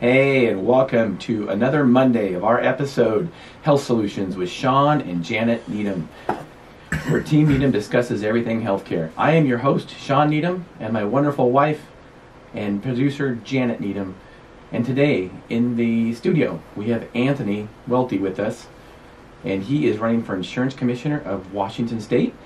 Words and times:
Hey, 0.00 0.46
and 0.46 0.64
welcome 0.64 1.18
to 1.18 1.48
another 1.48 1.84
Monday 1.84 2.34
of 2.34 2.44
our 2.44 2.60
episode, 2.60 3.28
Health 3.62 3.82
Solutions 3.82 4.36
with 4.36 4.48
Shawn 4.48 5.00
and 5.00 5.24
Janet 5.24 5.68
Needham, 5.68 6.08
where 7.08 7.20
Team 7.20 7.48
Needham 7.48 7.72
discusses 7.72 8.22
everything 8.22 8.62
healthcare. 8.62 9.10
I 9.16 9.32
am 9.32 9.44
your 9.44 9.58
host, 9.58 9.90
Shawn 9.90 10.30
Needham, 10.30 10.66
and 10.78 10.92
my 10.92 11.02
wonderful 11.02 11.50
wife 11.50 11.84
and 12.54 12.80
producer, 12.80 13.34
Janet 13.42 13.80
Needham. 13.80 14.14
And 14.70 14.86
today, 14.86 15.32
in 15.48 15.74
the 15.74 16.14
studio, 16.14 16.62
we 16.76 16.90
have 16.90 17.08
Anthony 17.12 17.66
Welti 17.88 18.20
with 18.20 18.38
us, 18.38 18.68
and 19.42 19.64
he 19.64 19.88
is 19.88 19.98
running 19.98 20.22
for 20.22 20.36
Insurance 20.36 20.74
Commissioner 20.74 21.20
of 21.22 21.52
Washington 21.52 22.00
State. 22.00 22.36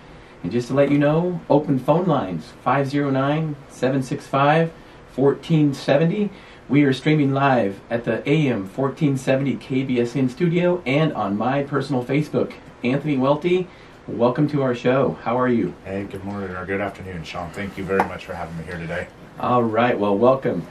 And 0.43 0.51
just 0.51 0.69
to 0.69 0.75
let 0.75 0.91
you 0.91 0.99
know, 0.99 1.43
open 1.51 1.79
phone 1.79 2.07
lines 2.07 2.47
509 2.65 3.57
765 3.69 4.73
1470. 5.15 6.31
We 6.73 6.85
are 6.85 6.95
streaming 6.95 7.35
live 7.35 7.79
at 7.91 8.05
the 8.05 8.27
AM 8.27 8.61
1470 8.61 9.57
KBSN 9.57 10.31
studio 10.31 10.83
and 10.87 11.13
on 11.13 11.37
my 11.37 11.65
personal 11.65 12.03
Facebook. 12.03 12.55
Anthony 12.83 13.19
Welti, 13.19 13.67
welcome 14.09 14.49
to 14.49 14.63
our 14.63 14.75
show. 14.75 15.19
How 15.23 15.39
are 15.39 15.51
you? 15.51 15.75
Hey, 15.85 16.05
good 16.05 16.25
morning 16.25 16.49
or 16.57 16.65
good 16.65 16.81
afternoon, 16.81 17.25
Shawn. 17.25 17.51
Thank 17.51 17.77
you 17.77 17.85
very 17.85 18.03
much 18.09 18.25
for 18.25 18.33
having 18.33 18.57
me 18.57 18.65
here 18.65 18.79
today. 18.79 19.07
All 19.39 19.63
right, 19.63 19.99
well, 19.99 20.17
welcome. 20.17 20.67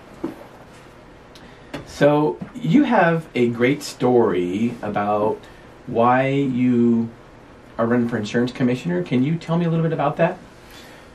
So, 1.85 2.39
you 2.55 2.85
have 2.85 3.27
a 3.35 3.49
great 3.49 3.83
story 3.83 4.73
about 4.81 5.37
why 5.85 6.29
you 6.29 7.11
are 7.77 7.85
running 7.85 8.09
for 8.09 8.17
insurance 8.17 8.51
commissioner. 8.51 9.03
Can 9.03 9.21
you 9.21 9.37
tell 9.37 9.55
me 9.55 9.65
a 9.65 9.69
little 9.69 9.83
bit 9.83 9.93
about 9.93 10.17
that? 10.17 10.39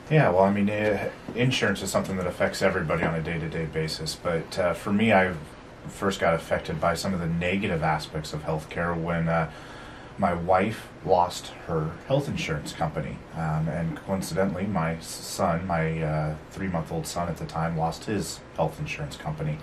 Yeah, 0.09 0.29
well, 0.29 0.43
I 0.43 0.51
mean, 0.51 0.69
eh, 0.69 1.09
insurance 1.35 1.81
is 1.81 1.91
something 1.91 2.15
that 2.15 2.27
affects 2.27 2.61
everybody 2.61 3.03
on 3.03 3.13
a 3.15 3.21
day 3.21 3.39
to 3.39 3.49
day 3.49 3.65
basis. 3.65 4.15
But 4.15 4.57
uh, 4.57 4.73
for 4.73 4.93
me, 4.93 5.11
I 5.11 5.33
first 5.89 6.21
got 6.21 6.33
affected 6.33 6.79
by 6.79 6.93
some 6.93 7.13
of 7.13 7.19
the 7.19 7.27
negative 7.27 7.83
aspects 7.83 8.31
of 8.31 8.43
healthcare 8.43 8.95
when 8.95 9.27
uh, 9.27 9.51
my 10.17 10.33
wife 10.33 10.87
lost 11.05 11.47
her 11.67 11.91
health 12.07 12.29
insurance 12.29 12.71
company. 12.71 13.17
Um, 13.35 13.67
and 13.67 13.97
coincidentally, 13.97 14.65
my 14.65 14.97
son, 14.99 15.67
my 15.67 16.01
uh, 16.01 16.35
three 16.51 16.67
month 16.69 16.89
old 16.89 17.05
son 17.05 17.27
at 17.27 17.35
the 17.35 17.45
time, 17.45 17.75
lost 17.77 18.05
his 18.05 18.39
health 18.55 18.79
insurance 18.79 19.17
company. 19.17 19.57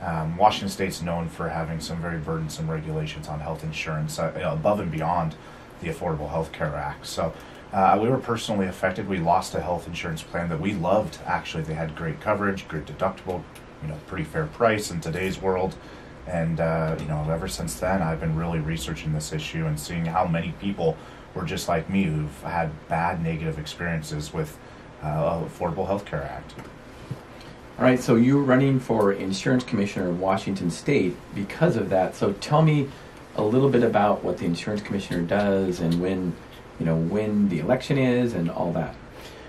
Um, 0.00 0.38
Washington 0.38 0.70
State's 0.70 1.02
known 1.02 1.28
for 1.28 1.50
having 1.50 1.80
some 1.80 2.00
very 2.00 2.18
burdensome 2.18 2.70
regulations 2.70 3.28
on 3.28 3.40
health 3.40 3.62
insurance 3.62 4.18
uh, 4.18 4.32
above 4.42 4.80
and 4.80 4.90
beyond 4.90 5.34
the 5.82 5.88
Affordable 5.88 6.30
Health 6.30 6.50
Care 6.50 6.74
Act. 6.74 7.06
So 7.06 7.34
uh, 7.72 7.98
we 8.00 8.08
were 8.08 8.18
personally 8.18 8.66
affected. 8.66 9.08
We 9.08 9.18
lost 9.18 9.54
a 9.54 9.60
health 9.60 9.86
insurance 9.86 10.22
plan 10.22 10.48
that 10.50 10.60
we 10.60 10.74
loved. 10.74 11.18
Actually, 11.24 11.62
they 11.62 11.74
had 11.74 11.96
great 11.96 12.20
coverage, 12.20 12.68
good 12.68 12.86
deductible, 12.86 13.42
you 13.82 13.88
know, 13.88 13.98
pretty 14.06 14.24
fair 14.24 14.46
price 14.46 14.90
in 14.90 15.00
today's 15.00 15.40
world. 15.40 15.74
And 16.26 16.60
uh, 16.60 16.96
you 17.00 17.06
know, 17.06 17.26
ever 17.30 17.48
since 17.48 17.80
then, 17.80 18.02
I've 18.02 18.20
been 18.20 18.36
really 18.36 18.60
researching 18.60 19.12
this 19.12 19.32
issue 19.32 19.66
and 19.66 19.78
seeing 19.78 20.04
how 20.04 20.26
many 20.26 20.52
people 20.60 20.96
were 21.34 21.44
just 21.44 21.68
like 21.68 21.88
me 21.88 22.04
who've 22.04 22.42
had 22.42 22.70
bad 22.88 23.22
negative 23.22 23.58
experiences 23.58 24.32
with 24.32 24.58
uh, 25.02 25.40
Affordable 25.40 25.86
Health 25.86 26.04
Care 26.04 26.22
Act. 26.22 26.54
All 27.78 27.86
right, 27.86 27.98
so 27.98 28.16
you're 28.16 28.42
running 28.42 28.78
for 28.78 29.12
insurance 29.12 29.64
commissioner 29.64 30.10
of 30.10 30.20
Washington 30.20 30.70
State 30.70 31.16
because 31.34 31.76
of 31.76 31.88
that. 31.88 32.14
So 32.14 32.34
tell 32.34 32.62
me 32.62 32.88
a 33.36 33.42
little 33.42 33.70
bit 33.70 33.82
about 33.82 34.22
what 34.22 34.38
the 34.38 34.44
insurance 34.44 34.82
commissioner 34.82 35.22
does 35.22 35.80
and 35.80 36.00
when 36.00 36.34
you 36.82 36.86
know 36.86 36.96
when 36.96 37.48
the 37.48 37.60
election 37.60 37.96
is 37.96 38.34
and 38.34 38.50
all 38.50 38.72
that. 38.72 38.96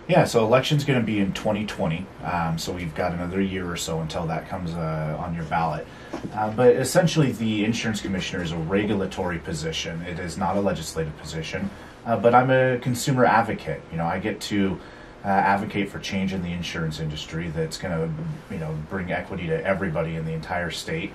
Yeah, 0.07 0.23
so 0.25 0.45
election's 0.45 0.83
going 0.83 0.99
to 0.99 1.05
be 1.05 1.19
in 1.19 1.33
2020. 1.33 2.05
Um, 2.23 2.59
so 2.59 2.71
we've 2.71 2.93
got 2.93 3.11
another 3.11 3.41
year 3.41 3.67
or 3.67 3.75
so 3.75 4.01
until 4.01 4.27
that 4.27 4.47
comes 4.47 4.71
uh, 4.73 5.17
on 5.19 5.33
your 5.33 5.45
ballot. 5.45 5.87
Uh, 6.35 6.51
but 6.51 6.75
essentially, 6.75 7.31
the 7.31 7.65
insurance 7.65 8.01
commissioner 8.01 8.43
is 8.43 8.51
a 8.51 8.57
regulatory 8.57 9.39
position. 9.39 10.03
It 10.03 10.19
is 10.19 10.37
not 10.37 10.57
a 10.57 10.61
legislative 10.61 11.17
position. 11.17 11.71
Uh, 12.05 12.17
but 12.17 12.35
I'm 12.35 12.51
a 12.51 12.77
consumer 12.79 13.25
advocate. 13.25 13.81
You 13.91 13.97
know, 13.97 14.05
I 14.05 14.19
get 14.19 14.39
to 14.41 14.79
uh, 15.25 15.29
advocate 15.29 15.89
for 15.89 15.97
change 15.97 16.33
in 16.33 16.43
the 16.43 16.51
insurance 16.51 16.99
industry 16.99 17.47
that's 17.47 17.79
going 17.79 17.97
to, 17.97 18.53
you 18.53 18.59
know, 18.59 18.77
bring 18.91 19.11
equity 19.11 19.47
to 19.47 19.65
everybody 19.65 20.17
in 20.17 20.25
the 20.25 20.33
entire 20.33 20.69
state. 20.69 21.13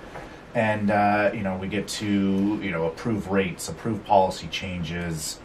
And 0.53 0.91
uh, 0.91 1.31
you 1.33 1.43
know, 1.43 1.55
we 1.55 1.69
get 1.69 1.87
to 1.87 2.59
you 2.61 2.71
know 2.71 2.87
approve 2.87 3.29
rates, 3.29 3.69
approve 3.69 4.03
policy 4.03 4.47
changes 4.47 5.39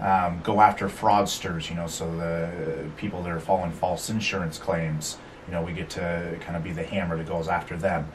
um, 0.00 0.40
go 0.42 0.60
after 0.60 0.88
fraudsters, 0.88 1.68
you 1.68 1.76
know, 1.76 1.86
so 1.86 2.10
the 2.16 2.90
people 2.96 3.22
that 3.22 3.30
are 3.30 3.40
following 3.40 3.70
false 3.70 4.08
insurance 4.08 4.58
claims, 4.58 5.18
you 5.46 5.52
know, 5.52 5.62
we 5.62 5.72
get 5.72 5.90
to 5.90 6.38
kind 6.40 6.56
of 6.56 6.64
be 6.64 6.72
the 6.72 6.82
hammer 6.82 7.16
that 7.16 7.26
goes 7.26 7.48
after 7.48 7.76
them. 7.76 8.10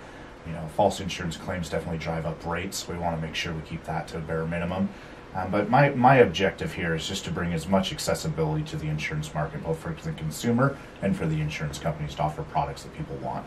You 0.47 0.53
know, 0.53 0.67
false 0.75 0.99
insurance 0.99 1.37
claims 1.37 1.69
definitely 1.69 1.99
drive 1.99 2.25
up 2.25 2.43
rates. 2.45 2.87
We 2.87 2.97
want 2.97 3.19
to 3.19 3.25
make 3.25 3.35
sure 3.35 3.53
we 3.53 3.61
keep 3.61 3.83
that 3.85 4.07
to 4.09 4.17
a 4.17 4.21
bare 4.21 4.45
minimum. 4.45 4.89
Um, 5.35 5.51
but 5.51 5.69
my, 5.69 5.89
my 5.89 6.15
objective 6.17 6.73
here 6.73 6.95
is 6.95 7.07
just 7.07 7.25
to 7.25 7.31
bring 7.31 7.51
as 7.53 7.67
much 7.67 7.91
accessibility 7.91 8.63
to 8.65 8.77
the 8.77 8.87
insurance 8.87 9.33
market, 9.33 9.63
both 9.63 9.79
for 9.79 9.93
the 9.93 10.13
consumer 10.13 10.77
and 11.01 11.15
for 11.15 11.25
the 11.25 11.41
insurance 11.41 11.77
companies 11.77 12.15
to 12.15 12.23
offer 12.23 12.43
products 12.43 12.83
that 12.83 12.95
people 12.95 13.17
want. 13.17 13.45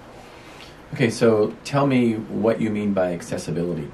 Okay, 0.94 1.10
so 1.10 1.54
tell 1.64 1.86
me 1.86 2.14
what 2.14 2.60
you 2.60 2.70
mean 2.70 2.92
by 2.92 3.12
accessibility. 3.12 3.90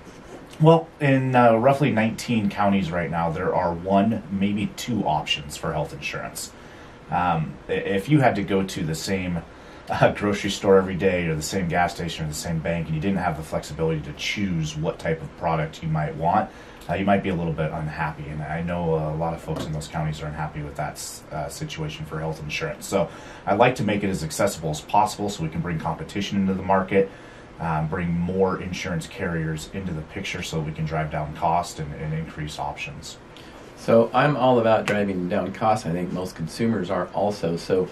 Well, 0.61 0.89
in 1.01 1.35
uh, 1.35 1.57
roughly 1.57 1.91
19 1.91 2.49
counties 2.49 2.91
right 2.91 3.11
now, 3.11 3.31
there 3.31 3.55
are 3.55 3.73
one, 3.73 4.23
maybe 4.31 4.69
two 4.77 5.05
options 5.05 5.57
for 5.57 5.73
health 5.73 5.93
insurance. 5.93 6.53
Um, 7.11 7.55
if 7.69 8.09
you 8.09 8.21
had 8.21 8.37
to 8.37 8.45
go 8.45 8.63
to 8.63 8.85
the 8.85 8.95
same 8.95 9.43
uh, 9.89 10.13
grocery 10.13 10.51
store 10.51 10.79
every 10.79 10.95
day, 10.95 11.27
or 11.27 11.35
the 11.35 11.43
same 11.43 11.69
gas 11.69 11.95
station, 11.95 12.25
or 12.25 12.29
the 12.29 12.35
same 12.35 12.61
bank, 12.61 12.87
and 12.87 12.95
you 12.95 13.01
didn't 13.01 13.19
have 13.19 13.37
the 13.37 13.43
flexibility 13.43 14.01
to 14.03 14.13
choose 14.13 14.77
what 14.77 14.99
type 14.99 15.21
of 15.21 15.37
product 15.39 15.83
you 15.83 15.89
might 15.89 16.15
want, 16.15 16.49
uh, 16.89 16.95
you 16.95 17.05
might 17.05 17.23
be 17.23 17.31
a 17.31 17.35
little 17.35 17.53
bit 17.53 17.73
unhappy. 17.73 18.25
And 18.29 18.41
I 18.43 18.63
know 18.63 18.95
a 18.95 19.17
lot 19.17 19.35
of 19.35 19.43
folks 19.43 19.65
in 19.65 19.73
those 19.73 19.89
counties 19.89 20.23
are 20.23 20.27
unhappy 20.27 20.63
with 20.63 20.77
that 20.77 21.03
uh, 21.33 21.49
situation 21.49 22.07
for 22.07 22.21
health 22.21 22.41
insurance. 22.41 22.87
So 22.87 23.09
I'd 23.45 23.59
like 23.59 23.75
to 23.77 23.83
make 23.83 24.05
it 24.05 24.09
as 24.09 24.23
accessible 24.23 24.71
as 24.71 24.81
possible 24.81 25.29
so 25.29 25.43
we 25.43 25.49
can 25.49 25.63
bring 25.63 25.79
competition 25.79 26.39
into 26.39 26.55
the 26.55 26.63
market 26.63 27.11
um, 27.61 27.89
bring 27.89 28.13
more 28.13 28.61
insurance 28.61 29.07
carriers 29.07 29.71
into 29.73 29.93
the 29.93 30.03
picture 30.03 30.43
so 30.43 30.61
we 30.61 30.73
can 30.73 30.85
drive 30.85 31.11
down 31.11 31.35
cost 31.37 31.79
and, 31.79 31.93
and 31.95 32.13
increase 32.13 32.59
options. 32.59 33.17
So 33.77 34.11
I'm 34.15 34.37
all 34.37 34.59
about 34.59 34.87
driving 34.87 35.29
down 35.29 35.53
costs. 35.53 35.87
I 35.87 35.93
think 35.93 36.13
most 36.13 36.35
consumers 36.35 36.91
are 36.91 37.09
also. 37.09 37.57
So 37.57 37.89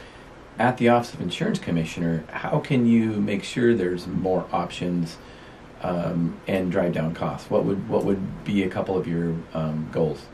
at 0.59 0.79
the 0.79 0.89
Office 0.89 1.15
of 1.15 1.21
Insurance 1.21 1.59
Commissioner, 1.59 2.25
how 2.29 2.59
can 2.61 2.87
you 2.87 3.13
make 3.13 3.45
sure 3.45 3.75
there's 3.75 4.07
more 4.07 4.47
options 4.53 5.17
um, 5.83 6.41
and 6.47 6.71
drive 6.71 6.93
down 6.93 7.15
costs? 7.15 7.51
What 7.51 7.65
would 7.65 7.89
what 7.89 8.05
would 8.05 8.45
be 8.45 8.63
a 8.63 8.69
couple 8.69 8.97
of 8.97 9.07
your 9.07 9.35
um, 9.55 9.89
goals? 9.93 10.25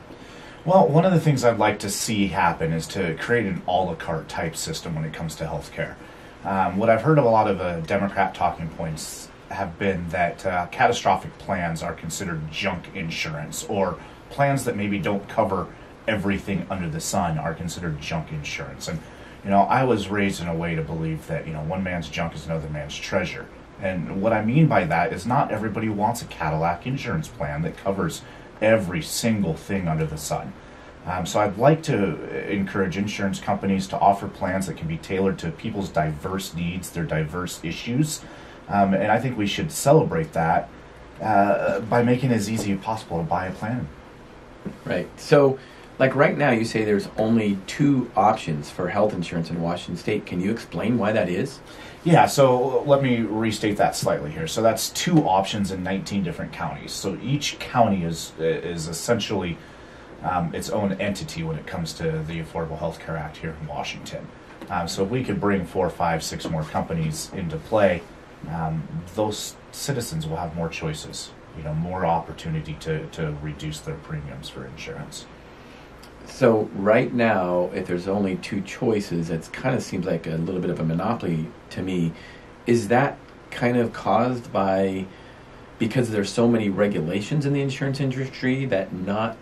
Well, 0.65 0.87
one 0.87 1.05
of 1.05 1.13
the 1.13 1.19
things 1.19 1.43
I'd 1.43 1.57
like 1.57 1.79
to 1.79 1.89
see 1.89 2.27
happen 2.27 2.73
is 2.73 2.85
to 2.87 3.15
create 3.15 3.45
an 3.45 3.61
a 3.67 3.71
la 3.71 3.95
carte 3.95 4.27
type 4.27 4.55
system 4.55 4.95
when 4.95 5.05
it 5.05 5.13
comes 5.13 5.35
to 5.35 5.45
healthcare. 5.45 5.95
Um, 6.43 6.77
what 6.77 6.89
I've 6.89 7.01
heard 7.01 7.19
of 7.19 7.25
a 7.25 7.29
lot 7.29 7.47
of 7.47 7.59
uh, 7.59 7.81
Democrat 7.81 8.33
talking 8.33 8.69
points 8.69 9.27
have 9.49 9.77
been 9.77 10.07
that 10.09 10.45
uh, 10.45 10.67
catastrophic 10.67 11.37
plans 11.37 11.83
are 11.83 11.93
considered 11.93 12.49
junk 12.51 12.85
insurance, 12.95 13.65
or 13.65 13.97
plans 14.29 14.63
that 14.65 14.77
maybe 14.77 14.99
don't 14.99 15.27
cover 15.27 15.67
everything 16.07 16.65
under 16.69 16.89
the 16.89 16.99
sun 17.01 17.37
are 17.37 17.53
considered 17.53 17.99
junk 17.99 18.31
insurance. 18.31 18.87
And 18.87 18.99
you 19.43 19.49
know, 19.49 19.61
I 19.61 19.83
was 19.83 20.09
raised 20.09 20.41
in 20.41 20.47
a 20.47 20.55
way 20.55 20.75
to 20.75 20.81
believe 20.81 21.27
that 21.27 21.45
you 21.45 21.53
know 21.53 21.61
one 21.61 21.83
man's 21.83 22.09
junk 22.09 22.35
is 22.35 22.45
another 22.45 22.69
man's 22.69 22.97
treasure. 22.97 23.45
And 23.81 24.21
what 24.21 24.33
I 24.33 24.43
mean 24.43 24.67
by 24.67 24.85
that 24.85 25.13
is 25.13 25.25
not 25.25 25.51
everybody 25.51 25.89
wants 25.89 26.21
a 26.21 26.25
Cadillac 26.25 26.85
insurance 26.85 27.27
plan 27.27 27.61
that 27.63 27.77
covers 27.77 28.21
every 28.61 29.01
single 29.01 29.55
thing 29.55 29.87
under 29.87 30.05
the 30.05 30.17
sun. 30.17 30.53
Um, 31.05 31.25
so 31.25 31.39
I'd 31.39 31.57
like 31.57 31.81
to 31.83 32.49
encourage 32.51 32.97
insurance 32.97 33.39
companies 33.39 33.87
to 33.87 33.99
offer 33.99 34.27
plans 34.27 34.67
that 34.67 34.77
can 34.77 34.87
be 34.87 34.97
tailored 34.97 35.39
to 35.39 35.51
people's 35.51 35.89
diverse 35.89 36.53
needs, 36.53 36.89
their 36.91 37.05
diverse 37.05 37.63
issues, 37.63 38.21
um, 38.67 38.93
and 38.93 39.11
I 39.11 39.19
think 39.19 39.37
we 39.37 39.47
should 39.47 39.71
celebrate 39.71 40.33
that 40.33 40.69
uh, 41.21 41.79
by 41.81 42.03
making 42.03 42.31
it 42.31 42.35
as 42.35 42.49
easy 42.49 42.71
as 42.73 42.79
possible 42.79 43.17
to 43.17 43.23
buy 43.23 43.47
a 43.47 43.51
plan. 43.51 43.87
Right. 44.85 45.07
So, 45.19 45.57
like 45.97 46.15
right 46.15 46.37
now, 46.37 46.51
you 46.51 46.63
say 46.63 46.85
there's 46.85 47.09
only 47.17 47.57
two 47.67 48.09
options 48.15 48.69
for 48.69 48.87
health 48.89 49.13
insurance 49.13 49.49
in 49.49 49.61
Washington 49.61 49.97
State. 49.97 50.25
Can 50.25 50.39
you 50.39 50.51
explain 50.51 50.97
why 50.97 51.11
that 51.11 51.27
is? 51.27 51.59
Yeah, 52.05 52.27
so 52.27 52.83
let 52.83 53.03
me 53.03 53.19
restate 53.19 53.75
that 53.77 53.95
slightly 53.95 54.31
here. 54.31 54.47
So 54.47 54.61
that's 54.61 54.89
two 54.89 55.27
options 55.27 55.71
in 55.71 55.83
19 55.83 56.23
different 56.23 56.53
counties. 56.53 56.93
So 56.93 57.17
each 57.21 57.59
county 57.59 58.05
is 58.05 58.31
is 58.39 58.87
essentially 58.87 59.57
um, 60.23 60.53
its 60.53 60.69
own 60.69 60.93
entity 60.93 61.43
when 61.43 61.57
it 61.57 61.65
comes 61.65 61.93
to 61.93 62.03
the 62.03 62.41
Affordable 62.41 62.77
Health 62.77 62.99
Care 62.99 63.17
Act 63.17 63.37
here 63.37 63.55
in 63.59 63.67
Washington. 63.67 64.27
Um, 64.69 64.87
so 64.87 65.03
if 65.03 65.09
we 65.09 65.23
could 65.23 65.39
bring 65.39 65.65
four, 65.65 65.89
five, 65.89 66.23
six 66.23 66.47
more 66.49 66.63
companies 66.63 67.31
into 67.33 67.57
play, 67.57 68.01
um, 68.49 68.87
those 69.15 69.55
citizens 69.71 70.27
will 70.27 70.37
have 70.37 70.55
more 70.55 70.69
choices, 70.69 71.31
you 71.57 71.63
know, 71.63 71.73
more 71.73 72.05
opportunity 72.05 72.75
to, 72.81 73.05
to 73.07 73.35
reduce 73.41 73.79
their 73.79 73.95
premiums 73.95 74.49
for 74.49 74.65
insurance. 74.65 75.25
So 76.25 76.69
right 76.75 77.11
now, 77.13 77.71
if 77.73 77.87
there's 77.87 78.07
only 78.07 78.35
two 78.37 78.61
choices, 78.61 79.29
it 79.29 79.49
kind 79.51 79.75
of 79.75 79.81
seems 79.81 80.05
like 80.05 80.27
a 80.27 80.31
little 80.31 80.61
bit 80.61 80.69
of 80.69 80.79
a 80.79 80.83
monopoly 80.83 81.47
to 81.71 81.81
me. 81.81 82.13
Is 82.67 82.87
that 82.89 83.17
kind 83.49 83.77
of 83.77 83.93
caused 83.93 84.53
by 84.53 85.05
because 85.79 86.11
there's 86.11 86.29
so 86.29 86.47
many 86.47 86.69
regulations 86.69 87.45
in 87.45 87.53
the 87.53 87.61
insurance 87.61 87.99
industry 87.99 88.65
that 88.65 88.93
not 88.93 89.37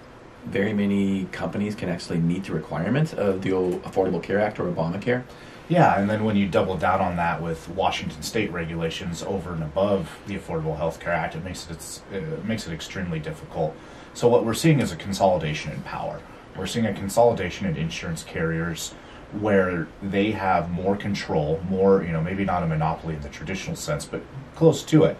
very 0.49 0.73
many 0.73 1.25
companies 1.31 1.75
can 1.75 1.89
actually 1.89 2.19
meet 2.19 2.45
the 2.45 2.53
requirements 2.53 3.13
of 3.13 3.41
the 3.41 3.49
Affordable 3.49 4.21
Care 4.21 4.39
Act 4.39 4.59
or 4.59 4.71
Obamacare? 4.71 5.23
Yeah, 5.69 5.99
and 5.99 6.09
then 6.09 6.23
when 6.23 6.37
you 6.37 6.47
double 6.47 6.77
down 6.77 7.01
on 7.01 7.17
that 7.17 7.41
with 7.41 7.67
Washington 7.69 8.23
state 8.23 8.51
regulations 8.51 9.21
over 9.23 9.51
and 9.51 9.61
above 9.61 10.17
the 10.25 10.37
Affordable 10.37 10.77
Health 10.77 10.99
Care 10.99 11.11
Act, 11.11 11.35
it 11.35 11.43
makes 11.43 11.69
it, 11.69 12.15
it 12.15 12.45
makes 12.45 12.67
it 12.67 12.73
extremely 12.73 13.19
difficult. 13.19 13.75
So 14.13 14.29
what 14.29 14.45
we're 14.45 14.53
seeing 14.53 14.79
is 14.79 14.91
a 14.93 14.95
consolidation 14.95 15.73
in 15.73 15.81
power. 15.81 16.21
We're 16.55 16.67
seeing 16.67 16.85
a 16.85 16.93
consolidation 16.93 17.67
in 17.67 17.75
insurance 17.75 18.23
carriers 18.23 18.93
where 19.39 19.87
they 20.01 20.31
have 20.31 20.71
more 20.71 20.95
control, 20.95 21.61
more, 21.69 22.01
you 22.01 22.13
know, 22.13 22.21
maybe 22.21 22.45
not 22.45 22.63
a 22.63 22.67
monopoly 22.67 23.15
in 23.15 23.21
the 23.21 23.29
traditional 23.29 23.75
sense, 23.75 24.05
but 24.05 24.21
close 24.55 24.83
to 24.83 25.03
it. 25.03 25.17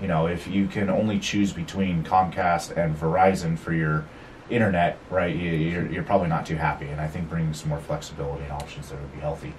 You 0.00 0.08
know, 0.08 0.26
if 0.26 0.48
you 0.48 0.66
can 0.66 0.88
only 0.88 1.18
choose 1.18 1.52
between 1.52 2.02
Comcast 2.02 2.74
and 2.74 2.96
Verizon 2.96 3.58
for 3.58 3.74
your 3.74 4.06
internet, 4.50 4.98
right, 5.10 5.34
you're, 5.34 5.86
you're 5.90 6.02
probably 6.02 6.28
not 6.28 6.46
too 6.46 6.56
happy. 6.56 6.86
And 6.86 7.00
I 7.00 7.06
think 7.06 7.28
bringing 7.28 7.54
some 7.54 7.68
more 7.68 7.80
flexibility 7.80 8.42
and 8.42 8.52
options 8.52 8.88
there 8.88 8.98
would 8.98 9.12
be 9.12 9.20
healthy. 9.20 9.54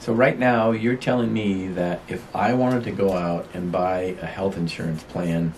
So 0.00 0.12
right 0.12 0.38
now, 0.38 0.72
you're 0.72 0.96
telling 0.96 1.32
me 1.32 1.68
that 1.68 2.00
if 2.08 2.22
I 2.36 2.52
wanted 2.54 2.84
to 2.84 2.90
go 2.90 3.12
out 3.12 3.48
and 3.54 3.72
buy 3.72 4.16
a 4.20 4.26
health 4.26 4.56
insurance 4.56 5.02
plan, 5.04 5.54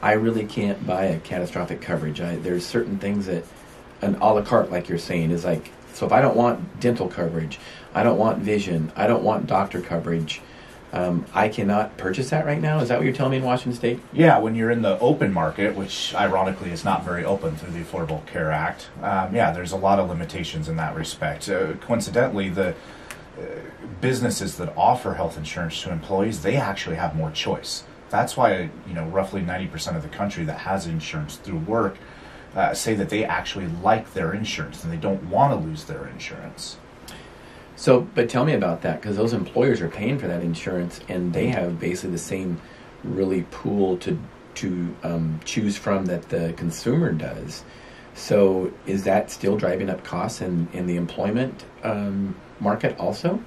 I 0.00 0.12
really 0.12 0.46
can't 0.46 0.86
buy 0.86 1.04
a 1.04 1.20
catastrophic 1.20 1.80
coverage. 1.80 2.20
I, 2.20 2.36
there's 2.36 2.64
certain 2.64 2.98
things 2.98 3.26
that 3.26 3.44
an 4.00 4.16
a 4.16 4.32
la 4.32 4.42
carte, 4.42 4.70
like 4.70 4.88
you're 4.88 4.98
saying, 4.98 5.30
is 5.30 5.44
like. 5.44 5.70
So 5.92 6.06
if 6.06 6.12
I 6.12 6.22
don't 6.22 6.36
want 6.36 6.80
dental 6.80 7.06
coverage, 7.06 7.60
I 7.94 8.02
don't 8.02 8.18
want 8.18 8.38
vision, 8.38 8.90
I 8.96 9.06
don't 9.06 9.22
want 9.22 9.46
doctor 9.46 9.82
coverage. 9.82 10.40
Um, 10.92 11.24
I 11.32 11.48
cannot 11.48 11.96
purchase 11.96 12.28
that 12.30 12.44
right 12.44 12.60
now. 12.60 12.80
Is 12.80 12.90
that 12.90 12.98
what 12.98 13.04
you're 13.04 13.14
telling 13.14 13.32
me 13.32 13.38
in 13.38 13.44
Washington 13.44 13.74
State? 13.74 14.00
Yeah, 14.12 14.38
when 14.38 14.54
you're 14.54 14.70
in 14.70 14.82
the 14.82 14.98
open 14.98 15.32
market, 15.32 15.74
which 15.74 16.14
ironically 16.14 16.70
is 16.70 16.84
not 16.84 17.02
very 17.02 17.24
open 17.24 17.56
through 17.56 17.72
the 17.72 17.80
Affordable 17.80 18.24
Care 18.26 18.52
Act, 18.52 18.88
um, 19.02 19.34
yeah, 19.34 19.52
there's 19.52 19.72
a 19.72 19.76
lot 19.76 19.98
of 19.98 20.10
limitations 20.10 20.68
in 20.68 20.76
that 20.76 20.94
respect. 20.94 21.48
Uh, 21.48 21.72
coincidentally, 21.74 22.50
the 22.50 22.74
uh, 23.38 23.42
businesses 24.02 24.58
that 24.58 24.72
offer 24.76 25.14
health 25.14 25.38
insurance 25.38 25.80
to 25.82 25.90
employees, 25.90 26.42
they 26.42 26.56
actually 26.56 26.96
have 26.96 27.16
more 27.16 27.30
choice. 27.30 27.84
That's 28.10 28.36
why 28.36 28.68
you 28.86 28.94
know 28.94 29.06
roughly 29.06 29.40
90% 29.40 29.96
of 29.96 30.02
the 30.02 30.08
country 30.10 30.44
that 30.44 30.58
has 30.58 30.86
insurance 30.86 31.36
through 31.36 31.60
work 31.60 31.96
uh, 32.54 32.74
say 32.74 32.94
that 32.94 33.08
they 33.08 33.24
actually 33.24 33.68
like 33.82 34.12
their 34.12 34.34
insurance 34.34 34.84
and 34.84 34.92
they 34.92 34.98
don't 34.98 35.22
want 35.30 35.52
to 35.52 35.66
lose 35.66 35.84
their 35.84 36.06
insurance. 36.08 36.76
So, 37.76 38.02
but 38.14 38.28
tell 38.28 38.44
me 38.44 38.52
about 38.52 38.82
that 38.82 39.00
because 39.00 39.16
those 39.16 39.32
employers 39.32 39.80
are 39.80 39.88
paying 39.88 40.18
for 40.18 40.28
that 40.28 40.42
insurance, 40.42 41.00
and 41.08 41.32
they 41.32 41.48
have 41.48 41.80
basically 41.80 42.10
the 42.10 42.18
same 42.18 42.60
really 43.02 43.42
pool 43.50 43.96
to 43.98 44.18
to 44.54 44.94
um, 45.02 45.40
choose 45.44 45.78
from 45.78 46.06
that 46.06 46.28
the 46.28 46.52
consumer 46.56 47.10
does. 47.12 47.64
So, 48.14 48.70
is 48.86 49.04
that 49.04 49.30
still 49.30 49.56
driving 49.56 49.88
up 49.88 50.04
costs 50.04 50.40
in 50.40 50.68
in 50.72 50.86
the 50.86 50.96
employment 50.96 51.64
um, 51.82 52.36
market 52.60 52.98
also? 52.98 53.42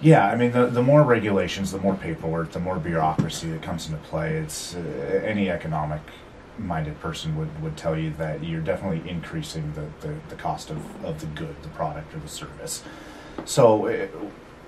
Yeah, 0.00 0.26
I 0.26 0.36
mean, 0.36 0.52
the, 0.52 0.66
the 0.66 0.82
more 0.82 1.02
regulations, 1.02 1.72
the 1.72 1.78
more 1.78 1.94
paperwork, 1.94 2.52
the 2.52 2.60
more 2.60 2.78
bureaucracy 2.78 3.50
that 3.50 3.62
comes 3.62 3.86
into 3.86 3.98
play. 4.02 4.36
It's 4.36 4.74
uh, 4.74 4.80
any 5.24 5.48
economic 5.48 6.02
minded 6.58 7.00
person 7.00 7.36
would, 7.36 7.62
would 7.62 7.76
tell 7.76 7.98
you 7.98 8.12
that 8.18 8.44
you're 8.44 8.60
definitely 8.60 9.08
increasing 9.08 9.72
the, 9.72 9.86
the, 10.06 10.14
the 10.28 10.36
cost 10.36 10.70
of, 10.70 11.04
of 11.04 11.20
the 11.20 11.26
good, 11.26 11.56
the 11.62 11.68
product, 11.70 12.14
or 12.14 12.18
the 12.18 12.28
service. 12.28 12.82
So 13.44 13.86
uh, 13.86 14.06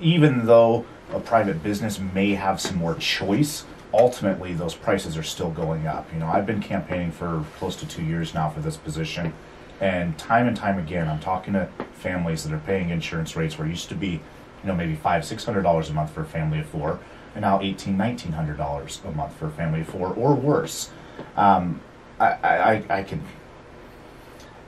even 0.01 0.47
though 0.47 0.85
a 1.13 1.21
private 1.21 1.63
business 1.63 1.99
may 1.99 2.35
have 2.35 2.61
some 2.61 2.77
more 2.77 2.95
choice, 2.97 3.65
ultimately 3.95 4.53
those 4.53 4.75
prices 4.75 5.17
are 5.17 5.23
still 5.23 5.51
going 5.51 5.87
up. 5.87 6.13
You 6.13 6.19
know, 6.19 6.27
I've 6.27 6.47
been 6.47 6.61
campaigning 6.61 7.13
for 7.13 7.45
close 7.59 7.77
to 7.77 7.87
two 7.87 8.03
years 8.03 8.35
now 8.35 8.51
for 8.51 8.61
this 8.61 8.77
position, 8.77 9.33
and 9.81 10.19
time 10.19 10.49
and 10.49 10.57
time 10.57 10.79
again, 10.79 11.09
I'm 11.09 11.21
talking 11.21 11.55
to 11.55 11.69
families 11.95 12.45
that 12.45 12.53
are 12.53 12.59
paying 12.59 12.91
insurance 12.91 13.37
rates 13.37 13.59
where 13.59 13.67
it 13.67 13.71
used 13.71 13.89
to 13.91 13.95
be, 13.95 14.09
you 14.09 14.21
know, 14.65 14.75
maybe 14.75 14.97
five, 14.97 15.25
six 15.25 15.45
hundred 15.45 15.63
dollars 15.63 15.91
a 15.91 15.93
month 15.93 16.11
for 16.11 16.23
a 16.23 16.27
family 16.27 16.61
of 16.61 16.67
four, 16.67 16.99
and 17.35 17.43
now 17.43 17.61
eighteen, 17.61 17.97
nineteen 17.97 18.33
hundred 18.33 18.59
dollars 18.59 19.01
a 19.07 19.11
month 19.13 19.35
for 19.37 19.47
a 19.47 19.51
family 19.51 19.81
of 19.81 19.89
four, 19.89 20.09
or 20.15 20.35
worse. 20.35 20.91
Um, 21.37 21.81
I, 22.19 22.27
I, 22.27 22.85
I 22.99 23.03
can 23.03 23.23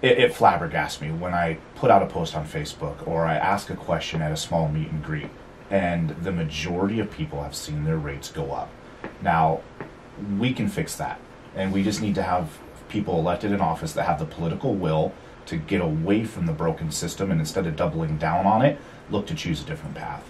it, 0.02 0.18
it 0.18 0.32
flabbergasts 0.32 1.00
me 1.00 1.10
when 1.10 1.34
I 1.34 1.58
put 1.78 1.92
out 1.92 2.02
a 2.02 2.06
post 2.06 2.34
on 2.34 2.44
Facebook 2.44 3.06
or 3.06 3.24
I 3.24 3.36
ask 3.36 3.70
a 3.70 3.76
question 3.76 4.20
at 4.20 4.32
a 4.32 4.36
small 4.36 4.68
meet 4.68 4.90
and 4.90 5.02
greet, 5.02 5.30
and 5.70 6.10
the 6.10 6.32
majority 6.32 6.98
of 6.98 7.08
people 7.10 7.44
have 7.44 7.54
seen 7.54 7.84
their 7.84 7.96
rates 7.96 8.32
go 8.32 8.50
up. 8.50 8.68
Now, 9.22 9.60
we 10.38 10.52
can 10.52 10.68
fix 10.68 10.96
that, 10.96 11.20
and 11.54 11.72
we 11.72 11.84
just 11.84 12.02
need 12.02 12.16
to 12.16 12.22
have 12.24 12.58
people 12.88 13.20
elected 13.20 13.52
in 13.52 13.60
office 13.60 13.92
that 13.92 14.06
have 14.06 14.18
the 14.18 14.24
political 14.24 14.74
will 14.74 15.12
to 15.46 15.56
get 15.56 15.80
away 15.80 16.24
from 16.24 16.46
the 16.46 16.52
broken 16.52 16.90
system 16.90 17.30
and 17.30 17.38
instead 17.38 17.64
of 17.64 17.76
doubling 17.76 18.18
down 18.18 18.44
on 18.44 18.62
it, 18.62 18.78
look 19.08 19.26
to 19.28 19.34
choose 19.34 19.62
a 19.62 19.64
different 19.64 19.94
path. 19.94 20.24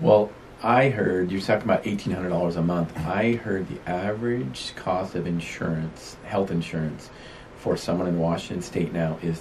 Well, 0.00 0.30
I 0.62 0.90
heard 0.90 1.32
you're 1.32 1.40
talking 1.40 1.64
about 1.64 1.86
eighteen 1.86 2.12
hundred 2.12 2.28
dollars 2.28 2.56
a 2.56 2.62
month. 2.62 2.96
I 2.98 3.32
heard 3.32 3.68
the 3.68 3.90
average 3.90 4.74
cost 4.76 5.14
of 5.14 5.26
insurance, 5.26 6.16
health 6.24 6.50
insurance, 6.50 7.10
for 7.56 7.76
someone 7.76 8.06
in 8.06 8.18
Washington 8.18 8.62
State 8.62 8.92
now 8.92 9.18
is 9.22 9.40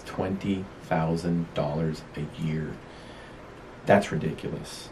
$20,000 0.91 2.01
a 2.15 2.41
year. 2.41 2.73
That's 3.85 4.11
ridiculous. 4.11 4.89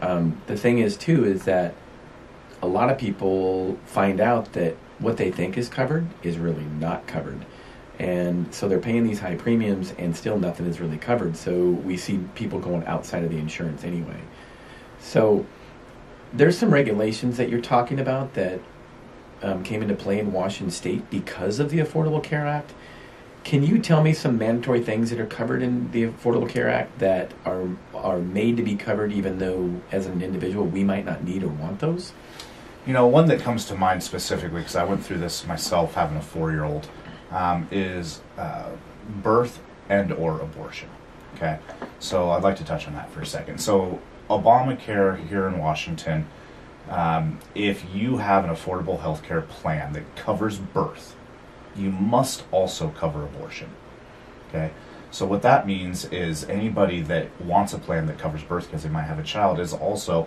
Um, 0.00 0.40
the 0.46 0.56
thing 0.56 0.78
is, 0.78 0.96
too, 0.96 1.24
is 1.24 1.44
that 1.44 1.74
a 2.62 2.66
lot 2.66 2.90
of 2.90 2.98
people 2.98 3.78
find 3.86 4.20
out 4.20 4.52
that 4.54 4.76
what 4.98 5.16
they 5.16 5.30
think 5.30 5.56
is 5.56 5.68
covered 5.68 6.06
is 6.22 6.38
really 6.38 6.64
not 6.64 7.06
covered. 7.06 7.44
And 7.98 8.52
so 8.54 8.68
they're 8.68 8.78
paying 8.78 9.04
these 9.04 9.20
high 9.20 9.36
premiums 9.36 9.94
and 9.98 10.14
still 10.14 10.38
nothing 10.38 10.66
is 10.66 10.80
really 10.80 10.98
covered. 10.98 11.36
So 11.36 11.68
we 11.68 11.96
see 11.96 12.18
people 12.34 12.58
going 12.58 12.84
outside 12.84 13.24
of 13.24 13.30
the 13.30 13.38
insurance 13.38 13.84
anyway. 13.84 14.20
So 15.00 15.46
there's 16.32 16.58
some 16.58 16.72
regulations 16.72 17.36
that 17.38 17.48
you're 17.48 17.60
talking 17.60 17.98
about 17.98 18.34
that 18.34 18.60
um, 19.42 19.62
came 19.62 19.82
into 19.82 19.94
play 19.94 20.18
in 20.18 20.32
Washington 20.32 20.70
State 20.70 21.08
because 21.10 21.58
of 21.58 21.70
the 21.70 21.78
Affordable 21.78 22.22
Care 22.22 22.46
Act. 22.46 22.72
Can 23.46 23.62
you 23.62 23.78
tell 23.78 24.02
me 24.02 24.12
some 24.12 24.38
mandatory 24.38 24.82
things 24.82 25.10
that 25.10 25.20
are 25.20 25.26
covered 25.26 25.62
in 25.62 25.92
the 25.92 26.08
Affordable 26.08 26.48
Care 26.48 26.68
Act 26.68 26.98
that 26.98 27.30
are 27.44 27.68
are 27.94 28.18
made 28.18 28.56
to 28.56 28.64
be 28.64 28.74
covered, 28.74 29.12
even 29.12 29.38
though 29.38 29.80
as 29.92 30.06
an 30.06 30.20
individual 30.20 30.66
we 30.66 30.82
might 30.82 31.04
not 31.04 31.22
need 31.22 31.44
or 31.44 31.48
want 31.50 31.78
those? 31.78 32.12
You 32.88 32.92
know, 32.92 33.06
one 33.06 33.28
that 33.28 33.38
comes 33.38 33.64
to 33.66 33.76
mind 33.76 34.02
specifically 34.02 34.62
because 34.62 34.74
I 34.74 34.82
went 34.82 35.04
through 35.04 35.18
this 35.18 35.46
myself, 35.46 35.94
having 35.94 36.16
a 36.16 36.22
four-year-old, 36.22 36.88
um, 37.30 37.68
is 37.70 38.20
uh, 38.36 38.70
birth 39.22 39.60
and 39.88 40.10
or 40.10 40.40
abortion. 40.40 40.88
Okay, 41.36 41.60
so 42.00 42.30
I'd 42.30 42.42
like 42.42 42.56
to 42.56 42.64
touch 42.64 42.88
on 42.88 42.94
that 42.94 43.12
for 43.12 43.20
a 43.20 43.26
second. 43.26 43.60
So 43.60 44.00
Obamacare 44.28 45.24
here 45.28 45.46
in 45.46 45.58
Washington 45.58 46.26
um, 46.88 47.38
if 47.54 47.84
you 47.94 48.18
have 48.18 48.44
an 48.44 48.50
affordable 48.50 49.00
health 49.00 49.22
care 49.22 49.42
plan 49.42 49.92
that 49.94 50.16
covers 50.16 50.58
birth, 50.58 51.15
you 51.76 51.90
must 51.90 52.44
also 52.52 52.88
cover 52.90 53.24
abortion. 53.24 53.70
Okay? 54.48 54.70
So, 55.10 55.24
what 55.26 55.42
that 55.42 55.66
means 55.66 56.04
is 56.06 56.44
anybody 56.44 57.00
that 57.02 57.28
wants 57.40 57.72
a 57.72 57.78
plan 57.78 58.06
that 58.06 58.18
covers 58.18 58.42
birth 58.42 58.66
because 58.66 58.82
they 58.82 58.88
might 58.88 59.04
have 59.04 59.18
a 59.18 59.22
child 59.22 59.60
is 59.60 59.72
also 59.72 60.26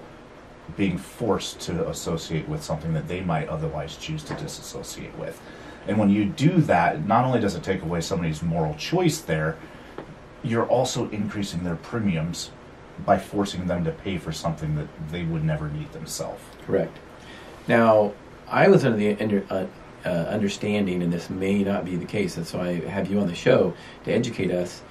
being 0.78 0.98
forced 0.98 1.60
to 1.62 1.88
associate 1.90 2.48
with 2.48 2.64
something 2.64 2.94
that 2.94 3.08
they 3.08 3.22
might 3.22 3.48
otherwise 3.50 3.98
choose 3.98 4.24
to 4.24 4.34
disassociate 4.36 5.18
with. 5.18 5.42
And 5.88 5.98
when 5.98 6.10
you 6.10 6.26
do 6.26 6.62
that, 6.62 7.06
not 7.06 7.26
only 7.26 7.40
does 7.40 7.56
it 7.56 7.64
take 7.64 7.82
away 7.82 8.02
somebody's 8.02 8.44
moral 8.44 8.76
choice 8.76 9.20
there, 9.20 9.58
you're 10.44 10.68
also 10.68 11.10
increasing 11.10 11.64
their 11.64 11.76
premiums 11.76 12.52
by 13.06 13.18
forcing 13.18 13.68
them 13.68 13.84
to 13.86 13.92
pay 13.92 14.18
for 14.18 14.32
something 14.32 14.76
that 14.76 14.88
they 15.12 15.24
would 15.24 15.44
never 15.44 15.70
need 15.70 15.92
themselves. 15.94 16.42
Correct. 16.66 16.98
Now, 17.68 18.14
I 18.48 18.68
was 18.68 18.84
under 18.86 18.98
the 18.98 19.44
uh, 19.50 19.68
uh, 20.06 20.10
understanding, 20.10 21.04
and 21.04 21.12
this 21.12 21.30
may 21.30 21.64
not 21.64 21.86
be 21.86 21.96
the 21.96 22.06
case, 22.06 22.38
and 22.38 22.46
so 22.46 22.62
I 22.62 22.80
have 22.88 23.10
you 23.12 23.20
on 23.20 23.28
the 23.28 23.36
show 23.36 23.74
to 24.06 24.12
educate 24.12 24.52
us. 24.52 24.82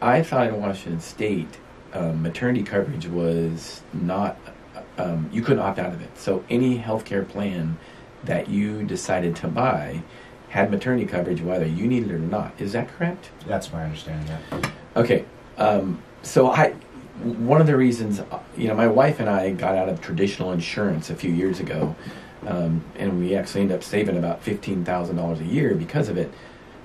I 0.00 0.22
thought 0.22 0.48
in 0.48 0.60
Washington 0.60 1.00
State, 1.00 1.58
um, 1.92 2.22
maternity 2.22 2.62
coverage 2.62 3.06
was 3.06 3.82
not, 3.92 4.36
um, 4.98 5.28
you 5.32 5.42
couldn't 5.42 5.60
opt 5.60 5.78
out 5.78 5.92
of 5.92 6.02
it. 6.02 6.18
So 6.18 6.44
any 6.50 6.78
healthcare 6.78 7.26
plan 7.26 7.78
that 8.24 8.48
you 8.48 8.82
decided 8.84 9.36
to 9.36 9.48
buy 9.48 10.02
had 10.48 10.70
maternity 10.70 11.06
coverage 11.06 11.40
whether 11.40 11.66
you 11.66 11.86
needed 11.86 12.10
it 12.10 12.14
or 12.14 12.18
not. 12.18 12.52
Is 12.58 12.72
that 12.72 12.88
correct? 12.88 13.30
That's 13.46 13.72
my 13.72 13.84
understanding, 13.84 14.26
yeah. 14.26 14.70
Okay. 14.96 15.24
Um, 15.58 16.02
so 16.22 16.50
I, 16.50 16.72
one 17.22 17.60
of 17.60 17.66
the 17.66 17.76
reasons, 17.76 18.20
you 18.56 18.68
know, 18.68 18.74
my 18.74 18.86
wife 18.86 19.20
and 19.20 19.28
I 19.28 19.50
got 19.50 19.76
out 19.76 19.88
of 19.88 20.00
traditional 20.00 20.52
insurance 20.52 21.10
a 21.10 21.14
few 21.14 21.32
years 21.32 21.60
ago, 21.60 21.94
um, 22.46 22.84
and 22.96 23.18
we 23.18 23.34
actually 23.34 23.62
end 23.62 23.72
up 23.72 23.82
saving 23.82 24.16
about 24.16 24.42
fifteen 24.42 24.84
thousand 24.84 25.16
dollars 25.16 25.40
a 25.40 25.44
year 25.44 25.74
because 25.74 26.08
of 26.08 26.16
it. 26.16 26.32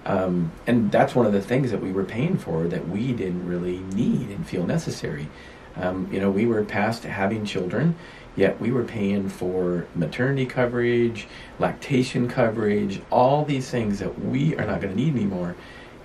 Um, 0.06 0.52
and 0.66 0.92
that's 0.92 1.14
one 1.14 1.28
of 1.28 1.34
the 1.34 1.42
things 1.42 1.70
that 1.70 1.80
we 1.80 1.92
were 1.92 2.04
paying 2.04 2.38
for 2.38 2.68
that 2.68 2.88
we 2.90 3.14
didn't 3.14 3.48
really 3.48 3.80
need 3.80 4.30
and 4.30 4.48
feel 4.48 4.66
necessary. 4.66 5.28
Um, 5.76 6.10
you 6.12 6.20
know, 6.20 6.32
we 6.32 6.48
were 6.48 6.64
past 6.66 7.04
having 7.04 7.46
children, 7.46 7.96
Yet 8.36 8.62
we 8.62 8.72
were 8.72 8.84
paying 8.84 9.28
for 9.28 9.86
maternity 9.94 10.46
coverage, 10.46 11.28
lactation 11.60 12.30
coverage, 12.30 13.02
all 13.12 13.44
these 13.44 13.70
things 13.70 14.00
that 14.00 14.24
we 14.24 14.56
are 14.56 14.66
not 14.66 14.82
going 14.82 14.96
to 14.96 15.00
need 15.00 15.16
anymore. 15.16 15.56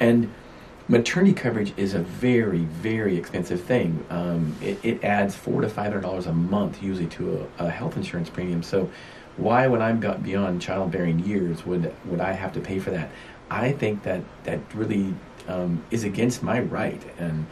And 0.01 0.33
maternity 0.89 1.35
coverage 1.35 1.73
is 1.77 1.95
a 1.95 2.01
very, 2.01 2.59
very 2.59 3.17
expensive 3.17 3.63
thing. 3.63 4.05
Um, 4.11 4.57
it, 4.61 4.79
it, 4.85 5.05
adds 5.05 5.37
four 5.37 5.61
to 5.61 5.69
five 5.69 5.87
hundred 5.87 6.01
dollars 6.01 6.27
a 6.27 6.33
month 6.33 6.83
usually 6.83 7.07
to 7.11 7.49
a, 7.59 7.67
a, 7.67 7.71
health 7.71 7.97
insurance 7.97 8.29
premium. 8.29 8.63
So, 8.63 8.91
why, 9.37 9.67
when 9.67 9.83
I'm 9.83 10.01
got 10.01 10.23
beyond 10.23 10.63
childbearing 10.63 11.19
years, 11.21 11.65
would 11.67 11.93
would 12.07 12.21
I 12.21 12.33
have 12.33 12.53
to 12.55 12.61
pay 12.61 12.79
for 12.79 12.91
that? 12.91 13.11
I 13.51 13.73
think 13.73 14.03
that 14.03 14.23
that 14.45 14.61
really 14.75 15.15
um, 15.49 15.85
is 15.91 16.05
against 16.05 16.43
my 16.43 16.61
right 16.61 17.03
and 17.19 17.47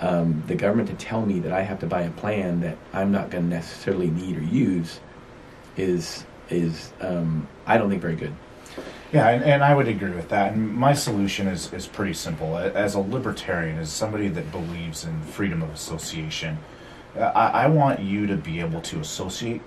um, 0.00 0.42
the 0.46 0.54
government 0.54 0.88
to 0.88 0.94
tell 0.94 1.24
me 1.24 1.38
that 1.40 1.52
I 1.52 1.62
have 1.62 1.78
to 1.80 1.86
buy 1.86 2.02
a 2.02 2.10
plan 2.10 2.60
that 2.60 2.76
I'm 2.92 3.10
not 3.10 3.30
going 3.30 3.44
to 3.44 3.50
necessarily 3.50 4.10
need 4.10 4.36
or 4.36 4.42
use 4.42 5.00
is 5.76 6.24
is 6.50 6.92
um, 7.00 7.48
I 7.66 7.78
don't 7.78 7.88
think 7.88 8.02
very 8.02 8.16
good. 8.16 8.34
Yeah, 9.12 9.28
and, 9.28 9.44
and, 9.44 9.62
I 9.62 9.72
would 9.74 9.86
agree 9.86 10.10
with 10.10 10.28
that. 10.30 10.52
And 10.52 10.74
my 10.74 10.92
solution 10.92 11.46
is, 11.46 11.72
is 11.72 11.86
pretty 11.86 12.14
simple. 12.14 12.58
As 12.58 12.96
a 12.96 12.98
libertarian, 12.98 13.78
as 13.78 13.92
somebody 13.92 14.26
that 14.28 14.50
believes 14.50 15.04
in 15.04 15.22
freedom 15.22 15.62
of 15.62 15.70
association, 15.70 16.58
I, 17.16 17.50
I 17.50 17.66
want 17.68 18.00
you 18.00 18.26
to 18.26 18.36
be 18.36 18.58
able 18.58 18.80
to 18.80 18.98
associate 18.98 19.62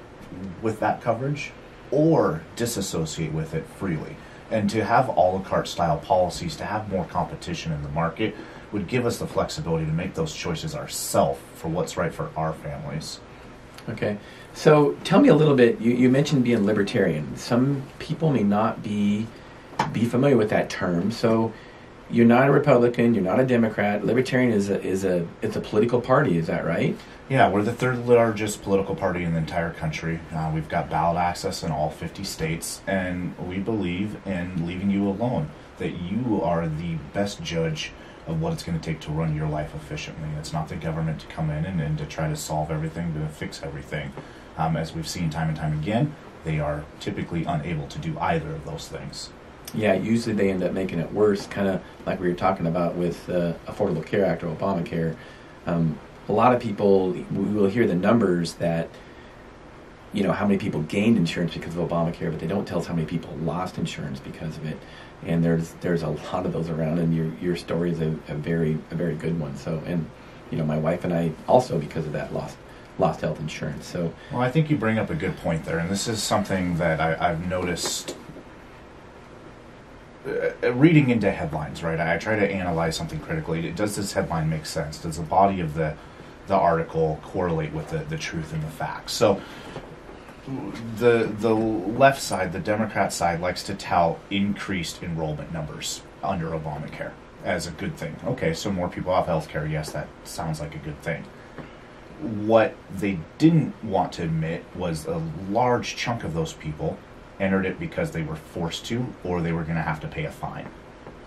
with 0.62 0.80
that 0.80 1.02
coverage 1.02 1.52
or 1.92 2.42
disassociate 2.56 3.32
with 3.34 3.54
it 3.54 3.66
freely. 3.66 4.16
And 4.50 4.70
to 4.70 4.84
have 4.84 5.10
a 5.10 5.12
la 5.12 5.40
carte 5.40 5.68
style 5.68 5.98
policies, 5.98 6.56
to 6.58 6.66
have 6.66 6.90
more 6.90 7.06
competition 7.06 7.72
in 7.72 7.84
the 7.84 7.90
market, 7.90 8.36
would 8.72 8.88
give 8.88 9.06
us 9.06 9.18
the 9.18 9.28
flexibility 9.28 9.86
to 9.86 9.92
make 9.92 10.14
those 10.14 10.34
choices 10.34 10.76
ourselves 10.76 11.40
for 11.56 11.70
what's 11.70 11.98
right 11.98 12.14
for 12.14 12.30
our 12.36 12.54
families. 12.54 13.20
Okay. 13.90 14.18
So 14.54 14.94
tell 15.04 15.22
me 15.22 15.30
a 15.30 15.36
little 15.36 15.56
bit. 15.56 15.80
You, 15.80 15.94
you 15.94 16.10
mentioned 16.10 16.44
being 16.44 16.66
libertarian. 16.66 17.38
Some 17.38 17.84
people 18.00 18.32
may 18.32 18.44
not 18.44 18.84
be 18.84 19.28
be 19.94 20.06
familiar 20.06 20.36
with 20.36 20.50
that 20.50 20.70
term. 20.70 21.12
So 21.12 21.54
you're 22.10 22.26
not 22.26 22.48
a 22.48 22.52
Republican. 22.52 23.14
You're 23.14 23.24
not 23.24 23.40
a 23.40 23.46
Democrat. 23.46 24.06
Libertarian 24.06 24.52
is 24.52 24.70
a 24.70 24.82
is 24.82 25.04
a 25.06 25.28
it's 25.42 25.56
a 25.56 25.62
political 25.62 26.02
party. 26.02 26.38
Is 26.38 26.48
that 26.48 26.66
right? 26.66 26.98
Yeah, 27.30 27.50
we're 27.50 27.64
the 27.64 27.74
third 27.74 28.08
largest 28.08 28.64
political 28.64 28.96
party 28.96 29.26
in 29.26 29.34
the 29.34 29.40
entire 29.40 29.74
country. 29.74 30.22
Uh, 30.34 30.50
we've 30.54 30.70
got 30.70 30.90
ballot 30.90 31.18
access 31.18 31.62
in 31.62 31.72
all 31.72 31.90
50 31.90 32.24
states, 32.24 32.82
and 32.88 33.38
we 33.38 33.58
believe 33.58 34.16
in 34.26 34.66
leaving 34.66 34.90
you 34.90 35.10
alone. 35.10 35.50
That 35.78 36.00
you 36.00 36.42
are 36.42 36.70
the 36.70 36.96
best 37.12 37.44
judge 37.44 37.92
of 38.28 38.42
what 38.42 38.54
it's 38.54 38.64
going 38.64 38.80
to 38.80 38.84
take 38.84 39.02
to 39.02 39.12
run 39.12 39.36
your 39.36 39.48
life 39.48 39.76
efficiently. 39.76 40.30
It's 40.40 40.54
not 40.54 40.70
the 40.70 40.78
government 40.78 41.20
to 41.20 41.28
come 41.28 41.50
in 41.50 41.66
and, 41.66 41.82
and 41.82 41.98
to 41.98 42.06
try 42.06 42.30
to 42.30 42.36
solve 42.38 42.72
everything, 42.72 43.14
to 43.14 43.28
fix 43.28 43.62
everything. 43.62 44.14
Um, 44.58 44.78
as 44.78 44.94
we've 44.94 45.08
seen 45.08 45.30
time 45.30 45.50
and 45.50 45.58
time 45.58 45.74
again, 45.74 46.16
they 46.46 46.62
are 46.62 46.86
typically 47.02 47.44
unable 47.44 47.88
to 47.88 48.00
do 48.00 48.18
either 48.20 48.52
of 48.52 48.64
those 48.64 48.88
things. 48.88 49.32
Yeah, 49.74 49.96
usually 49.96 50.34
they 50.34 50.50
end 50.50 50.64
up 50.64 50.72
making 50.72 51.00
it 51.00 51.12
worse, 51.12 51.46
kind 51.46 51.68
of 51.68 51.82
like 52.06 52.22
we 52.22 52.30
were 52.30 52.36
talking 52.36 52.68
about 52.68 52.96
with 52.96 53.30
uh, 53.30 53.54
Affordable 53.68 54.06
Care 54.06 54.26
Act 54.26 54.44
or 54.44 54.56
Obamacare. 54.56 55.18
Um, 55.66 56.00
a 56.28 56.32
lot 56.32 56.54
of 56.54 56.62
people, 56.62 57.12
we 57.12 57.24
will 57.26 57.70
hear 57.70 57.88
the 57.88 57.96
numbers 57.96 58.56
that, 58.56 58.90
you 60.14 60.24
know, 60.24 60.32
how 60.32 60.46
many 60.46 60.58
people 60.58 60.82
gained 60.84 61.18
insurance 61.18 61.54
because 61.54 61.76
of 61.76 61.90
Obamacare, 61.90 62.32
but 62.32 62.40
they 62.40 62.48
don't 62.48 62.68
tell 62.68 62.80
us 62.80 62.88
how 62.88 62.94
many 62.94 63.08
people 63.08 63.34
lost 63.38 63.78
insurance 63.78 64.20
because 64.20 64.58
of 64.58 64.66
it 64.66 64.78
and 65.26 65.44
there's 65.44 65.74
there's 65.82 66.04
a 66.04 66.10
lot 66.10 66.46
of 66.46 66.54
those 66.54 66.70
around, 66.70 67.00
and 67.00 67.16
your 67.16 67.32
your 67.42 67.56
story 67.56 67.92
is 67.92 68.02
a, 68.02 68.16
a 68.28 68.36
very 68.36 68.78
a 68.92 68.96
very 68.96 69.16
good 69.16 69.40
one. 69.40 69.56
So, 69.58 69.82
and 69.86 70.10
you 70.52 70.58
know, 70.58 70.66
my 70.66 70.78
wife 70.78 71.04
and 71.04 71.14
I 71.14 71.32
also 71.48 71.80
because 71.80 72.06
of 72.06 72.14
that 72.14 72.34
lost 72.34 72.58
lost 73.00 73.22
health 73.22 73.40
insurance. 73.40 73.86
So, 73.86 74.14
well, 74.32 74.42
I 74.42 74.52
think 74.52 74.70
you 74.70 74.78
bring 74.78 74.98
up 74.98 75.10
a 75.10 75.16
good 75.16 75.38
point 75.38 75.66
there, 75.66 75.80
and 75.80 75.90
this 75.90 76.08
is 76.08 76.22
something 76.22 76.78
that 76.78 77.00
I, 77.00 77.32
I've 77.32 77.48
noticed. 77.48 78.16
Uh, 80.26 80.74
reading 80.74 81.10
into 81.10 81.32
headlines, 81.32 81.82
right? 81.82 82.02
I 82.02 82.18
try 82.18 82.38
to 82.38 82.46
analyze 82.46 82.98
something 82.98 83.20
critically. 83.22 83.72
Does 83.72 83.96
this 83.96 84.12
headline 84.12 84.50
make 84.50 84.66
sense? 84.66 84.98
Does 84.98 85.16
the 85.16 85.24
body 85.24 85.62
of 85.62 85.74
the 85.74 85.96
the 86.48 86.56
article 86.56 87.20
correlate 87.24 87.74
with 87.74 87.89
the, 87.89 88.00
the 88.00 88.18
truth 88.18 88.54
and 88.54 88.63
the 88.63 88.68
facts? 88.68 89.13
So, 89.13 89.42
the 90.98 91.30
the 91.39 91.54
left 91.54 92.22
side, 92.22 92.54
the 92.54 92.60
Democrat 92.60 93.12
side, 93.12 93.42
likes 93.42 93.63
to 93.63 93.75
tout 93.75 94.18
increased 94.30 95.04
enrollment 95.04 95.51
numbers 95.51 96.01
under 96.24 96.48
Obamacare 96.48 97.12
as 97.44 97.68
a 97.68 97.72
good 97.72 97.96
thing. 97.96 98.16
Okay, 98.25 98.54
so 98.54 98.72
more 98.72 98.89
people 98.89 99.13
have 99.13 99.25
health 99.25 99.50
care. 99.50 99.66
Yes, 99.66 99.92
that 99.92 100.08
sounds 100.24 100.60
like 100.60 100.75
a 100.75 100.80
good 100.80 101.01
thing. 101.01 101.24
What 102.22 102.75
they 102.92 103.20
didn't 103.38 103.84
want 103.84 104.13
to 104.13 104.24
admit 104.24 104.63
was 104.75 105.06
a 105.06 105.22
large 105.50 105.96
chunk 105.96 106.24
of 106.24 106.34
those 106.34 106.54
people 106.54 106.98
entered 107.39 107.66
it 107.66 107.80
because 107.80 108.12
they 108.12 108.24
were 108.24 108.36
forced 108.36 108.86
to, 108.88 109.06
or 109.24 109.42
they 109.42 109.51
were 109.51 109.63
going 109.63 109.75
to 109.75 109.82
have 109.82 110.00
to 110.00 110.08
pay 110.08 110.25
a 110.25 110.32
fine. 110.32 110.68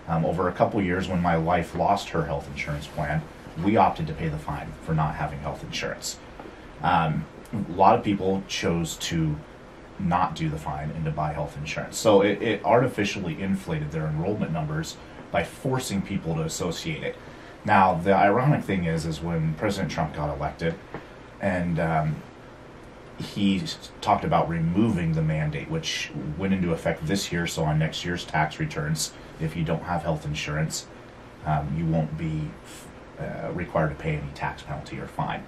Um, 0.07 0.25
over 0.25 0.49
a 0.49 0.51
couple 0.51 0.81
years, 0.81 1.07
when 1.07 1.21
my 1.21 1.37
wife 1.37 1.73
lost 1.75 2.09
her 2.09 2.25
health 2.25 2.47
insurance 2.49 2.87
plan, 2.87 3.21
we 3.63 3.77
opted 3.77 4.07
to 4.07 4.13
pay 4.13 4.29
the 4.29 4.37
fine 4.37 4.71
for 4.83 4.93
not 4.93 5.15
having 5.15 5.39
health 5.39 5.63
insurance. 5.63 6.17
Um, 6.81 7.25
a 7.53 7.71
lot 7.73 7.97
of 7.97 8.03
people 8.03 8.43
chose 8.47 8.95
to 8.97 9.35
not 9.99 10.35
do 10.35 10.49
the 10.49 10.57
fine 10.57 10.89
and 10.91 11.05
to 11.05 11.11
buy 11.11 11.33
health 11.33 11.57
insurance. 11.57 11.97
So 11.97 12.21
it, 12.21 12.41
it 12.41 12.65
artificially 12.65 13.41
inflated 13.41 13.91
their 13.91 14.07
enrollment 14.07 14.51
numbers 14.51 14.97
by 15.31 15.43
forcing 15.43 16.01
people 16.01 16.35
to 16.35 16.43
associate 16.43 17.03
it. 17.03 17.15
Now, 17.63 17.93
the 17.93 18.13
ironic 18.13 18.63
thing 18.63 18.85
is, 18.85 19.05
is 19.05 19.21
when 19.21 19.53
President 19.55 19.91
Trump 19.91 20.15
got 20.15 20.35
elected, 20.35 20.73
and 21.39 21.79
um, 21.79 22.15
he 23.19 23.63
talked 24.01 24.23
about 24.23 24.49
removing 24.49 25.13
the 25.13 25.21
mandate, 25.21 25.69
which 25.69 26.11
went 26.37 26.53
into 26.53 26.71
effect 26.71 27.05
this 27.05 27.31
year. 27.31 27.45
So 27.45 27.63
on 27.63 27.77
next 27.77 28.03
year's 28.03 28.25
tax 28.25 28.59
returns, 28.59 29.13
if 29.39 29.55
you 29.55 29.63
don't 29.63 29.83
have 29.83 30.01
health 30.01 30.25
insurance, 30.25 30.87
um, 31.45 31.73
you 31.77 31.85
won't 31.85 32.17
be 32.17 32.49
uh, 33.21 33.51
required 33.53 33.89
to 33.89 33.95
pay 33.95 34.15
any 34.15 34.31
tax 34.33 34.61
penalty 34.63 34.99
or 34.99 35.07
fine. 35.07 35.45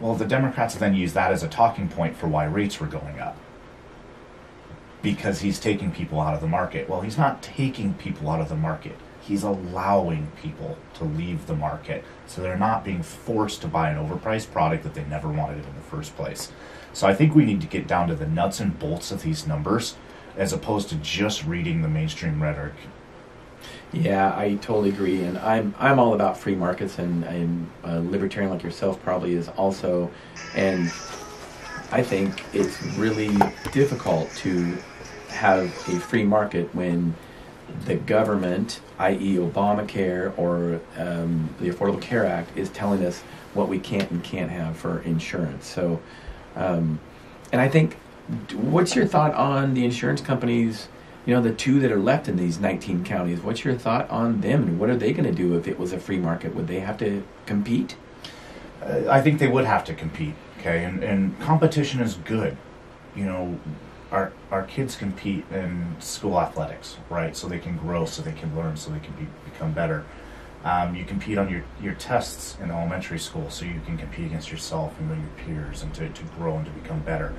Well, 0.00 0.14
the 0.14 0.26
Democrats 0.26 0.74
then 0.74 0.94
use 0.94 1.12
that 1.12 1.32
as 1.32 1.42
a 1.42 1.48
talking 1.48 1.88
point 1.88 2.16
for 2.16 2.26
why 2.26 2.44
rates 2.44 2.80
were 2.80 2.86
going 2.86 3.20
up. 3.20 3.36
Because 5.02 5.40
he's 5.40 5.60
taking 5.60 5.92
people 5.92 6.20
out 6.20 6.34
of 6.34 6.40
the 6.40 6.48
market. 6.48 6.88
Well, 6.88 7.02
he's 7.02 7.18
not 7.18 7.42
taking 7.42 7.94
people 7.94 8.28
out 8.30 8.40
of 8.40 8.48
the 8.48 8.56
market. 8.56 8.96
He's 9.20 9.42
allowing 9.42 10.32
people 10.42 10.76
to 10.94 11.04
leave 11.04 11.46
the 11.46 11.54
market. 11.54 12.04
So 12.26 12.42
they're 12.42 12.58
not 12.58 12.84
being 12.84 13.02
forced 13.02 13.62
to 13.62 13.68
buy 13.68 13.90
an 13.90 13.96
overpriced 13.96 14.50
product 14.50 14.82
that 14.84 14.94
they 14.94 15.04
never 15.04 15.28
wanted 15.28 15.64
in 15.64 15.74
the 15.74 15.80
first 15.80 16.16
place. 16.16 16.50
So 16.92 17.06
I 17.06 17.14
think 17.14 17.34
we 17.34 17.44
need 17.44 17.60
to 17.60 17.66
get 17.66 17.86
down 17.86 18.08
to 18.08 18.14
the 18.14 18.26
nuts 18.26 18.60
and 18.60 18.78
bolts 18.78 19.10
of 19.10 19.22
these 19.22 19.46
numbers 19.46 19.96
as 20.36 20.52
opposed 20.52 20.88
to 20.88 20.96
just 20.96 21.44
reading 21.44 21.82
the 21.82 21.88
mainstream 21.88 22.42
rhetoric 22.42 22.74
yeah, 23.92 24.36
I 24.36 24.56
totally 24.56 24.90
agree, 24.90 25.22
and 25.22 25.38
I'm 25.38 25.74
I'm 25.78 25.98
all 25.98 26.14
about 26.14 26.36
free 26.36 26.56
markets, 26.56 26.98
and 26.98 27.24
I'm 27.24 27.70
a 27.84 28.00
libertarian 28.00 28.50
like 28.50 28.62
yourself 28.62 29.02
probably 29.02 29.34
is 29.34 29.48
also, 29.50 30.10
and 30.54 30.92
I 31.92 32.02
think 32.02 32.42
it's 32.52 32.82
really 32.96 33.36
difficult 33.72 34.30
to 34.36 34.76
have 35.28 35.66
a 35.88 36.00
free 36.00 36.24
market 36.24 36.74
when 36.74 37.14
the 37.86 37.96
government, 37.96 38.80
i.e., 38.98 39.36
Obamacare 39.36 40.36
or 40.38 40.80
um, 40.96 41.48
the 41.60 41.70
Affordable 41.70 42.00
Care 42.00 42.26
Act, 42.26 42.56
is 42.56 42.68
telling 42.70 43.04
us 43.04 43.20
what 43.52 43.68
we 43.68 43.78
can't 43.78 44.10
and 44.10 44.22
can't 44.22 44.50
have 44.50 44.76
for 44.76 45.00
insurance. 45.02 45.66
So, 45.66 46.00
um, 46.56 47.00
and 47.52 47.60
I 47.60 47.68
think, 47.68 47.96
what's 48.54 48.96
your 48.96 49.06
thought 49.06 49.34
on 49.34 49.74
the 49.74 49.84
insurance 49.84 50.20
companies? 50.20 50.88
You 51.26 51.34
know, 51.34 51.40
the 51.40 51.52
two 51.52 51.80
that 51.80 51.90
are 51.90 51.98
left 51.98 52.28
in 52.28 52.36
these 52.36 52.58
19 52.58 53.04
counties, 53.04 53.40
what's 53.40 53.64
your 53.64 53.74
thought 53.74 54.08
on 54.10 54.40
them 54.40 54.64
and 54.64 54.78
what 54.78 54.90
are 54.90 54.96
they 54.96 55.12
going 55.12 55.24
to 55.24 55.32
do 55.32 55.56
if 55.56 55.66
it 55.66 55.78
was 55.78 55.92
a 55.92 55.98
free 55.98 56.18
market? 56.18 56.54
Would 56.54 56.66
they 56.66 56.80
have 56.80 56.98
to 56.98 57.24
compete? 57.46 57.96
Uh, 58.82 59.02
I 59.08 59.22
think 59.22 59.38
they 59.38 59.48
would 59.48 59.64
have 59.64 59.84
to 59.84 59.94
compete, 59.94 60.34
okay? 60.58 60.84
And, 60.84 61.02
and 61.02 61.38
competition 61.40 62.00
is 62.00 62.16
good. 62.16 62.56
You 63.16 63.24
know, 63.24 63.58
our, 64.10 64.32
our 64.50 64.64
kids 64.64 64.96
compete 64.96 65.46
in 65.50 65.96
school 65.98 66.38
athletics, 66.38 66.98
right? 67.08 67.34
So 67.34 67.48
they 67.48 67.58
can 67.58 67.78
grow, 67.78 68.04
so 68.04 68.20
they 68.20 68.32
can 68.32 68.54
learn, 68.54 68.76
so 68.76 68.90
they 68.90 69.00
can 69.00 69.14
be, 69.14 69.26
become 69.50 69.72
better. 69.72 70.04
Um, 70.62 70.94
you 70.94 71.04
compete 71.04 71.38
on 71.38 71.50
your, 71.50 71.62
your 71.80 71.94
tests 71.94 72.58
in 72.60 72.70
elementary 72.70 73.18
school, 73.18 73.48
so 73.48 73.64
you 73.64 73.80
can 73.86 73.96
compete 73.96 74.26
against 74.26 74.50
yourself 74.50 74.98
and 74.98 75.08
your 75.08 75.30
peers 75.46 75.82
and 75.82 75.94
to, 75.94 76.08
to 76.08 76.22
grow 76.38 76.56
and 76.56 76.66
to 76.66 76.72
become 76.72 77.00
better 77.00 77.34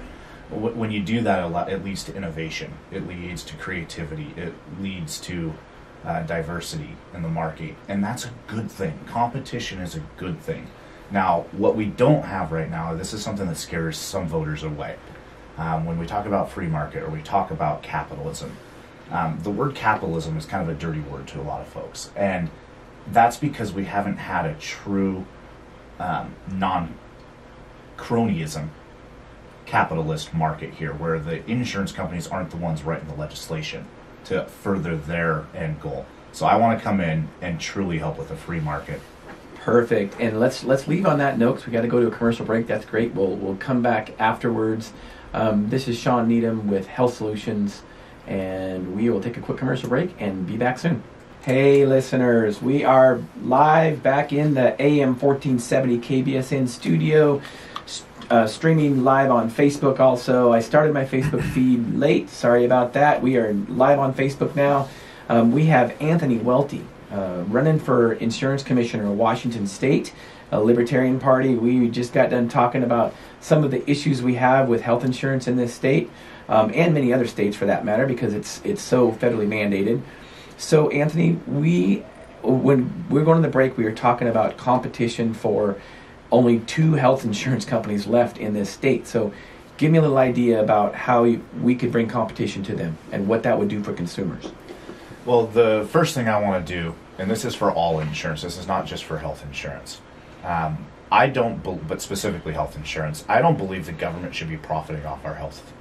when 0.50 0.92
you 0.92 1.02
do 1.02 1.22
that, 1.22 1.44
a 1.44 1.48
lot, 1.48 1.72
it 1.72 1.84
leads 1.84 2.04
to 2.04 2.16
innovation. 2.16 2.74
It 2.92 3.08
leads 3.08 3.44
to 3.46 3.56
creativity. 3.56 4.34
It 4.38 4.54
leads 4.80 5.20
to 5.22 5.54
uh, 6.04 6.22
diversity 6.24 6.96
in 7.14 7.24
the 7.24 7.30
market, 7.30 7.76
and 7.88 8.04
that's 8.04 8.26
a 8.26 8.32
good 8.48 8.70
thing. 8.70 9.00
Competition 9.08 9.80
is 9.80 9.96
a 9.96 10.04
good 10.18 10.40
thing. 10.40 10.68
Now, 11.12 11.46
what 11.52 11.76
we 11.76 11.86
don't 11.86 12.24
have 12.24 12.52
right 12.52 12.70
now, 12.70 12.94
this 12.94 13.14
is 13.14 13.24
something 13.24 13.48
that 13.48 13.58
scares 13.58 13.98
some 13.98 14.28
voters 14.28 14.64
away. 14.64 14.98
Um, 15.58 15.86
when 15.86 15.98
we 15.98 16.06
talk 16.06 16.26
about 16.26 16.52
free 16.52 16.68
market 16.68 17.04
or 17.04 17.10
we 17.10 17.22
talk 17.22 17.50
about 17.50 17.82
capitalism, 17.82 18.56
um, 19.12 19.40
the 19.44 19.52
word 19.52 19.76
capitalism 19.76 20.38
is 20.38 20.46
kind 20.46 20.68
of 20.68 20.76
a 20.76 20.80
dirty 20.80 21.00
word 21.02 21.28
to 21.30 21.40
a 21.40 21.44
lot 21.44 21.62
of 21.62 21.68
folks, 21.68 22.12
and 22.16 22.50
that's 23.08 23.38
because 23.38 23.72
we 23.72 23.86
haven't 23.86 24.18
had 24.18 24.46
a 24.46 24.54
true 24.56 25.26
um, 26.00 26.36
non 26.52 26.96
cronyism 27.98 28.70
capitalist 29.66 30.34
market 30.34 30.74
here 30.74 30.94
where 30.94 31.20
the 31.20 31.46
insurance 31.50 31.92
companies 31.92 32.28
aren't 32.28 32.52
the 32.52 32.58
ones 32.58 32.84
writing 32.84 33.08
the 33.08 33.16
legislation 33.16 33.86
to 34.26 34.46
further 34.46 34.96
their 34.96 35.46
end 35.56 35.82
goal. 35.82 36.06
So 36.32 36.46
I 36.46 36.58
want 36.58 36.78
to 36.78 36.84
come 36.84 37.00
in 37.00 37.30
and 37.42 37.60
truly 37.60 37.98
help 37.98 38.18
with 38.18 38.32
a 38.32 38.36
free 38.36 38.60
market. 38.60 39.00
Perfect. 39.56 40.20
And 40.20 40.40
let's 40.40 40.64
let's 40.64 40.88
leave 40.88 41.06
on 41.06 41.18
that 41.20 41.40
note 41.40 41.54
because 41.54 41.68
we 41.68 41.74
got 41.74 41.82
to 41.82 41.88
go 41.88 42.00
to 42.00 42.08
a 42.08 42.12
commercial 42.12 42.46
break. 42.46 42.68
That's 42.68 42.86
great. 42.86 43.14
We'll 43.14 43.36
we'll 43.36 43.56
come 43.56 43.82
back 43.82 44.12
afterwards. 44.20 44.94
Um, 45.34 45.70
this 45.70 45.88
is 45.88 45.98
Shawn 45.98 46.28
Needham 46.28 46.68
with 46.68 46.88
Health 46.88 47.16
Solutions, 47.16 47.82
and 48.28 48.96
we 48.96 49.10
will 49.10 49.22
take 49.22 49.38
a 49.38 49.42
quick 49.42 49.58
commercial 49.58 49.90
break 49.90 50.14
and 50.20 50.46
be 50.46 50.56
back 50.56 50.78
soon. 50.78 51.04
Hey, 51.42 51.86
listeners, 51.86 52.62
we 52.62 52.84
are 52.84 53.22
live 53.44 54.02
back 54.02 54.34
in 54.34 54.56
the 54.56 54.82
AM 54.82 55.20
1470 55.20 56.00
KBSN 56.00 56.68
studio, 56.68 57.42
uh, 58.30 58.48
streaming 58.48 59.04
live 59.04 59.32
on 59.32 59.50
Facebook 59.50 60.00
also. 60.00 60.52
I 60.52 60.60
started 60.60 60.94
my 60.94 61.06
Facebook 61.06 61.44
feed 61.54 61.96
late. 61.96 62.30
Sorry 62.30 62.66
about 62.66 62.94
that. 62.94 63.22
We 63.22 63.38
are 63.38 63.54
live 63.54 64.00
on 64.00 64.14
Facebook 64.14 64.56
now. 64.56 64.90
Um, 65.30 65.52
we 65.52 65.66
have 65.68 66.00
Anthony 66.02 66.38
Welti 66.38 66.84
uh, 67.12 67.44
running 67.48 67.80
for 67.80 68.14
insurance 68.14 68.64
commissioner 68.64 69.08
of 69.08 69.18
Washington 69.18 69.68
State, 69.68 70.14
a 70.52 70.60
Libertarian 70.60 71.20
Party. 71.20 71.56
We 71.56 71.88
just 71.90 72.14
got 72.14 72.30
done 72.30 72.50
talking 72.50 72.84
about 72.84 73.14
some 73.40 73.64
of 73.64 73.72
the 73.72 73.90
issues 73.90 74.22
we 74.22 74.36
have 74.36 74.68
with 74.68 74.82
health 74.82 75.04
insurance 75.04 75.48
in 75.48 75.56
this 75.56 75.74
state, 75.74 76.10
um, 76.48 76.72
and 76.74 76.94
many 76.94 77.14
other 77.14 77.28
states 77.28 77.56
for 77.56 77.66
that 77.66 77.86
matter, 77.86 78.06
because 78.06 78.34
it's 78.34 78.62
it's 78.64 78.82
so 78.82 79.12
federally 79.12 79.48
mandated. 79.48 80.02
So, 80.58 80.90
Anthony, 80.90 81.34
we 81.48 82.04
when 82.44 83.08
we're 83.10 83.24
going 83.24 83.42
to 83.42 83.48
the 83.48 83.52
break, 83.52 83.78
we 83.78 83.84
were 83.84 83.92
talking 83.92 84.28
about 84.28 84.58
competition 84.58 85.34
for 85.34 85.78
only 86.36 86.60
two 86.60 86.94
health 86.94 87.24
insurance 87.24 87.66
companies 87.66 88.06
left 88.06 88.38
in 88.38 88.54
this 88.54 88.70
state. 88.70 89.08
So, 89.08 89.32
give 89.78 89.92
me 89.92 89.98
a 89.98 90.02
little 90.02 90.18
idea 90.18 90.62
about 90.62 90.94
how 90.96 91.24
we 91.62 91.76
could 91.76 91.92
bring 91.92 92.08
competition 92.08 92.64
to 92.64 92.76
them 92.76 92.98
and 93.12 93.28
what 93.28 93.44
that 93.44 93.58
would 93.58 93.68
do 93.68 93.84
for 93.84 93.94
consumers. 93.94 94.52
Well, 95.26 95.48
the 95.48 95.88
first 95.92 96.14
thing 96.14 96.28
I 96.28 96.40
want 96.40 96.66
to 96.66 96.74
do, 96.74 96.96
and 97.18 97.32
this 97.32 97.46
is 97.46 97.56
for 97.56 97.72
all 97.72 98.00
insurance, 98.00 98.42
this 98.42 98.58
is 98.58 98.68
not 98.68 98.86
just 98.86 99.06
for 99.06 99.18
health 99.18 99.44
insurance. 99.44 100.02
Um, 100.44 100.86
I 101.12 101.28
don't, 101.28 101.64
be- 101.64 101.80
but 101.88 102.02
specifically 102.02 102.54
health 102.54 102.76
insurance, 102.76 103.26
I 103.28 103.42
don't 103.42 103.58
believe 103.58 103.86
the 103.86 103.92
government 103.92 104.36
should 104.36 104.50
be 104.50 104.58
profiting 104.58 105.06
off 105.06 105.26
our 105.26 105.36
health. 105.36 105.74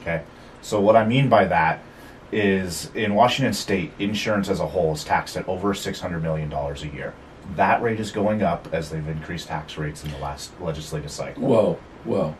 Okay? 0.00 0.22
So, 0.62 0.80
what 0.80 0.96
I 0.96 1.04
mean 1.04 1.28
by 1.28 1.44
that 1.46 1.82
is 2.30 2.90
in 2.94 3.14
Washington 3.14 3.52
state, 3.52 3.92
insurance 3.98 4.48
as 4.48 4.60
a 4.60 4.66
whole 4.66 4.92
is 4.92 5.04
taxed 5.04 5.36
at 5.36 5.46
over 5.48 5.74
$600 5.74 6.22
million 6.22 6.50
a 6.52 6.74
year. 6.94 7.14
That 7.56 7.82
rate 7.82 8.00
is 8.00 8.10
going 8.10 8.42
up 8.42 8.68
as 8.72 8.90
they've 8.90 9.06
increased 9.06 9.48
tax 9.48 9.76
rates 9.76 10.04
in 10.04 10.10
the 10.10 10.18
last 10.18 10.52
legislative 10.60 11.10
cycle. 11.10 11.42
Whoa, 11.42 11.78
whoa. 12.04 12.34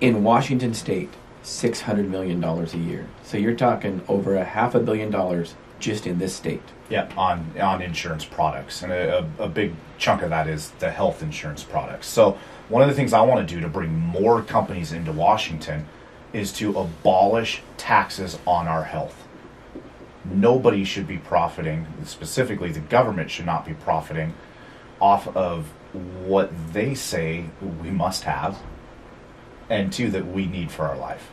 In 0.00 0.22
Washington 0.22 0.74
state, 0.74 1.10
six 1.42 1.82
hundred 1.82 2.10
million 2.10 2.40
dollars 2.40 2.74
a 2.74 2.78
year. 2.78 3.06
So 3.24 3.38
you're 3.38 3.54
talking 3.54 4.02
over 4.08 4.36
a 4.36 4.44
half 4.44 4.74
a 4.74 4.80
billion 4.80 5.10
dollars 5.10 5.54
just 5.78 6.06
in 6.06 6.18
this 6.18 6.34
state. 6.34 6.62
Yeah, 6.90 7.08
on 7.16 7.52
on 7.60 7.82
insurance 7.82 8.24
products, 8.24 8.82
and 8.82 8.92
a, 8.92 9.28
a, 9.38 9.44
a 9.44 9.48
big 9.48 9.74
chunk 9.98 10.22
of 10.22 10.30
that 10.30 10.48
is 10.48 10.70
the 10.78 10.90
health 10.90 11.22
insurance 11.22 11.62
products. 11.62 12.06
So 12.06 12.38
one 12.68 12.82
of 12.82 12.88
the 12.88 12.94
things 12.94 13.12
I 13.12 13.20
want 13.22 13.46
to 13.46 13.54
do 13.54 13.60
to 13.60 13.68
bring 13.68 13.94
more 13.94 14.42
companies 14.42 14.92
into 14.92 15.12
Washington 15.12 15.86
is 16.32 16.52
to 16.54 16.78
abolish 16.78 17.62
taxes 17.76 18.38
on 18.46 18.68
our 18.68 18.84
health. 18.84 19.26
Nobody 20.30 20.84
should 20.84 21.06
be 21.06 21.18
profiting, 21.18 21.86
specifically 22.04 22.70
the 22.70 22.80
government 22.80 23.30
should 23.30 23.46
not 23.46 23.64
be 23.64 23.74
profiting 23.74 24.34
off 25.00 25.28
of 25.36 25.66
what 26.24 26.50
they 26.72 26.94
say 26.94 27.46
we 27.82 27.90
must 27.90 28.24
have 28.24 28.58
and 29.70 29.92
two 29.92 30.10
that 30.10 30.26
we 30.26 30.46
need 30.46 30.70
for 30.70 30.86
our 30.86 30.96
life. 30.96 31.30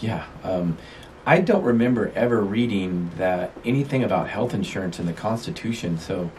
Yeah. 0.00 0.26
Um, 0.42 0.78
I 1.26 1.40
don't 1.40 1.64
remember 1.64 2.12
ever 2.14 2.42
reading 2.42 3.10
that 3.16 3.52
anything 3.64 4.04
about 4.04 4.28
health 4.28 4.52
insurance 4.52 4.98
in 4.98 5.06
the 5.06 5.12
Constitution. 5.12 5.98
So, 5.98 6.30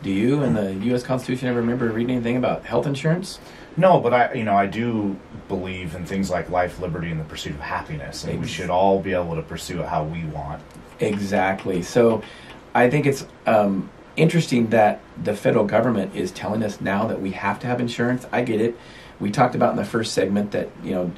do 0.00 0.10
you 0.10 0.44
in 0.44 0.54
the 0.54 0.74
U.S. 0.86 1.02
Constitution 1.02 1.48
ever 1.48 1.58
remember 1.60 1.90
reading 1.90 2.16
anything 2.16 2.36
about 2.36 2.64
health 2.64 2.86
insurance? 2.86 3.40
No, 3.76 3.98
but 4.00 4.14
I, 4.14 4.32
you 4.34 4.44
know, 4.44 4.54
I 4.54 4.66
do 4.66 5.18
believe 5.48 5.96
in 5.96 6.06
things 6.06 6.30
like 6.30 6.50
life, 6.50 6.78
liberty, 6.78 7.10
and 7.10 7.18
the 7.18 7.24
pursuit 7.24 7.54
of 7.54 7.60
happiness, 7.60 8.22
and 8.22 8.40
we 8.40 8.46
should 8.46 8.70
all 8.70 9.00
be 9.00 9.12
able 9.12 9.34
to 9.34 9.42
pursue 9.42 9.80
it 9.80 9.88
how 9.88 10.04
we 10.04 10.24
want. 10.24 10.62
Exactly. 11.00 11.82
So, 11.82 12.22
I 12.74 12.90
think 12.90 13.06
it's 13.06 13.26
um, 13.46 13.90
interesting 14.16 14.68
that 14.70 15.00
the 15.22 15.34
federal 15.34 15.64
government 15.64 16.14
is 16.14 16.30
telling 16.30 16.62
us 16.62 16.80
now 16.80 17.06
that 17.06 17.20
we 17.20 17.32
have 17.32 17.58
to 17.60 17.66
have 17.66 17.80
insurance. 17.80 18.26
I 18.30 18.42
get 18.42 18.60
it. 18.60 18.76
We 19.20 19.30
talked 19.30 19.54
about 19.54 19.70
in 19.70 19.76
the 19.76 19.84
first 19.84 20.12
segment 20.12 20.52
that 20.52 20.68
you 20.82 20.92
know 20.92 21.12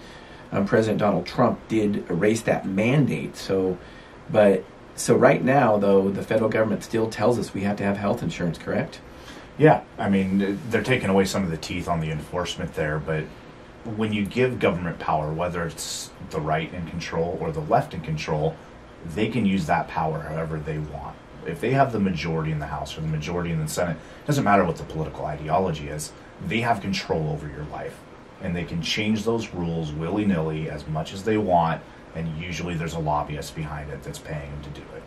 um, 0.52 0.66
President 0.66 0.98
Donald 0.98 1.26
Trump 1.26 1.60
did 1.68 2.08
erase 2.10 2.42
that 2.42 2.66
mandate. 2.66 3.36
So, 3.36 3.78
but 4.30 4.64
so 4.96 5.14
right 5.16 5.42
now, 5.42 5.78
though, 5.78 6.10
the 6.10 6.22
federal 6.22 6.50
government 6.50 6.84
still 6.84 7.08
tells 7.08 7.38
us 7.38 7.54
we 7.54 7.62
have 7.62 7.76
to 7.78 7.84
have 7.84 7.96
health 7.96 8.22
insurance, 8.22 8.58
correct? 8.58 9.00
Yeah, 9.58 9.82
I 9.98 10.08
mean, 10.08 10.58
they're 10.70 10.82
taking 10.82 11.10
away 11.10 11.24
some 11.24 11.44
of 11.44 11.50
the 11.50 11.56
teeth 11.56 11.88
on 11.88 12.00
the 12.00 12.10
enforcement 12.10 12.74
there, 12.74 12.98
but 12.98 13.24
when 13.96 14.12
you 14.12 14.24
give 14.24 14.58
government 14.58 14.98
power, 14.98 15.32
whether 15.32 15.66
it's 15.66 16.10
the 16.30 16.40
right 16.40 16.72
in 16.72 16.86
control 16.86 17.38
or 17.40 17.50
the 17.50 17.60
left 17.60 17.94
in 17.94 18.00
control, 18.00 18.56
they 19.14 19.28
can 19.28 19.46
use 19.46 19.66
that 19.66 19.88
power 19.88 20.20
however 20.20 20.58
they 20.58 20.78
want. 20.78 21.16
If 21.46 21.60
they 21.60 21.70
have 21.70 21.92
the 21.92 22.00
majority 22.00 22.52
in 22.52 22.58
the 22.58 22.66
House 22.66 22.96
or 22.96 23.00
the 23.00 23.08
majority 23.08 23.50
in 23.50 23.60
the 23.60 23.68
Senate, 23.68 23.96
it 23.96 24.26
doesn't 24.26 24.44
matter 24.44 24.64
what 24.64 24.76
the 24.76 24.84
political 24.84 25.24
ideology 25.24 25.88
is, 25.88 26.12
they 26.46 26.60
have 26.60 26.80
control 26.80 27.30
over 27.30 27.48
your 27.48 27.64
life 27.64 27.98
and 28.42 28.54
they 28.54 28.64
can 28.64 28.82
change 28.82 29.24
those 29.24 29.50
rules 29.50 29.92
willy 29.92 30.24
nilly 30.24 30.70
as 30.70 30.86
much 30.88 31.12
as 31.12 31.22
they 31.24 31.36
want, 31.36 31.82
and 32.14 32.40
usually 32.40 32.74
there's 32.74 32.94
a 32.94 32.98
lobbyist 32.98 33.54
behind 33.54 33.90
it 33.90 34.02
that's 34.02 34.18
paying 34.18 34.50
them 34.50 34.62
to 34.62 34.80
do 34.80 34.86
it. 34.96 35.02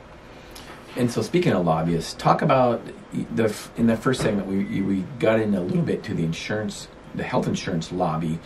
And 0.96 1.12
so, 1.12 1.24
speaking 1.24 1.54
of 1.54 1.66
lobbyists, 1.66 2.14
talk 2.14 2.44
about 2.44 2.82
the 3.12 3.56
in 3.78 3.88
the 3.88 3.98
first 3.98 4.22
segment 4.22 4.48
we 4.48 4.82
we 4.82 5.04
got 5.20 5.40
in 5.40 5.56
a 5.56 5.62
little 5.62 5.82
bit 5.82 6.04
to 6.04 6.14
the 6.14 6.24
insurance, 6.24 6.88
the 7.16 7.24
health 7.24 7.48
insurance 7.48 7.92
lobby. 7.92 8.40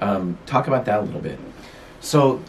Um, 0.00 0.38
talk 0.46 0.66
about 0.66 0.86
that 0.86 1.00
a 1.00 1.02
little 1.02 1.20
bit. 1.20 1.38
So, 2.00 2.42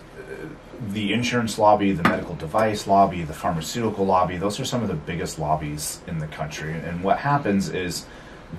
the 0.89 1.13
insurance 1.13 1.59
lobby, 1.59 1.91
the 1.91 2.03
medical 2.03 2.35
device 2.35 2.87
lobby, 2.87 3.23
the 3.23 3.33
pharmaceutical 3.33 4.05
lobby, 4.05 4.37
those 4.37 4.59
are 4.59 4.65
some 4.65 4.81
of 4.81 4.87
the 4.87 4.95
biggest 4.95 5.37
lobbies 5.37 6.01
in 6.07 6.17
the 6.17 6.27
country. 6.27 6.73
And 6.73 7.03
what 7.03 7.19
happens 7.19 7.69
is 7.69 8.05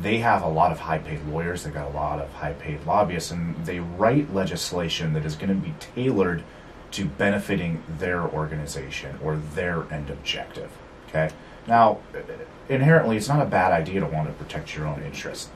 they 0.00 0.18
have 0.18 0.42
a 0.42 0.48
lot 0.48 0.70
of 0.70 0.78
high 0.78 0.98
paid 0.98 1.24
lawyers, 1.26 1.64
they've 1.64 1.74
got 1.74 1.90
a 1.90 1.94
lot 1.94 2.20
of 2.20 2.30
high 2.32 2.52
paid 2.52 2.84
lobbyists, 2.86 3.32
and 3.32 3.56
they 3.66 3.80
write 3.80 4.32
legislation 4.32 5.12
that 5.14 5.26
is 5.26 5.34
going 5.34 5.48
to 5.48 5.54
be 5.54 5.74
tailored 5.80 6.44
to 6.92 7.06
benefiting 7.06 7.82
their 7.98 8.22
organization 8.22 9.18
or 9.22 9.36
their 9.36 9.92
end 9.92 10.08
objective. 10.08 10.70
Okay? 11.08 11.30
Now, 11.66 11.98
inherently, 12.68 13.16
it's 13.16 13.28
not 13.28 13.42
a 13.42 13.46
bad 13.46 13.72
idea 13.72 14.00
to 14.00 14.06
want 14.06 14.28
to 14.28 14.34
protect 14.34 14.76
your 14.76 14.86
own 14.86 15.02
interests. 15.02 15.48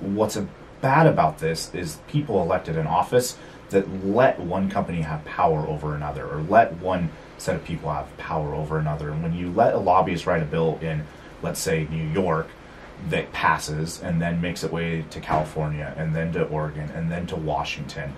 What's 0.00 0.38
bad 0.80 1.06
about 1.06 1.38
this 1.38 1.74
is 1.74 1.98
people 2.08 2.42
elected 2.42 2.76
in 2.76 2.86
office 2.86 3.38
that 3.74 4.06
let 4.06 4.38
one 4.38 4.70
company 4.70 5.02
have 5.02 5.24
power 5.24 5.66
over 5.66 5.94
another 5.94 6.26
or 6.26 6.40
let 6.42 6.72
one 6.78 7.10
set 7.38 7.56
of 7.56 7.64
people 7.64 7.92
have 7.92 8.16
power 8.16 8.54
over 8.54 8.78
another. 8.78 9.10
And 9.10 9.22
when 9.22 9.34
you 9.34 9.50
let 9.50 9.74
a 9.74 9.78
lobbyist 9.78 10.26
write 10.26 10.42
a 10.42 10.46
bill 10.46 10.78
in, 10.80 11.04
let's 11.42 11.60
say, 11.60 11.86
New 11.90 12.08
York, 12.08 12.48
that 13.10 13.32
passes 13.32 14.00
and 14.00 14.22
then 14.22 14.40
makes 14.40 14.62
its 14.62 14.72
way 14.72 15.04
to 15.10 15.20
California 15.20 15.92
and 15.96 16.14
then 16.14 16.32
to 16.32 16.44
Oregon 16.44 16.88
and 16.90 17.10
then 17.10 17.26
to 17.26 17.36
Washington. 17.36 18.14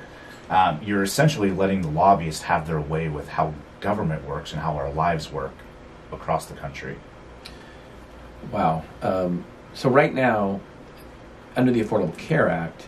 Um, 0.50 0.80
you're 0.84 1.02
essentially 1.02 1.50
letting 1.50 1.80
the 1.80 1.88
lobbyists 1.88 2.42
have 2.42 2.66
their 2.66 2.80
way 2.80 3.08
with 3.08 3.28
how 3.28 3.54
government 3.80 4.24
works 4.28 4.52
and 4.52 4.60
how 4.60 4.76
our 4.76 4.92
lives 4.92 5.32
work 5.32 5.52
across 6.12 6.46
the 6.46 6.54
country. 6.54 6.98
Wow. 8.52 8.84
Um, 9.02 9.44
so, 9.72 9.88
right 9.88 10.14
now, 10.14 10.60
under 11.56 11.72
the 11.72 11.82
Affordable 11.82 12.16
Care 12.16 12.48
Act, 12.48 12.86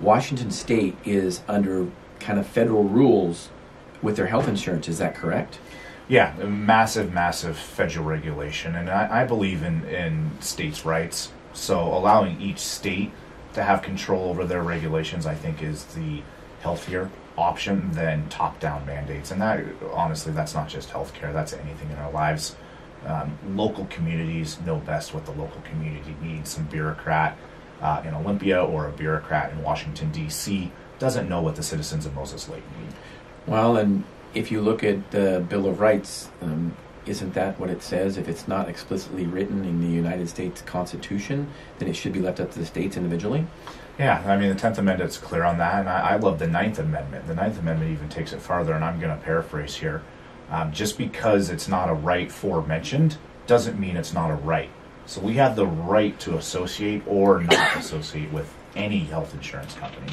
Washington 0.00 0.50
State 0.50 0.96
is 1.04 1.42
under 1.46 1.86
kind 2.20 2.38
of 2.38 2.46
federal 2.46 2.84
rules 2.84 3.50
with 4.02 4.16
their 4.16 4.26
health 4.26 4.48
insurance. 4.48 4.88
Is 4.88 4.98
that 4.98 5.14
correct? 5.14 5.58
Yeah, 6.08 6.34
massive, 6.44 7.12
massive 7.12 7.58
federal 7.58 8.04
regulation, 8.04 8.76
and 8.76 8.88
I, 8.88 9.22
I 9.22 9.24
believe 9.24 9.62
in 9.62 9.84
in 9.86 10.30
states' 10.40 10.84
rights. 10.84 11.32
So 11.52 11.80
allowing 11.80 12.40
each 12.40 12.58
state 12.58 13.10
to 13.54 13.62
have 13.62 13.82
control 13.82 14.28
over 14.28 14.44
their 14.44 14.62
regulations, 14.62 15.26
I 15.26 15.34
think, 15.34 15.62
is 15.62 15.84
the 15.86 16.22
healthier 16.60 17.10
option 17.36 17.90
than 17.92 18.28
top-down 18.28 18.86
mandates. 18.86 19.30
And 19.30 19.40
that, 19.40 19.64
honestly, 19.92 20.32
that's 20.32 20.54
not 20.54 20.68
just 20.68 20.90
healthcare; 20.90 21.32
that's 21.32 21.52
anything 21.52 21.90
in 21.90 21.96
our 21.96 22.12
lives. 22.12 22.54
Um, 23.04 23.38
local 23.56 23.86
communities 23.86 24.58
know 24.64 24.76
best 24.76 25.12
what 25.14 25.26
the 25.26 25.32
local 25.32 25.60
community 25.62 26.14
needs. 26.20 26.50
Some 26.50 26.64
bureaucrat 26.66 27.36
uh, 27.80 28.02
in 28.04 28.14
Olympia 28.14 28.64
or 28.64 28.86
a 28.86 28.92
bureaucrat 28.92 29.52
in 29.52 29.62
Washington 29.62 30.10
D.C. 30.12 30.70
doesn't 30.98 31.28
know 31.28 31.40
what 31.40 31.56
the 31.56 31.62
citizens 31.62 32.06
of 32.06 32.14
Moses 32.14 32.48
Lake 32.48 32.64
need. 32.80 32.94
Well, 33.46 33.76
and 33.76 34.04
if 34.34 34.50
you 34.50 34.60
look 34.60 34.82
at 34.82 35.10
the 35.10 35.44
Bill 35.48 35.66
of 35.66 35.80
Rights, 35.80 36.30
um, 36.40 36.76
isn't 37.06 37.34
that 37.34 37.58
what 37.60 37.70
it 37.70 37.82
says? 37.82 38.16
If 38.16 38.28
it's 38.28 38.48
not 38.48 38.68
explicitly 38.68 39.26
written 39.26 39.64
in 39.64 39.80
the 39.80 39.86
United 39.86 40.28
States 40.28 40.60
Constitution, 40.62 41.48
then 41.78 41.88
it 41.88 41.94
should 41.94 42.12
be 42.12 42.20
left 42.20 42.40
up 42.40 42.50
to 42.52 42.58
the 42.58 42.66
states 42.66 42.96
individually. 42.96 43.46
Yeah, 43.98 44.22
I 44.26 44.36
mean 44.36 44.50
the 44.50 44.54
Tenth 44.54 44.78
Amendment's 44.78 45.16
clear 45.16 45.44
on 45.44 45.56
that, 45.58 45.80
and 45.80 45.88
I, 45.88 46.00
I 46.00 46.16
love 46.16 46.38
the 46.38 46.46
Ninth 46.46 46.78
Amendment. 46.78 47.26
The 47.26 47.34
Ninth 47.34 47.58
Amendment 47.58 47.92
even 47.92 48.08
takes 48.08 48.32
it 48.32 48.40
farther, 48.40 48.74
and 48.74 48.84
I'm 48.84 49.00
going 49.00 49.16
to 49.16 49.24
paraphrase 49.24 49.74
here. 49.74 50.02
Um, 50.50 50.70
just 50.72 50.98
because 50.98 51.50
it's 51.50 51.66
not 51.66 51.88
a 51.88 51.94
right 51.94 52.30
forementioned 52.30 53.16
doesn't 53.46 53.78
mean 53.80 53.96
it's 53.96 54.12
not 54.12 54.30
a 54.30 54.34
right. 54.34 54.70
So 55.06 55.20
we 55.20 55.34
have 55.34 55.56
the 55.56 55.66
right 55.66 56.18
to 56.20 56.36
associate 56.36 57.02
or 57.06 57.40
not 57.40 57.76
associate 57.76 58.32
with 58.32 58.52
any 58.74 59.00
health 59.00 59.32
insurance 59.34 59.74
company. 59.74 60.12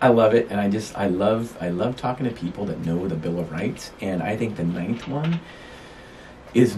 I 0.00 0.08
love 0.08 0.34
it, 0.34 0.48
and 0.50 0.60
I 0.60 0.68
just 0.68 0.96
I 0.96 1.06
love 1.06 1.56
I 1.60 1.70
love 1.70 1.96
talking 1.96 2.26
to 2.26 2.32
people 2.32 2.66
that 2.66 2.84
know 2.84 3.08
the 3.08 3.14
Bill 3.14 3.38
of 3.38 3.50
Rights, 3.50 3.92
and 4.00 4.22
I 4.22 4.36
think 4.36 4.56
the 4.56 4.64
ninth 4.64 5.08
one 5.08 5.40
is 6.52 6.76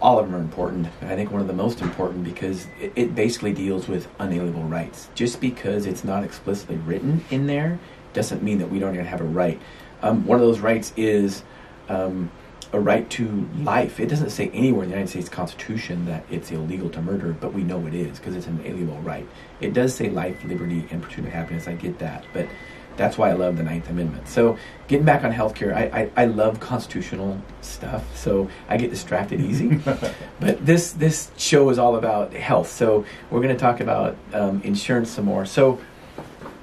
all 0.00 0.18
of 0.18 0.26
them 0.26 0.34
are 0.34 0.40
important. 0.40 0.88
I 1.02 1.14
think 1.16 1.30
one 1.30 1.40
of 1.40 1.46
the 1.46 1.54
most 1.54 1.80
important 1.80 2.24
because 2.24 2.66
it, 2.80 2.92
it 2.96 3.14
basically 3.14 3.52
deals 3.52 3.88
with 3.88 4.08
unalienable 4.18 4.64
rights. 4.64 5.08
Just 5.14 5.40
because 5.40 5.86
it's 5.86 6.04
not 6.04 6.24
explicitly 6.24 6.76
written 6.76 7.24
in 7.30 7.46
there 7.46 7.78
doesn't 8.12 8.42
mean 8.42 8.58
that 8.58 8.70
we 8.70 8.78
don't 8.78 8.94
even 8.94 9.06
have 9.06 9.20
a 9.20 9.24
right. 9.24 9.60
Um, 10.02 10.26
one 10.26 10.38
of 10.38 10.46
those 10.46 10.60
rights 10.60 10.92
is 10.96 11.42
um, 11.88 12.30
a 12.72 12.80
right 12.80 13.08
to 13.10 13.48
life. 13.58 14.00
It 14.00 14.06
doesn't 14.06 14.30
say 14.30 14.50
anywhere 14.50 14.84
in 14.84 14.90
the 14.90 14.96
United 14.96 15.10
States 15.10 15.28
Constitution 15.28 16.04
that 16.06 16.24
it's 16.30 16.50
illegal 16.50 16.90
to 16.90 17.02
murder, 17.02 17.32
but 17.32 17.52
we 17.52 17.62
know 17.62 17.86
it 17.86 17.94
is 17.94 18.18
because 18.18 18.34
it's 18.34 18.46
an 18.46 18.58
alienable 18.58 19.04
right. 19.04 19.26
It 19.60 19.72
does 19.72 19.94
say 19.94 20.10
life, 20.10 20.42
liberty, 20.44 20.86
and 20.90 21.02
pursuit 21.02 21.26
of 21.26 21.32
happiness. 21.32 21.68
I 21.68 21.74
get 21.74 21.98
that, 22.00 22.24
but 22.32 22.48
that's 22.96 23.18
why 23.18 23.30
I 23.30 23.34
love 23.34 23.56
the 23.56 23.62
Ninth 23.62 23.90
Amendment. 23.90 24.28
So, 24.28 24.58
getting 24.88 25.04
back 25.04 25.22
on 25.22 25.32
healthcare, 25.32 25.74
I, 25.74 26.10
I, 26.16 26.22
I 26.22 26.24
love 26.26 26.60
constitutional 26.60 27.40
stuff, 27.60 28.16
so 28.16 28.50
I 28.68 28.76
get 28.78 28.90
distracted 28.90 29.40
easy. 29.40 29.76
but 30.40 30.64
this 30.64 30.92
this 30.92 31.30
show 31.36 31.68
is 31.70 31.78
all 31.78 31.96
about 31.96 32.32
health, 32.32 32.70
so 32.70 33.04
we're 33.30 33.42
going 33.42 33.54
to 33.54 33.60
talk 33.60 33.80
about 33.80 34.16
um, 34.32 34.62
insurance 34.62 35.10
some 35.10 35.26
more. 35.26 35.44
So, 35.44 35.78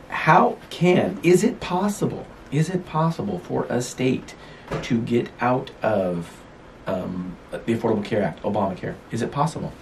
how 0.09 0.57
can 0.69 1.19
is 1.23 1.43
it 1.43 1.59
possible? 1.59 2.25
Is 2.51 2.69
it 2.69 2.85
possible 2.85 3.39
for 3.39 3.65
a 3.69 3.81
state 3.81 4.35
to 4.83 5.01
get 5.01 5.29
out 5.39 5.71
of 5.81 6.41
um, 6.87 7.37
the 7.51 7.59
Affordable 7.59 8.03
Care 8.03 8.23
Act, 8.23 8.41
Obamacare? 8.43 8.95
Is 9.11 9.21
it 9.21 9.31
possible? 9.31 9.73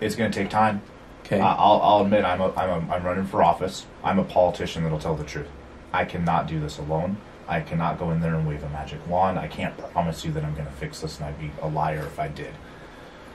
It's 0.00 0.16
going 0.16 0.30
to 0.30 0.38
take 0.38 0.50
time. 0.50 0.82
Okay. 1.24 1.40
Uh, 1.40 1.46
I'll, 1.46 1.80
I'll 1.80 2.04
admit 2.04 2.24
I'm, 2.24 2.40
a, 2.40 2.52
I'm, 2.54 2.90
a, 2.90 2.94
I'm 2.94 3.02
running 3.04 3.26
for 3.26 3.42
office. 3.42 3.86
I'm 4.02 4.18
a 4.18 4.24
politician 4.24 4.82
that'll 4.82 4.98
tell 4.98 5.14
the 5.14 5.24
truth. 5.24 5.48
I 5.92 6.04
cannot 6.04 6.46
do 6.46 6.60
this 6.60 6.78
alone. 6.78 7.16
I 7.46 7.60
cannot 7.60 7.98
go 7.98 8.10
in 8.10 8.20
there 8.20 8.34
and 8.34 8.46
wave 8.46 8.62
a 8.62 8.68
magic 8.70 9.06
wand. 9.06 9.38
I 9.38 9.48
can't 9.48 9.76
promise 9.76 10.24
you 10.24 10.32
that 10.32 10.44
I'm 10.44 10.54
going 10.54 10.66
to 10.66 10.72
fix 10.72 11.00
this, 11.00 11.18
and 11.18 11.26
I'd 11.26 11.38
be 11.38 11.50
a 11.62 11.68
liar 11.68 12.00
if 12.00 12.18
I 12.18 12.28
did. 12.28 12.54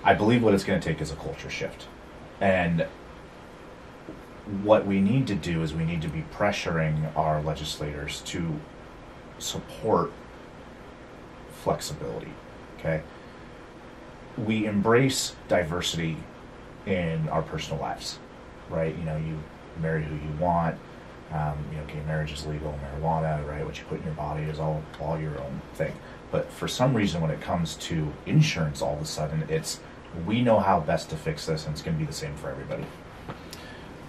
I 0.03 0.13
believe 0.13 0.43
what 0.43 0.53
it's 0.53 0.63
going 0.63 0.79
to 0.79 0.87
take 0.87 1.01
is 1.01 1.11
a 1.11 1.15
culture 1.15 1.49
shift. 1.49 1.87
And 2.41 2.85
what 4.63 4.85
we 4.85 4.99
need 4.99 5.27
to 5.27 5.35
do 5.35 5.61
is 5.61 5.73
we 5.73 5.85
need 5.85 6.01
to 6.01 6.07
be 6.07 6.23
pressuring 6.33 7.15
our 7.15 7.41
legislators 7.41 8.21
to 8.21 8.59
support 9.39 10.11
flexibility. 11.63 12.31
Okay? 12.77 13.01
We 14.37 14.65
embrace 14.65 15.35
diversity 15.47 16.17
in 16.85 17.27
our 17.29 17.41
personal 17.41 17.81
lives, 17.81 18.19
right? 18.69 18.95
You 18.97 19.03
know, 19.03 19.17
you 19.17 19.37
marry 19.81 20.03
who 20.03 20.15
you 20.15 20.33
want. 20.39 20.77
Um, 21.31 21.57
you 21.71 21.77
know, 21.77 21.85
gay 21.85 22.01
marriage 22.07 22.31
is 22.31 22.45
legal, 22.47 22.77
marijuana, 22.83 23.47
right? 23.47 23.63
What 23.63 23.77
you 23.77 23.85
put 23.85 23.99
in 23.99 24.05
your 24.05 24.15
body 24.15 24.43
is 24.43 24.59
all 24.59 24.81
all 24.99 25.19
your 25.19 25.39
own 25.39 25.61
thing. 25.75 25.93
But 26.31 26.51
for 26.51 26.67
some 26.67 26.95
reason, 26.95 27.21
when 27.21 27.29
it 27.29 27.41
comes 27.41 27.75
to 27.75 28.11
insurance, 28.25 28.81
all 28.81 28.95
of 28.95 29.01
a 29.01 29.05
sudden, 29.05 29.45
it's 29.47 29.79
we 30.25 30.41
know 30.41 30.59
how 30.59 30.79
best 30.79 31.09
to 31.11 31.15
fix 31.15 31.45
this, 31.45 31.65
and 31.65 31.73
it's 31.73 31.83
going 31.83 31.95
to 31.95 31.99
be 31.99 32.05
the 32.05 32.13
same 32.13 32.35
for 32.35 32.49
everybody. 32.49 32.83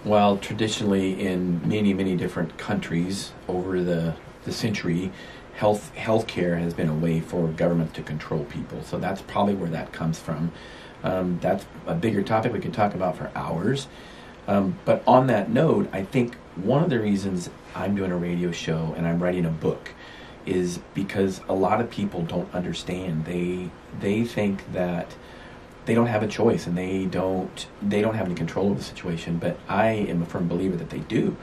Well, 0.03 0.37
traditionally, 0.37 1.23
in 1.23 1.67
many 1.67 1.93
many 1.93 2.15
different 2.15 2.57
countries 2.57 3.33
over 3.47 3.83
the 3.83 4.15
the 4.43 4.51
century, 4.51 5.11
health 5.55 5.91
healthcare 5.95 6.59
has 6.59 6.73
been 6.73 6.89
a 6.89 6.95
way 6.95 7.19
for 7.19 7.47
government 7.47 7.93
to 7.95 8.03
control 8.03 8.45
people. 8.45 8.83
So 8.83 8.97
that's 8.97 9.21
probably 9.21 9.53
where 9.53 9.69
that 9.69 9.91
comes 9.91 10.19
from. 10.19 10.51
Um, 11.03 11.39
that's 11.41 11.65
a 11.85 11.95
bigger 11.95 12.21
topic 12.23 12.53
we 12.53 12.59
could 12.59 12.73
talk 12.73 12.93
about 12.93 13.17
for 13.17 13.31
hours. 13.35 13.87
Um, 14.47 14.79
but 14.85 15.03
on 15.07 15.27
that 15.27 15.49
note, 15.49 15.89
I 15.93 16.03
think 16.03 16.35
one 16.55 16.83
of 16.83 16.89
the 16.89 16.99
reasons 16.99 17.49
I'm 17.75 17.95
doing 17.95 18.11
a 18.11 18.17
radio 18.17 18.51
show 18.51 18.93
and 18.97 19.07
I'm 19.07 19.21
writing 19.21 19.45
a 19.45 19.49
book 19.49 19.91
is 20.45 20.79
because 20.93 21.41
a 21.47 21.53
lot 21.53 21.79
of 21.79 21.89
people 21.89 22.23
don't 22.23 22.53
understand. 22.53 23.25
They 23.25 23.69
they 23.99 24.23
think 24.23 24.71
that 24.73 25.15
they 25.85 25.93
don't 25.93 26.07
have 26.07 26.23
a 26.23 26.27
choice 26.27 26.67
and 26.67 26.77
they 26.77 27.05
don't 27.05 27.67
they 27.81 28.01
don't 28.01 28.15
have 28.15 28.25
any 28.25 28.35
control 28.35 28.71
of 28.71 28.77
the 28.77 28.83
situation. 28.83 29.37
But 29.37 29.57
I 29.67 29.89
am 29.89 30.21
a 30.21 30.25
firm 30.25 30.47
believer 30.47 30.75
that 30.77 30.89
they 30.89 30.99
do. 30.99 31.37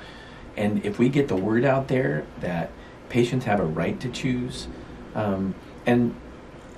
And 0.57 0.85
if 0.85 0.99
we 0.99 1.09
get 1.09 1.29
the 1.29 1.37
word 1.37 1.65
out 1.65 1.89
there 1.89 2.27
that 2.41 2.71
patients 3.09 3.45
have 3.45 3.61
a 3.61 3.65
right 3.65 3.99
to 4.01 4.09
choose, 4.09 4.69
um, 5.15 5.55
and 5.87 6.15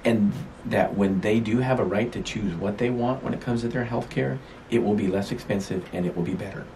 and 0.05 0.33
that 0.65 0.97
when 0.97 1.21
they 1.21 1.41
do 1.41 1.59
have 1.59 1.81
a 1.81 1.85
right 1.85 2.13
to 2.13 2.23
choose 2.23 2.55
what 2.55 2.79
they 2.79 2.91
want 2.91 3.23
when 3.23 3.35
it 3.35 3.41
comes 3.41 3.63
to 3.63 3.69
their 3.69 3.85
health 3.85 4.11
care, 4.11 4.39
it 4.71 4.83
will 4.83 4.95
be 4.95 5.07
less 5.07 5.31
expensive 5.33 5.85
and 5.93 6.07
it 6.07 6.17
will 6.17 6.23
be 6.23 6.35
better. 6.35 6.67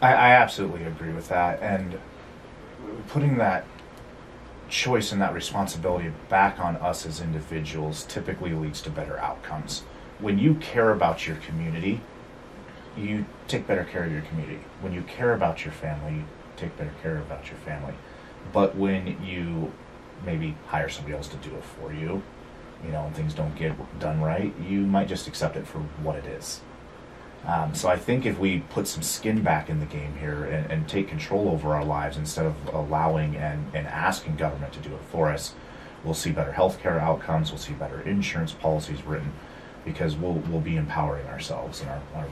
I, 0.00 0.12
I 0.12 0.30
absolutely 0.30 0.84
agree 0.84 1.12
with 1.12 1.28
that. 1.28 1.60
And 1.60 1.98
putting 3.08 3.36
that 3.38 3.64
choice 4.68 5.12
and 5.12 5.20
that 5.20 5.32
responsibility 5.32 6.12
back 6.28 6.60
on 6.60 6.76
us 6.76 7.06
as 7.06 7.20
individuals 7.20 8.04
typically 8.04 8.52
leads 8.52 8.80
to 8.82 8.90
better 8.90 9.18
outcomes. 9.18 9.80
When 10.18 10.38
you 10.38 10.54
care 10.54 10.90
about 10.90 11.26
your 11.26 11.36
community, 11.36 12.00
you 12.96 13.24
take 13.46 13.66
better 13.66 13.84
care 13.84 14.04
of 14.04 14.12
your 14.12 14.22
community. 14.22 14.60
When 14.80 14.92
you 14.92 15.02
care 15.02 15.32
about 15.32 15.64
your 15.64 15.72
family, 15.72 16.24
take 16.58 16.76
better 16.76 16.94
care 17.02 17.18
about 17.18 17.48
your 17.48 17.58
family. 17.58 17.94
But 18.52 18.76
when 18.76 19.22
you 19.22 19.72
maybe 20.24 20.56
hire 20.66 20.88
somebody 20.88 21.14
else 21.16 21.28
to 21.28 21.36
do 21.36 21.54
it 21.54 21.64
for 21.64 21.92
you, 21.92 22.22
you 22.84 22.90
know, 22.90 23.06
and 23.06 23.14
things 23.14 23.34
don't 23.34 23.54
get 23.56 23.72
done 23.98 24.20
right, 24.20 24.52
you 24.60 24.80
might 24.80 25.08
just 25.08 25.26
accept 25.26 25.56
it 25.56 25.66
for 25.66 25.78
what 25.78 26.16
it 26.16 26.26
is. 26.26 26.60
Um, 27.44 27.74
so 27.74 27.88
I 27.88 27.96
think 27.96 28.26
if 28.26 28.38
we 28.38 28.60
put 28.70 28.86
some 28.86 29.02
skin 29.02 29.42
back 29.42 29.70
in 29.70 29.80
the 29.80 29.86
game 29.86 30.16
here 30.18 30.44
and, 30.44 30.70
and 30.70 30.88
take 30.88 31.08
control 31.08 31.48
over 31.48 31.74
our 31.74 31.84
lives 31.84 32.16
instead 32.16 32.46
of 32.46 32.54
allowing 32.72 33.36
and, 33.36 33.64
and 33.74 33.86
asking 33.86 34.36
government 34.36 34.72
to 34.74 34.80
do 34.80 34.92
it 34.92 35.00
for 35.10 35.28
us, 35.28 35.54
we'll 36.04 36.14
see 36.14 36.30
better 36.30 36.52
healthcare 36.52 37.00
outcomes, 37.00 37.50
we'll 37.50 37.58
see 37.58 37.72
better 37.72 38.00
insurance 38.02 38.52
policies 38.52 39.02
written, 39.04 39.32
because 39.84 40.16
we'll, 40.16 40.34
we'll 40.50 40.60
be 40.60 40.76
empowering 40.76 41.26
ourselves 41.28 41.80
and 41.80 41.90
our, 41.90 42.02
our, 42.16 42.26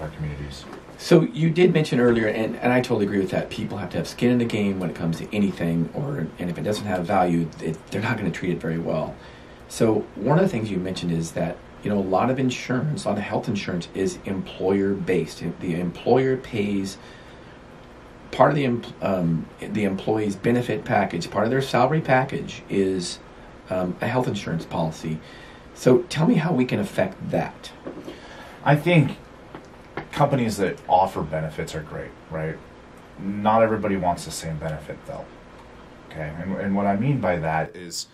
our 0.00 0.08
communities. 0.08 0.64
So 0.98 1.22
you 1.22 1.50
did 1.50 1.74
mention 1.74 2.00
earlier, 2.00 2.28
and, 2.28 2.56
and 2.56 2.72
I 2.72 2.80
totally 2.80 3.04
agree 3.04 3.18
with 3.18 3.30
that. 3.30 3.50
People 3.50 3.78
have 3.78 3.90
to 3.90 3.98
have 3.98 4.08
skin 4.08 4.32
in 4.32 4.38
the 4.38 4.46
game 4.46 4.80
when 4.80 4.88
it 4.88 4.96
comes 4.96 5.18
to 5.18 5.34
anything, 5.34 5.90
or 5.94 6.26
and 6.38 6.50
if 6.50 6.56
it 6.58 6.62
doesn't 6.62 6.86
have 6.86 7.04
value, 7.04 7.48
it, 7.60 7.78
they're 7.90 8.02
not 8.02 8.16
going 8.16 8.30
to 8.30 8.36
treat 8.36 8.52
it 8.52 8.60
very 8.60 8.78
well. 8.78 9.14
So 9.68 10.06
one 10.14 10.38
of 10.38 10.44
the 10.44 10.48
things 10.48 10.70
you 10.70 10.78
mentioned 10.78 11.12
is 11.12 11.32
that 11.32 11.58
you 11.82 11.90
know 11.90 11.98
a 11.98 12.00
lot 12.00 12.30
of 12.30 12.38
insurance, 12.38 13.04
a 13.04 13.08
lot 13.08 13.18
of 13.18 13.24
health 13.24 13.48
insurance 13.48 13.88
is 13.94 14.18
employer 14.24 14.94
based. 14.94 15.42
The 15.60 15.78
employer 15.78 16.36
pays 16.38 16.96
part 18.30 18.50
of 18.50 18.56
the 18.56 18.66
um, 19.02 19.46
the 19.60 19.84
employee's 19.84 20.36
benefit 20.36 20.84
package, 20.84 21.30
part 21.30 21.44
of 21.44 21.50
their 21.50 21.62
salary 21.62 22.00
package 22.00 22.62
is 22.68 23.18
um, 23.70 23.96
a 24.00 24.06
health 24.06 24.28
insurance 24.28 24.64
policy. 24.64 25.18
So 25.74 25.98
tell 26.04 26.26
me 26.26 26.34
how 26.34 26.52
we 26.52 26.64
can 26.64 26.78
affect 26.78 27.30
that. 27.30 27.70
I 28.64 28.76
think 28.76 29.18
companies 30.12 30.56
that 30.58 30.78
offer 30.88 31.22
benefits 31.22 31.74
are 31.74 31.82
great, 31.82 32.10
right? 32.30 32.56
Not 33.18 33.62
everybody 33.62 33.96
wants 33.96 34.24
the 34.24 34.30
same 34.30 34.58
benefit 34.58 34.98
though. 35.06 35.24
Okay, 36.10 36.32
and, 36.40 36.56
and 36.56 36.74
what 36.74 36.86
I 36.86 36.96
mean 36.96 37.20
by 37.20 37.36
that 37.36 37.74
is 37.76 38.06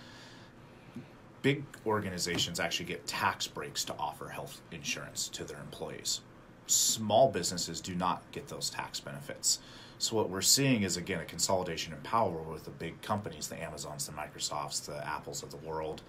big 1.42 1.64
organizations 1.86 2.60
actually 2.60 2.86
get 2.86 3.06
tax 3.06 3.46
breaks 3.46 3.84
to 3.84 3.94
offer 3.98 4.28
health 4.28 4.60
insurance 4.70 5.28
to 5.28 5.44
their 5.44 5.58
employees. 5.58 6.20
Small 6.66 7.30
businesses 7.30 7.80
do 7.80 7.94
not 7.94 8.22
get 8.32 8.48
those 8.48 8.70
tax 8.70 9.00
benefits. 9.00 9.58
So 9.98 10.16
what 10.16 10.30
we're 10.30 10.40
seeing 10.40 10.82
is 10.82 10.96
again 10.96 11.20
a 11.20 11.24
consolidation 11.24 11.92
in 11.92 12.00
power 12.00 12.42
with 12.42 12.64
the 12.64 12.70
big 12.70 13.00
companies, 13.02 13.48
the 13.48 13.62
Amazons, 13.62 14.06
the 14.06 14.12
Microsofts, 14.12 14.84
the 14.86 15.06
Apples 15.06 15.42
of 15.42 15.50
the 15.50 15.58
world, 15.58 16.02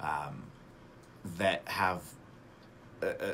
um, 0.00 0.44
that 1.38 1.62
have 1.66 2.02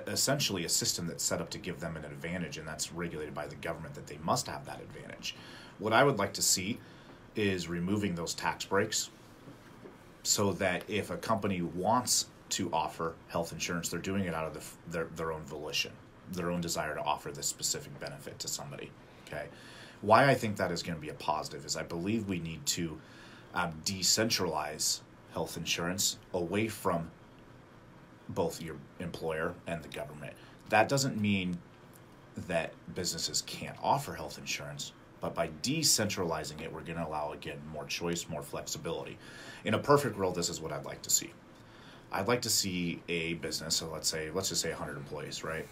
essentially 0.07 0.65
a 0.65 0.69
system 0.69 1.07
that's 1.07 1.25
set 1.25 1.41
up 1.41 1.51
to 1.51 1.59
give 1.59 1.81
them 1.81 1.97
an 1.97 2.05
advantage, 2.05 2.59
and 2.59 2.67
that's 2.67 2.93
regulated 2.93 3.35
by 3.35 3.47
the 3.47 3.57
government 3.57 3.95
that 3.95 4.07
they 4.07 4.19
must 4.23 4.47
have 4.47 4.65
that 4.67 4.81
advantage. 4.81 5.35
What 5.79 5.93
I 5.93 6.05
would 6.05 6.19
like 6.19 6.33
to 6.35 6.43
see 6.43 6.79
is 7.37 7.69
removing 7.69 8.15
those 8.15 8.35
tax 8.35 8.65
breaks 8.65 9.11
so 10.23 10.53
that 10.55 10.85
if 10.89 11.11
a 11.11 11.17
company 11.17 11.63
wants 11.63 12.27
to 12.51 12.71
offer 12.73 13.15
health 13.29 13.53
insurance, 13.53 13.89
they're 13.89 14.01
doing 14.01 14.25
it 14.25 14.35
out 14.35 14.47
of 14.47 14.55
the, 14.55 14.91
their, 14.91 15.05
their 15.17 15.33
own 15.33 15.43
volition, 15.45 15.93
their 16.33 16.51
own 16.51 16.61
desire 16.61 16.95
to 16.95 17.03
offer 17.03 17.31
this 17.31 17.47
specific 17.47 17.99
benefit 18.01 18.39
to 18.39 18.49
somebody. 18.49 18.91
Okay. 19.27 19.47
Why 20.01 20.29
I 20.29 20.35
think 20.35 20.57
that 20.57 20.71
is 20.71 20.83
going 20.83 20.97
to 20.97 21.01
be 21.01 21.11
a 21.11 21.15
positive 21.15 21.65
is 21.65 21.77
I 21.77 21.83
believe 21.83 22.29
we 22.29 22.39
need 22.41 22.65
to 22.67 22.99
um, 23.55 23.73
decentralize 23.85 25.01
health 25.33 25.57
insurance 25.57 26.19
away 26.33 26.69
from 26.69 27.11
both 28.29 28.63
your 28.63 28.77
employer 29.01 29.55
and 29.67 29.83
the 29.83 29.89
government. 29.89 30.35
That 30.69 30.89
doesn't 30.89 31.21
mean 31.21 31.59
that 32.47 32.73
businesses 32.95 33.43
can't 33.43 33.77
offer 33.83 34.15
health 34.15 34.39
insurance, 34.39 34.93
but 35.21 35.35
by 35.35 35.49
decentralizing 35.63 36.61
it, 36.61 36.73
we're 36.73 36.83
going 36.83 36.99
to 36.99 37.07
allow, 37.07 37.33
again, 37.33 37.59
more 37.73 37.85
choice, 37.87 38.29
more 38.29 38.43
flexibility. 38.43 39.19
In 39.65 39.75
a 39.75 39.79
perfect 39.79 40.17
world, 40.17 40.35
this 40.35 40.49
is 40.49 40.61
what 40.61 40.73
I'd 40.73 40.85
like 40.85 41.03
to 41.03 41.11
see. 41.11 41.33
I'd 42.13 42.29
like 42.29 42.43
to 42.43 42.51
see 42.51 43.03
a 43.09 43.35
business, 43.35 43.77
so 43.77 43.91
let's 43.91 44.09
say, 44.09 44.31
let's 44.31 44.49
just 44.49 44.63
say 44.63 44.71
100 44.71 44.97
employees, 44.97 45.43
right? 45.45 45.67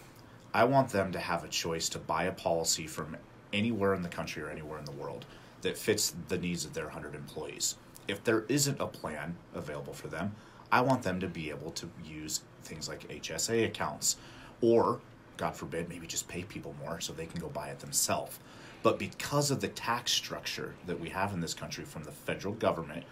I 0.53 0.65
want 0.65 0.89
them 0.89 1.11
to 1.13 1.19
have 1.19 1.43
a 1.43 1.47
choice 1.47 1.89
to 1.89 1.99
buy 1.99 2.25
a 2.25 2.31
policy 2.31 2.87
from 2.87 3.17
anywhere 3.53 3.93
in 3.93 4.01
the 4.01 4.09
country 4.09 4.43
or 4.43 4.49
anywhere 4.49 4.79
in 4.79 4.85
the 4.85 4.91
world 4.91 5.25
that 5.61 5.77
fits 5.77 6.13
the 6.27 6.37
needs 6.37 6.65
of 6.65 6.73
their 6.73 6.85
100 6.85 7.15
employees. 7.15 7.75
If 8.07 8.23
there 8.23 8.45
isn't 8.47 8.79
a 8.79 8.87
plan 8.87 9.35
available 9.53 9.93
for 9.93 10.07
them, 10.07 10.35
I 10.71 10.81
want 10.81 11.03
them 11.03 11.19
to 11.19 11.27
be 11.27 11.49
able 11.49 11.71
to 11.71 11.89
use 12.03 12.41
things 12.63 12.87
like 12.87 13.07
HSA 13.07 13.65
accounts 13.65 14.17
or, 14.61 14.99
God 15.37 15.55
forbid, 15.55 15.87
maybe 15.87 16.07
just 16.07 16.27
pay 16.27 16.43
people 16.43 16.75
more 16.83 16.99
so 16.99 17.13
they 17.13 17.25
can 17.25 17.39
go 17.39 17.47
buy 17.47 17.69
it 17.69 17.79
themselves. 17.79 18.39
But 18.83 18.99
because 18.99 19.51
of 19.51 19.61
the 19.61 19.67
tax 19.67 20.11
structure 20.11 20.75
that 20.85 20.99
we 20.99 21.09
have 21.09 21.33
in 21.33 21.41
this 21.41 21.53
country 21.53 21.83
from 21.83 22.03
the 22.03 22.11
federal 22.11 22.53
government, 22.53 23.03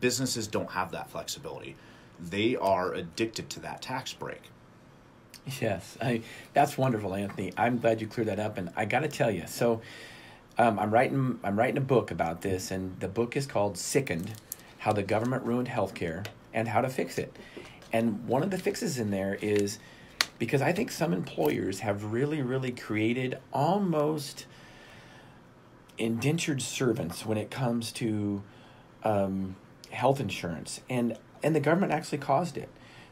businesses 0.00 0.46
don't 0.46 0.70
have 0.70 0.92
that 0.92 1.10
flexibility. 1.10 1.76
They 2.18 2.56
are 2.56 2.92
addicted 2.94 3.50
to 3.50 3.60
that 3.60 3.82
tax 3.82 4.12
break. 4.12 4.42
Yes, 5.60 5.96
I, 6.02 6.22
that's 6.52 6.76
wonderful, 6.76 7.14
Anthony. 7.14 7.52
I'm 7.56 7.78
glad 7.78 8.00
you 8.00 8.06
cleared 8.06 8.28
that 8.28 8.38
up, 8.38 8.58
and 8.58 8.70
I 8.76 8.84
got 8.84 9.00
to 9.00 9.08
tell 9.08 9.30
you. 9.30 9.44
So, 9.46 9.80
um, 10.58 10.78
I'm 10.78 10.90
writing 10.90 11.40
I'm 11.42 11.58
writing 11.58 11.78
a 11.78 11.82
book 11.82 12.10
about 12.10 12.42
this, 12.42 12.70
and 12.70 13.00
the 13.00 13.08
book 13.08 13.36
is 13.36 13.46
called 13.46 13.78
"Sickened: 13.78 14.32
How 14.78 14.92
the 14.92 15.02
Government 15.02 15.44
Ruined 15.44 15.68
Healthcare 15.68 16.26
and 16.52 16.68
How 16.68 16.80
to 16.80 16.88
Fix 16.88 17.18
It." 17.18 17.36
And 17.92 18.26
one 18.26 18.42
of 18.42 18.50
the 18.50 18.58
fixes 18.58 18.98
in 18.98 19.10
there 19.10 19.36
is 19.40 19.78
because 20.38 20.62
I 20.62 20.72
think 20.72 20.90
some 20.90 21.12
employers 21.12 21.80
have 21.80 22.12
really, 22.12 22.40
really 22.40 22.70
created 22.70 23.38
almost 23.52 24.46
indentured 25.98 26.62
servants 26.62 27.26
when 27.26 27.36
it 27.36 27.50
comes 27.50 27.92
to 27.92 28.42
um, 29.04 29.56
health 29.90 30.20
insurance, 30.20 30.80
and 30.88 31.16
and 31.42 31.54
the 31.54 31.60
government 31.60 31.92
actually 31.92 32.18
caused 32.18 32.56
it 32.56 32.68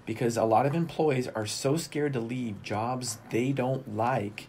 because 0.07 0.39
a 0.39 0.45
lot 0.45 0.65
of 0.65 0.75
employees 0.75 1.29
are 1.29 1.45
so 1.45 1.77
scared 1.77 2.15
to 2.15 2.21
leave 2.21 2.63
jobs 2.63 3.19
they 3.31 3.53
don't 3.53 3.95
like 3.95 4.49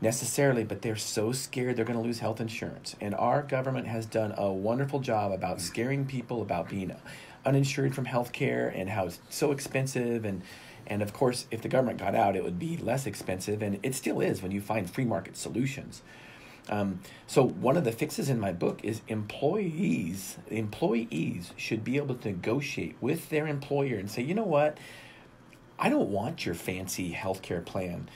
necessarily, 0.00 0.62
but 0.62 0.82
they're 0.82 0.96
so 0.96 1.32
scared 1.32 1.76
they're 1.76 1.84
going 1.84 1.98
to 1.98 2.04
lose 2.04 2.20
health 2.20 2.40
insurance. 2.40 2.94
And 3.00 3.14
our 3.14 3.42
government 3.42 3.86
has 3.86 4.06
done 4.06 4.32
a 4.36 4.52
wonderful 4.52 5.00
job 5.00 5.32
about 5.32 5.60
scaring 5.60 6.06
people 6.06 6.40
about 6.42 6.68
being 6.68 6.94
uninsured 7.44 7.94
from 7.94 8.04
health 8.04 8.32
care 8.32 8.68
and 8.68 8.90
how 8.90 9.06
it's 9.06 9.20
so 9.30 9.52
expensive 9.52 10.24
and 10.24 10.42
and 10.86 11.02
of 11.02 11.12
course 11.12 11.46
if 11.50 11.62
the 11.62 11.68
government 11.68 11.98
got 11.98 12.14
out 12.14 12.36
it 12.36 12.44
would 12.44 12.58
be 12.58 12.76
less 12.76 13.06
expensive 13.06 13.62
and 13.62 13.78
it 13.82 13.94
still 13.94 14.20
is 14.20 14.42
when 14.42 14.50
you 14.50 14.60
find 14.60 14.90
free 14.90 15.04
market 15.04 15.36
solutions 15.36 16.02
um, 16.68 17.00
so 17.26 17.42
one 17.42 17.76
of 17.76 17.84
the 17.84 17.92
fixes 17.92 18.28
in 18.28 18.38
my 18.38 18.52
book 18.52 18.80
is 18.84 19.02
employees 19.08 20.36
employees 20.48 21.52
should 21.56 21.82
be 21.82 21.96
able 21.96 22.14
to 22.16 22.28
negotiate 22.28 22.96
with 23.00 23.28
their 23.30 23.46
employer 23.46 23.96
and 23.96 24.10
say, 24.10 24.22
you 24.22 24.34
know 24.34 24.44
what, 24.44 24.78
I 25.78 25.88
don't 25.88 26.10
want 26.10 26.46
your 26.46 26.54
fancy 26.54 27.12
healthcare 27.12 27.64
plan. 27.64 28.08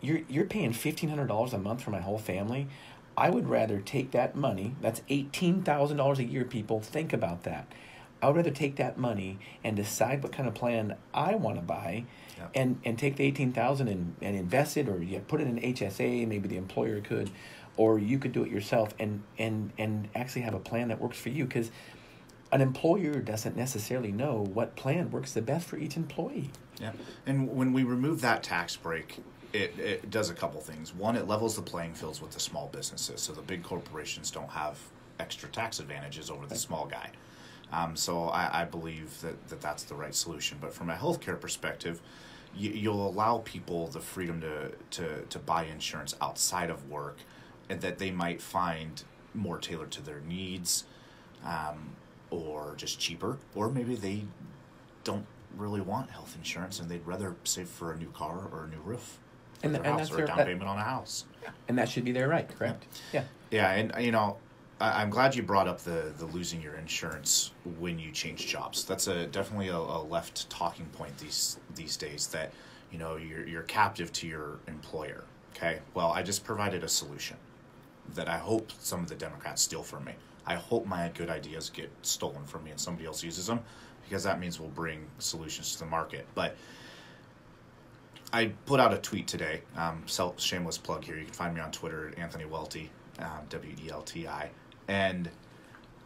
You're 0.00 0.22
you're 0.28 0.46
paying 0.46 0.72
fifteen 0.72 1.08
hundred 1.08 1.28
dollars 1.28 1.52
a 1.52 1.58
month 1.58 1.82
for 1.82 1.90
my 1.90 2.00
whole 2.00 2.18
family. 2.18 2.66
I 3.16 3.30
would 3.30 3.48
rather 3.48 3.78
take 3.78 4.10
that 4.10 4.34
money. 4.34 4.74
That's 4.80 5.02
eighteen 5.08 5.62
thousand 5.62 5.98
dollars 5.98 6.18
a 6.18 6.24
year. 6.24 6.44
People 6.44 6.80
think 6.80 7.12
about 7.12 7.44
that. 7.44 7.68
I 8.24 8.28
would 8.28 8.36
rather 8.36 8.50
take 8.50 8.76
that 8.76 8.96
money 8.96 9.38
and 9.62 9.76
decide 9.76 10.22
what 10.22 10.32
kind 10.32 10.48
of 10.48 10.54
plan 10.54 10.96
I 11.12 11.34
want 11.34 11.56
to 11.56 11.62
buy, 11.62 12.06
yep. 12.38 12.50
and 12.54 12.80
and 12.82 12.98
take 12.98 13.16
the 13.16 13.24
eighteen 13.24 13.52
thousand 13.52 13.88
and 13.88 14.16
and 14.22 14.34
invest 14.34 14.78
it, 14.78 14.88
or 14.88 15.02
you 15.02 15.18
put 15.18 15.42
it 15.42 15.46
in 15.46 15.60
HSA. 15.60 16.26
Maybe 16.26 16.48
the 16.48 16.56
employer 16.56 17.02
could, 17.02 17.30
or 17.76 17.98
you 17.98 18.18
could 18.18 18.32
do 18.32 18.42
it 18.42 18.50
yourself 18.50 18.94
and 18.98 19.22
and 19.38 19.72
and 19.76 20.08
actually 20.14 20.40
have 20.42 20.54
a 20.54 20.58
plan 20.58 20.88
that 20.88 21.02
works 21.02 21.18
for 21.18 21.28
you 21.28 21.44
because 21.44 21.70
an 22.50 22.62
employer 22.62 23.20
doesn't 23.20 23.58
necessarily 23.58 24.10
know 24.10 24.46
what 24.54 24.74
plan 24.74 25.10
works 25.10 25.34
the 25.34 25.42
best 25.42 25.66
for 25.66 25.76
each 25.76 25.98
employee. 25.98 26.50
Yeah, 26.80 26.92
and 27.26 27.54
when 27.54 27.74
we 27.74 27.84
remove 27.84 28.22
that 28.22 28.42
tax 28.42 28.74
break, 28.74 29.18
it, 29.52 29.78
it 29.78 30.08
does 30.10 30.30
a 30.30 30.34
couple 30.34 30.62
things. 30.62 30.94
One, 30.94 31.14
it 31.14 31.28
levels 31.28 31.56
the 31.56 31.62
playing 31.62 31.92
fields 31.92 32.22
with 32.22 32.30
the 32.30 32.40
small 32.40 32.68
businesses, 32.68 33.20
so 33.20 33.34
the 33.34 33.42
big 33.42 33.62
corporations 33.62 34.30
don't 34.30 34.48
have 34.48 34.78
extra 35.20 35.50
tax 35.50 35.78
advantages 35.78 36.30
over 36.30 36.46
the 36.46 36.56
small 36.56 36.86
guy. 36.86 37.10
Um, 37.74 37.96
so 37.96 38.28
I, 38.28 38.62
I, 38.62 38.64
believe 38.64 39.20
that, 39.22 39.48
that 39.48 39.60
that's 39.60 39.82
the 39.82 39.94
right 39.94 40.14
solution. 40.14 40.58
But 40.60 40.72
from 40.72 40.90
a 40.90 40.94
healthcare 40.94 41.40
perspective, 41.40 42.00
you, 42.56 42.90
will 42.90 43.08
allow 43.08 43.38
people 43.38 43.88
the 43.88 44.00
freedom 44.00 44.40
to, 44.42 44.70
to, 44.90 45.22
to 45.22 45.38
buy 45.40 45.64
insurance 45.64 46.14
outside 46.20 46.70
of 46.70 46.88
work 46.88 47.18
and 47.68 47.80
that 47.80 47.98
they 47.98 48.12
might 48.12 48.40
find 48.40 49.02
more 49.34 49.58
tailored 49.58 49.90
to 49.92 50.02
their 50.02 50.20
needs 50.20 50.84
um, 51.44 51.96
or 52.30 52.74
just 52.76 53.00
cheaper. 53.00 53.38
Or 53.56 53.68
maybe 53.68 53.96
they 53.96 54.24
don't 55.02 55.26
really 55.56 55.80
want 55.80 56.10
health 56.10 56.34
insurance 56.36 56.78
and 56.78 56.88
they'd 56.88 57.06
rather 57.06 57.34
save 57.42 57.68
for 57.68 57.92
a 57.92 57.96
new 57.96 58.10
car 58.10 58.48
or 58.52 58.64
a 58.64 58.68
new 58.68 58.82
roof 58.84 59.18
and, 59.62 59.74
and 59.76 59.98
that's 59.98 60.10
or 60.10 60.22
a 60.22 60.26
down 60.26 60.38
payment 60.38 60.64
on 60.64 60.78
a 60.78 60.82
house. 60.82 61.24
and 61.68 61.78
that 61.78 61.88
should 61.88 62.04
be 62.04 62.12
their 62.12 62.28
right 62.28 62.48
correct? 62.56 62.86
Yeah. 63.12 63.24
Yeah, 63.50 63.74
yeah 63.74 63.92
and 63.94 64.04
you 64.04 64.12
know 64.12 64.36
I, 64.84 65.02
am 65.02 65.10
glad 65.10 65.34
you 65.34 65.42
brought 65.42 65.66
up 65.66 65.80
the, 65.80 66.12
the 66.18 66.26
losing 66.26 66.60
your 66.60 66.74
insurance 66.74 67.52
when 67.78 67.98
you 67.98 68.10
change 68.10 68.46
jobs. 68.46 68.84
That's 68.84 69.06
a 69.06 69.26
definitely 69.26 69.68
a, 69.68 69.76
a, 69.76 70.02
left 70.02 70.50
talking 70.50 70.86
point 70.86 71.16
these 71.18 71.58
these 71.74 71.96
days. 71.96 72.26
That 72.28 72.52
you 72.90 72.98
know 72.98 73.16
you're 73.16 73.46
you're 73.46 73.62
captive 73.62 74.12
to 74.14 74.26
your 74.26 74.58
employer. 74.68 75.24
Okay, 75.54 75.78
well 75.94 76.10
I 76.12 76.22
just 76.22 76.44
provided 76.44 76.84
a 76.84 76.88
solution 76.88 77.36
that 78.14 78.28
I 78.28 78.36
hope 78.36 78.70
some 78.80 79.00
of 79.00 79.08
the 79.08 79.14
Democrats 79.14 79.62
steal 79.62 79.82
from 79.82 80.04
me. 80.04 80.12
I 80.46 80.56
hope 80.56 80.86
my 80.86 81.10
good 81.14 81.30
ideas 81.30 81.70
get 81.70 81.90
stolen 82.02 82.44
from 82.44 82.64
me 82.64 82.70
and 82.70 82.78
somebody 82.78 83.06
else 83.06 83.22
uses 83.22 83.46
them 83.46 83.60
because 84.04 84.24
that 84.24 84.38
means 84.38 84.60
we'll 84.60 84.68
bring 84.68 85.06
solutions 85.18 85.72
to 85.72 85.78
the 85.78 85.86
market. 85.86 86.26
But 86.34 86.56
I 88.34 88.46
put 88.66 88.80
out 88.80 88.92
a 88.92 88.98
tweet 88.98 89.26
today. 89.26 89.62
Um, 89.76 90.02
self, 90.04 90.38
shameless 90.38 90.76
plug 90.76 91.04
here. 91.04 91.16
You 91.16 91.24
can 91.24 91.32
find 91.32 91.54
me 91.54 91.62
on 91.62 91.72
Twitter 91.72 92.08
at 92.08 92.18
Anthony 92.18 92.44
Welti, 92.44 92.88
um, 93.20 93.46
W 93.48 93.74
E 93.82 93.90
L 93.90 94.02
T 94.02 94.28
I, 94.28 94.50
and 94.88 95.30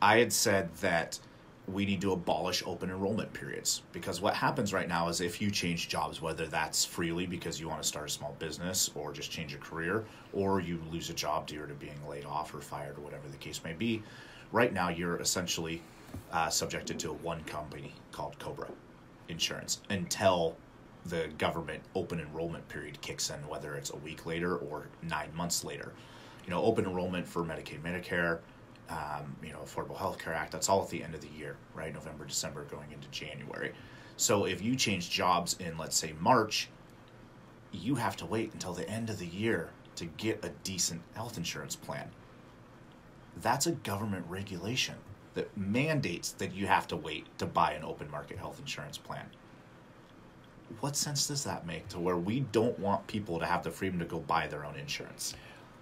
I 0.01 0.19
had 0.19 0.33
said 0.33 0.75
that 0.77 1.19
we 1.67 1.85
need 1.85 2.01
to 2.01 2.12
abolish 2.12 2.62
open 2.64 2.88
enrollment 2.91 3.33
periods. 3.33 3.83
Because 3.93 4.21
what 4.21 4.35
happens 4.35 4.73
right 4.73 4.88
now 4.88 5.09
is 5.09 5.21
if 5.21 5.41
you 5.41 5.51
change 5.51 5.88
jobs 5.88 6.23
whether 6.23 6.47
that's 6.47 6.85
freely 6.85 7.27
because 7.27 7.61
you 7.61 7.69
want 7.69 7.83
to 7.83 7.87
start 7.87 8.07
a 8.07 8.12
small 8.12 8.35
business 8.38 8.91
or 8.95 9.12
just 9.12 9.31
change 9.31 9.53
your 9.53 9.61
career 9.61 10.05
or 10.33 10.61
you 10.61 10.81
lose 10.91 11.11
a 11.11 11.14
job 11.14 11.47
due 11.47 11.67
to 11.67 11.75
being 11.75 11.99
laid 12.09 12.25
off 12.25 12.55
or 12.55 12.61
fired 12.61 12.97
or 12.97 13.03
whatever 13.03 13.29
the 13.29 13.37
case 13.37 13.62
may 13.64 13.75
be 13.75 14.03
right 14.51 14.73
now 14.73 14.88
you're 14.88 15.17
essentially 15.17 15.83
uh, 16.33 16.49
subjected 16.49 16.99
to 16.99 17.12
one 17.12 17.43
company 17.45 17.93
called 18.12 18.38
cobra 18.38 18.69
insurance 19.29 19.81
until 19.91 20.57
the 21.07 21.29
government 21.38 21.83
open 21.95 22.21
enrollment 22.21 22.67
period 22.69 23.01
kicks 23.01 23.31
in 23.31 23.37
whether 23.49 23.75
it's 23.75 23.91
a 23.91 23.97
week 23.97 24.27
later 24.27 24.57
or 24.57 24.87
nine 25.03 25.31
months 25.35 25.64
later. 25.64 25.93
You 26.45 26.51
know 26.51 26.62
open 26.62 26.87
enrollment 26.87 27.27
for 27.27 27.45
medicaid 27.45 27.83
medicare 27.83 28.38
um, 28.88 29.37
you 29.42 29.53
know, 29.53 29.59
Affordable 29.59 29.96
Health 29.96 30.18
Care 30.18 30.33
Act, 30.33 30.53
that's 30.53 30.68
all 30.68 30.83
at 30.83 30.88
the 30.88 31.03
end 31.03 31.14
of 31.14 31.20
the 31.20 31.29
year, 31.29 31.57
right? 31.74 31.92
November, 31.92 32.24
December, 32.24 32.64
going 32.64 32.90
into 32.92 33.09
January. 33.09 33.72
So 34.16 34.46
if 34.46 34.62
you 34.62 34.77
change 34.77 35.11
jobs 35.11 35.57
in, 35.61 35.79
let's 35.79 35.96
say, 35.96 36.14
March, 36.18 36.68
you 37.72 37.94
have 37.96 38.16
to 38.16 38.27
wait 38.27 38.53
until 38.53 38.72
the 38.72 38.88
end 38.88 39.11
of 39.11 39.18
the 39.18 39.27
year 39.27 39.70
to 39.96 40.07
get 40.07 40.44
a 40.44 40.51
decent 40.64 41.03
health 41.14 41.37
insurance 41.37 41.77
plan. 41.77 42.11
That's 43.42 43.66
a 43.66 43.72
government 43.72 44.27
regulation 44.29 44.94
that 45.35 45.57
mandates 45.57 46.33
that 46.33 46.55
you 46.55 46.66
have 46.66 46.88
to 46.88 46.96
wait 46.96 47.27
to 47.38 47.46
buy 47.46 47.72
an 47.72 47.85
open 47.85 48.11
market 48.11 48.38
health 48.38 48.59
insurance 48.59 48.98
plan. 48.98 49.27
What 50.81 50.96
sense 50.96 51.29
does 51.29 51.44
that 51.44 51.66
make 51.66 51.88
to 51.88 51.98
where 51.98 52.16
we 52.16 52.40
don't 52.40 52.79
want 52.79 53.07
people 53.07 53.38
to 53.38 53.46
have 53.46 53.62
the 53.62 53.70
freedom 53.70 53.98
to 54.01 54.05
go 54.05 54.18
buy 54.18 54.46
their 54.46 54.64
own 54.64 54.77
insurance? 54.77 55.35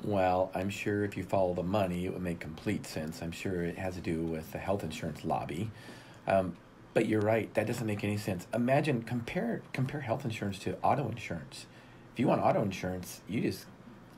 Well, 0.05 0.51
I'm 0.55 0.71
sure 0.71 1.05
if 1.05 1.17
you 1.17 1.25
follow 1.25 1.55
the 1.55 1.63
money, 1.63 2.07
it 2.07 2.13
would 2.13 2.23
make 2.23 2.39
complete 2.39 2.87
sense. 2.87 3.23
I'm 3.23 3.33
sure 3.33 3.63
it 3.63 3.79
has 3.79 3.95
to 3.95 4.01
do 4.01 4.23
with 4.23 4.53
the 4.53 4.59
health 4.59 4.85
insurance 4.85 5.25
lobby. 5.25 5.71
Um, 6.27 6.57
but 6.95 7.07
you're 7.07 7.21
right, 7.21 7.53
that 7.55 7.67
doesn't 7.67 7.87
make 7.87 8.05
any 8.05 8.17
sense. 8.17 8.47
Imagine 8.55 9.03
compare 9.03 9.63
compare 9.73 10.01
health 10.01 10.25
insurance 10.25 10.59
to 10.61 10.79
auto 10.83 11.09
insurance. 11.09 11.67
If 12.15 12.21
you 12.21 12.27
want 12.27 12.41
auto 12.41 12.63
insurance, 12.63 13.21
you 13.29 13.43
just 13.43 13.67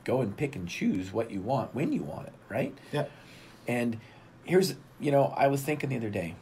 go 0.04 0.20
and 0.20 0.36
pick 0.36 0.54
and 0.54 0.68
choose 0.68 1.12
what 1.12 1.30
you 1.30 1.40
want 1.40 1.74
when 1.74 1.92
you 1.92 2.02
want 2.02 2.28
it, 2.28 2.34
right? 2.48 2.76
Yeah. 2.92 3.06
And 3.66 3.98
here's, 4.44 4.76
you 5.00 5.10
know, 5.10 5.34
I 5.36 5.48
was 5.48 5.62
thinking 5.62 5.90
the 5.90 5.96
other 5.96 6.08
day, 6.08 6.36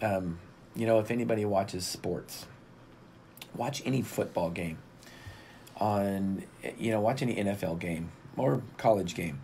um, 0.00 0.38
you 0.74 0.86
know, 0.86 0.98
if 0.98 1.10
anybody 1.10 1.44
watches 1.44 1.86
sports, 1.86 2.46
watch 3.54 3.82
any 3.84 4.02
football 4.02 4.50
game 4.50 4.78
on, 5.76 6.44
you 6.78 6.90
know, 6.90 7.00
watch 7.00 7.22
any 7.22 7.36
NFL 7.36 7.78
game 7.78 8.10
or 8.36 8.62
college 8.76 9.14
game, 9.14 9.40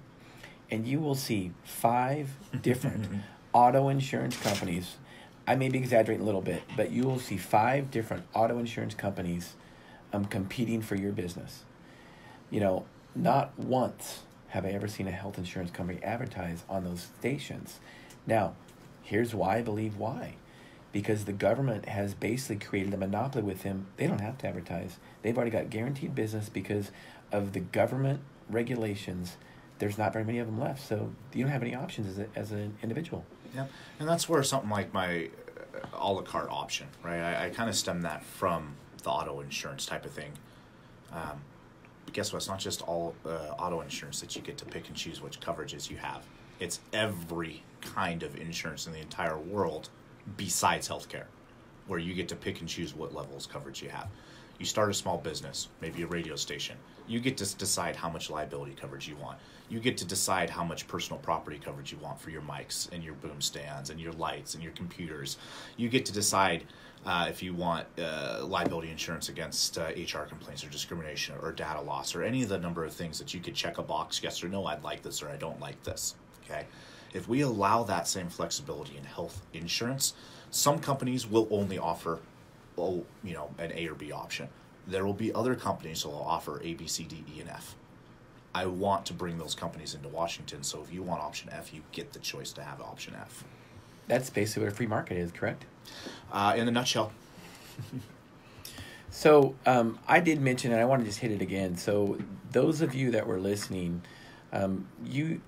and 0.70 0.86
you 0.86 1.00
will 1.00 1.14
see 1.14 1.52
five 1.64 2.30
different 2.62 3.06
auto 3.52 3.88
insurance 3.88 4.36
companies 4.36 4.96
I 5.50 5.56
may 5.56 5.68
be 5.68 5.78
exaggerating 5.78 6.22
a 6.22 6.26
little 6.26 6.42
bit, 6.42 6.62
but 6.76 6.92
you 6.92 7.02
will 7.02 7.18
see 7.18 7.36
five 7.36 7.90
different 7.90 8.22
auto 8.34 8.58
insurance 8.58 8.94
companies 8.94 9.54
um, 10.12 10.24
competing 10.26 10.80
for 10.80 10.94
your 10.94 11.10
business. 11.10 11.64
You 12.50 12.60
know, 12.60 12.84
not 13.16 13.58
once 13.58 14.20
have 14.50 14.64
I 14.64 14.68
ever 14.68 14.86
seen 14.86 15.08
a 15.08 15.10
health 15.10 15.38
insurance 15.38 15.72
company 15.72 15.98
advertise 16.04 16.62
on 16.68 16.84
those 16.84 17.08
stations. 17.18 17.80
Now, 18.28 18.54
here's 19.02 19.34
why 19.34 19.56
I 19.56 19.62
believe 19.62 19.96
why. 19.96 20.34
Because 20.92 21.24
the 21.24 21.32
government 21.32 21.86
has 21.86 22.14
basically 22.14 22.64
created 22.64 22.94
a 22.94 22.96
monopoly 22.96 23.42
with 23.42 23.64
them. 23.64 23.86
They 23.96 24.06
don't 24.06 24.20
have 24.20 24.38
to 24.38 24.46
advertise. 24.46 24.98
They've 25.22 25.36
already 25.36 25.50
got 25.50 25.68
guaranteed 25.68 26.14
business 26.14 26.48
because 26.48 26.92
of 27.32 27.54
the 27.54 27.60
government 27.60 28.20
regulations. 28.52 29.36
There's 29.78 29.96
not 29.96 30.12
very 30.12 30.24
many 30.24 30.38
of 30.38 30.46
them 30.46 30.60
left, 30.60 30.86
so 30.86 31.10
you 31.32 31.44
don't 31.44 31.52
have 31.52 31.62
any 31.62 31.74
options 31.74 32.06
as, 32.06 32.18
a, 32.18 32.26
as 32.36 32.52
an 32.52 32.74
individual. 32.82 33.24
Yeah, 33.54 33.66
and 33.98 34.08
that's 34.08 34.28
where 34.28 34.42
something 34.42 34.70
like 34.70 34.92
my 34.92 35.30
uh, 35.74 35.86
a 35.98 36.12
la 36.12 36.22
carte 36.22 36.50
option, 36.50 36.86
right? 37.02 37.20
I, 37.20 37.46
I 37.46 37.50
kind 37.50 37.68
of 37.68 37.76
stem 37.76 38.02
that 38.02 38.22
from 38.22 38.74
the 39.02 39.10
auto 39.10 39.40
insurance 39.40 39.86
type 39.86 40.04
of 40.04 40.12
thing. 40.12 40.32
Um, 41.12 41.40
but 42.04 42.14
guess 42.14 42.32
what? 42.32 42.38
It's 42.38 42.48
not 42.48 42.58
just 42.58 42.82
all 42.82 43.14
uh, 43.24 43.54
auto 43.58 43.80
insurance 43.80 44.20
that 44.20 44.36
you 44.36 44.42
get 44.42 44.58
to 44.58 44.64
pick 44.64 44.88
and 44.88 44.96
choose 44.96 45.20
which 45.22 45.40
coverages 45.40 45.90
you 45.90 45.96
have. 45.96 46.24
It's 46.58 46.80
every 46.92 47.62
kind 47.80 48.22
of 48.22 48.36
insurance 48.38 48.86
in 48.86 48.92
the 48.92 49.00
entire 49.00 49.38
world 49.38 49.88
besides 50.36 50.88
healthcare, 50.88 51.24
where 51.86 51.98
you 51.98 52.14
get 52.14 52.28
to 52.28 52.36
pick 52.36 52.60
and 52.60 52.68
choose 52.68 52.94
what 52.94 53.14
levels 53.14 53.46
coverage 53.46 53.82
you 53.82 53.88
have. 53.88 54.08
You 54.60 54.66
start 54.66 54.90
a 54.90 54.94
small 54.94 55.16
business, 55.16 55.68
maybe 55.80 56.02
a 56.02 56.06
radio 56.06 56.36
station. 56.36 56.76
You 57.08 57.18
get 57.18 57.38
to 57.38 57.56
decide 57.56 57.96
how 57.96 58.10
much 58.10 58.28
liability 58.28 58.74
coverage 58.78 59.08
you 59.08 59.16
want. 59.16 59.38
You 59.70 59.80
get 59.80 59.96
to 59.96 60.04
decide 60.04 60.50
how 60.50 60.62
much 60.62 60.86
personal 60.86 61.18
property 61.18 61.58
coverage 61.58 61.90
you 61.90 61.96
want 61.96 62.20
for 62.20 62.28
your 62.28 62.42
mics 62.42 62.92
and 62.92 63.02
your 63.02 63.14
boom 63.14 63.40
stands 63.40 63.88
and 63.88 63.98
your 63.98 64.12
lights 64.12 64.52
and 64.52 64.62
your 64.62 64.72
computers. 64.72 65.38
You 65.78 65.88
get 65.88 66.04
to 66.04 66.12
decide 66.12 66.64
uh, 67.06 67.26
if 67.30 67.42
you 67.42 67.54
want 67.54 67.86
uh, 67.98 68.44
liability 68.44 68.90
insurance 68.90 69.30
against 69.30 69.78
uh, 69.78 69.92
HR 69.96 70.24
complaints 70.28 70.62
or 70.62 70.68
discrimination 70.68 71.36
or 71.40 71.52
data 71.52 71.80
loss 71.80 72.14
or 72.14 72.22
any 72.22 72.42
of 72.42 72.50
the 72.50 72.58
number 72.58 72.84
of 72.84 72.92
things 72.92 73.18
that 73.18 73.32
you 73.32 73.40
could 73.40 73.54
check 73.54 73.78
a 73.78 73.82
box 73.82 74.22
yes 74.22 74.44
or 74.44 74.48
no, 74.50 74.66
I'd 74.66 74.84
like 74.84 75.02
this 75.02 75.22
or 75.22 75.30
I 75.30 75.36
don't 75.36 75.58
like 75.58 75.82
this. 75.84 76.16
Okay. 76.44 76.66
If 77.14 77.28
we 77.28 77.40
allow 77.40 77.82
that 77.84 78.06
same 78.06 78.28
flexibility 78.28 78.98
in 78.98 79.04
health 79.04 79.40
insurance, 79.54 80.12
some 80.50 80.78
companies 80.78 81.26
will 81.26 81.48
only 81.50 81.78
offer 81.78 82.18
oh, 82.78 83.04
you 83.22 83.34
know, 83.34 83.50
an 83.58 83.72
A 83.74 83.88
or 83.88 83.94
B 83.94 84.12
option. 84.12 84.48
There 84.86 85.04
will 85.04 85.14
be 85.14 85.32
other 85.32 85.54
companies 85.54 86.02
that 86.02 86.08
will 86.08 86.22
offer 86.22 86.60
A, 86.62 86.74
B, 86.74 86.86
C, 86.86 87.04
D, 87.04 87.24
E, 87.36 87.40
and 87.40 87.50
F. 87.50 87.76
I 88.54 88.66
want 88.66 89.06
to 89.06 89.12
bring 89.12 89.38
those 89.38 89.54
companies 89.54 89.94
into 89.94 90.08
Washington, 90.08 90.64
so 90.64 90.82
if 90.82 90.92
you 90.92 91.02
want 91.02 91.22
option 91.22 91.50
F, 91.52 91.72
you 91.72 91.82
get 91.92 92.12
the 92.12 92.18
choice 92.18 92.52
to 92.54 92.62
have 92.62 92.80
option 92.80 93.14
F. 93.14 93.44
That's 94.08 94.28
basically 94.28 94.64
what 94.64 94.72
a 94.72 94.74
free 94.74 94.88
market 94.88 95.16
is, 95.16 95.30
correct? 95.30 95.66
Uh, 96.32 96.54
in 96.56 96.66
a 96.66 96.70
nutshell. 96.72 97.12
so 99.10 99.54
um, 99.66 100.00
I 100.08 100.18
did 100.18 100.40
mention, 100.40 100.72
and 100.72 100.80
I 100.80 100.84
want 100.84 101.02
to 101.02 101.06
just 101.06 101.20
hit 101.20 101.30
it 101.30 101.40
again. 101.40 101.76
So 101.76 102.18
those 102.50 102.80
of 102.80 102.92
you 102.92 103.12
that 103.12 103.26
were 103.26 103.38
listening, 103.38 104.02
um, 104.52 104.88
you 105.04 105.40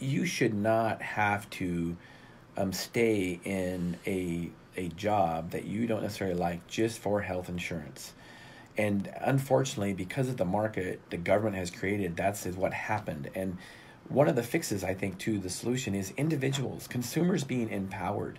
you 0.00 0.26
should 0.26 0.54
not 0.54 1.00
have 1.02 1.48
to 1.50 1.96
um, 2.56 2.72
stay 2.72 3.38
in 3.44 3.96
a 4.06 4.50
a 4.76 4.88
job 4.88 5.50
that 5.50 5.64
you 5.64 5.86
don't 5.86 6.02
necessarily 6.02 6.38
like 6.38 6.66
just 6.66 6.98
for 6.98 7.20
health 7.20 7.48
insurance. 7.48 8.12
And 8.76 9.10
unfortunately, 9.20 9.94
because 9.94 10.28
of 10.28 10.36
the 10.36 10.44
market 10.44 11.00
the 11.10 11.16
government 11.16 11.56
has 11.56 11.70
created, 11.70 12.16
that's 12.16 12.46
is 12.46 12.56
what 12.56 12.72
happened. 12.72 13.30
And 13.34 13.58
one 14.08 14.28
of 14.28 14.36
the 14.36 14.42
fixes, 14.42 14.84
I 14.84 14.94
think, 14.94 15.18
to 15.20 15.38
the 15.38 15.50
solution 15.50 15.94
is 15.94 16.12
individuals, 16.16 16.86
consumers 16.88 17.44
being 17.44 17.70
empowered. 17.70 18.38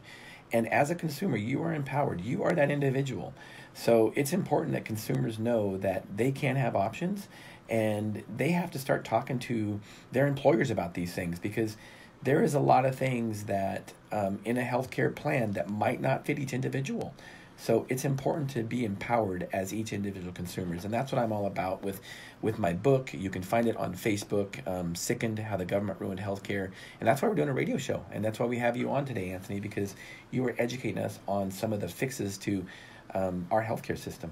And 0.51 0.71
as 0.71 0.91
a 0.91 0.95
consumer, 0.95 1.37
you 1.37 1.63
are 1.63 1.73
empowered. 1.73 2.21
You 2.21 2.43
are 2.43 2.53
that 2.53 2.69
individual. 2.69 3.33
So 3.73 4.13
it's 4.15 4.31
important 4.31 4.73
that 4.73 4.85
consumers 4.85 5.39
know 5.39 5.77
that 5.77 6.05
they 6.15 6.31
can 6.31 6.55
have 6.55 6.75
options 6.75 7.27
and 7.67 8.23
they 8.33 8.51
have 8.51 8.71
to 8.71 8.79
start 8.79 9.03
talking 9.03 9.39
to 9.39 9.79
their 10.11 10.27
employers 10.27 10.69
about 10.69 10.93
these 10.93 11.13
things 11.13 11.39
because 11.39 11.77
there 12.25 12.43
is 12.43 12.55
a 12.55 12.59
lot 12.59 12.85
of 12.85 12.95
things 12.95 13.43
that 13.43 13.93
um, 14.11 14.39
in 14.43 14.57
a 14.57 14.63
healthcare 14.63 15.15
plan 15.15 15.51
that 15.53 15.69
might 15.69 16.01
not 16.01 16.25
fit 16.25 16.39
each 16.39 16.53
individual. 16.53 17.13
So 17.57 17.85
it's 17.87 18.03
important 18.03 18.49
to 18.51 18.63
be 18.63 18.83
empowered 18.83 19.47
as 19.53 19.73
each 19.73 19.93
individual 19.93 20.33
consumers, 20.33 20.83
and 20.83 20.93
that's 20.93 21.13
what 21.13 21.21
I'm 21.21 21.31
all 21.31 21.45
about 21.45 21.83
with, 21.83 22.01
with 22.41 22.59
my 22.59 22.73
book. 22.73 23.13
You 23.13 23.29
can 23.29 23.43
find 23.43 23.67
it 23.67 23.77
on 23.77 23.93
Facebook, 23.93 24.67
um, 24.67 24.93
"Sickened: 24.93 25.39
How 25.39 25.55
the 25.55 25.63
Government 25.63 26.01
Ruined 26.01 26.19
Healthcare," 26.19 26.71
and 26.99 27.07
that's 27.07 27.21
why 27.21 27.29
we're 27.29 27.35
doing 27.35 27.47
a 27.47 27.53
radio 27.53 27.77
show, 27.77 28.03
and 28.11 28.25
that's 28.25 28.39
why 28.39 28.45
we 28.45 28.57
have 28.57 28.75
you 28.75 28.89
on 28.89 29.05
today, 29.05 29.29
Anthony, 29.29 29.61
because 29.61 29.95
you 30.31 30.45
are 30.45 30.55
educating 30.57 31.01
us 31.01 31.19
on 31.29 31.49
some 31.49 31.71
of 31.71 31.79
the 31.79 31.87
fixes 31.87 32.37
to 32.39 32.65
um, 33.13 33.47
our 33.51 33.63
healthcare 33.63 33.97
system. 33.97 34.31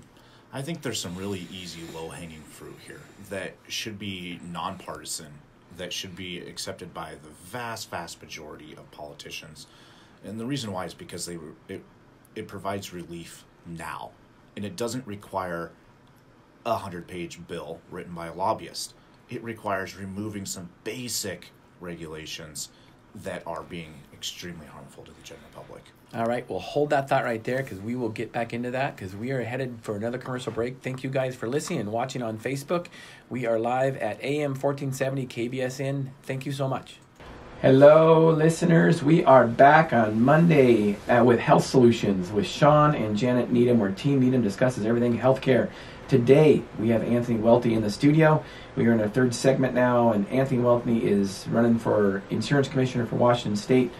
I 0.51 0.62
think 0.62 0.82
there's 0.82 0.99
some 0.99 1.15
really 1.15 1.47
easy, 1.49 1.82
low-hanging 1.95 2.43
fruit 2.43 2.77
here 2.86 3.01
that 3.29 3.53
should 3.69 3.97
be 3.97 4.39
nonpartisan 4.51 5.32
that 5.77 5.93
should 5.93 6.15
be 6.15 6.39
accepted 6.39 6.93
by 6.93 7.15
the 7.21 7.29
vast, 7.29 7.89
vast 7.89 8.21
majority 8.21 8.73
of 8.73 8.89
politicians. 8.91 9.67
And 10.23 10.39
the 10.39 10.45
reason 10.45 10.71
why 10.71 10.86
is 10.86 10.93
because 10.93 11.25
they 11.25 11.38
it 11.67 11.83
it 12.36 12.47
provides 12.47 12.93
relief 12.93 13.43
now, 13.65 14.12
and 14.55 14.65
it 14.65 14.75
doesn't 14.75 15.05
require 15.05 15.71
a 16.65 16.77
hundred 16.77 17.07
page 17.07 17.39
bill 17.47 17.79
written 17.91 18.13
by 18.13 18.27
a 18.27 18.33
lobbyist. 18.33 18.93
It 19.29 19.43
requires 19.43 19.95
removing 19.97 20.45
some 20.45 20.69
basic 20.83 21.51
regulations 21.79 22.69
that 23.15 23.45
are 23.45 23.63
being 23.63 23.93
extremely 24.13 24.65
harmful 24.65 25.03
to 25.03 25.12
the 25.12 25.21
general 25.21 25.49
public. 25.53 25.83
All 26.15 26.28
right, 26.28 26.47
we'll 26.47 26.60
hold 26.60 26.91
that 26.91 27.10
thought 27.10 27.23
right 27.23 27.43
there 27.43 27.63
because 27.63 27.80
we 27.80 27.95
will 27.95 28.10
get 28.10 28.32
back 28.32 28.54
into 28.54 28.69
that 28.69 28.95
because 28.95 29.15
we 29.15 29.32
are 29.32 29.41
headed 29.41 29.80
for 29.82 29.95
another 29.95 30.19
commercial 30.19 30.52
break. 30.52 30.84
Thank 30.84 31.04
you 31.04 31.10
guys 31.10 31.36
for 31.36 31.47
listening 31.47 31.80
and 31.80 31.91
watching 31.91 32.21
on 32.21 32.38
Facebook. 32.38 32.86
We 33.32 33.47
are 33.47 33.58
live 33.58 33.97
at 33.97 34.23
AM 34.23 34.52
1470 34.52 35.26
KBSN. 35.26 36.10
Thank 36.21 36.45
you 36.45 36.52
so 36.52 36.67
much. 36.67 36.97
Hello, 37.63 38.30
listeners. 38.30 39.02
We 39.02 39.23
are 39.23 39.47
back 39.47 39.91
on 39.91 40.21
Monday 40.21 40.97
uh, 41.10 41.23
with 41.23 41.39
Health 41.39 41.65
Solutions 41.65 42.32
with 42.32 42.45
Shawn 42.45 42.93
and 42.93 43.17
Janet 43.17 43.52
Needham, 43.52 43.80
where 43.80 43.89
Team 43.89 44.19
Needham 44.19 44.43
discusses 44.43 44.86
everything 44.86 45.17
healthcare. 45.17 45.71
Today, 46.10 46.62
we 46.78 46.89
have 46.89 47.02
Anthony 47.02 47.39
Welti 47.39 47.71
in 47.71 47.82
the 47.82 47.89
studio. 47.89 48.43
We 48.76 48.86
are 48.86 48.91
in 48.91 48.99
our 48.99 49.10
third 49.10 49.34
segment 49.34 49.73
now, 49.73 50.12
and 50.12 50.28
Anthony 50.28 50.62
Welti 50.62 51.02
is 51.02 51.47
running 51.47 51.80
for 51.80 52.21
Insurance 52.30 52.67
Commissioner 52.67 53.08
for 53.08 53.15
Washington 53.15 53.56
State 53.56 53.91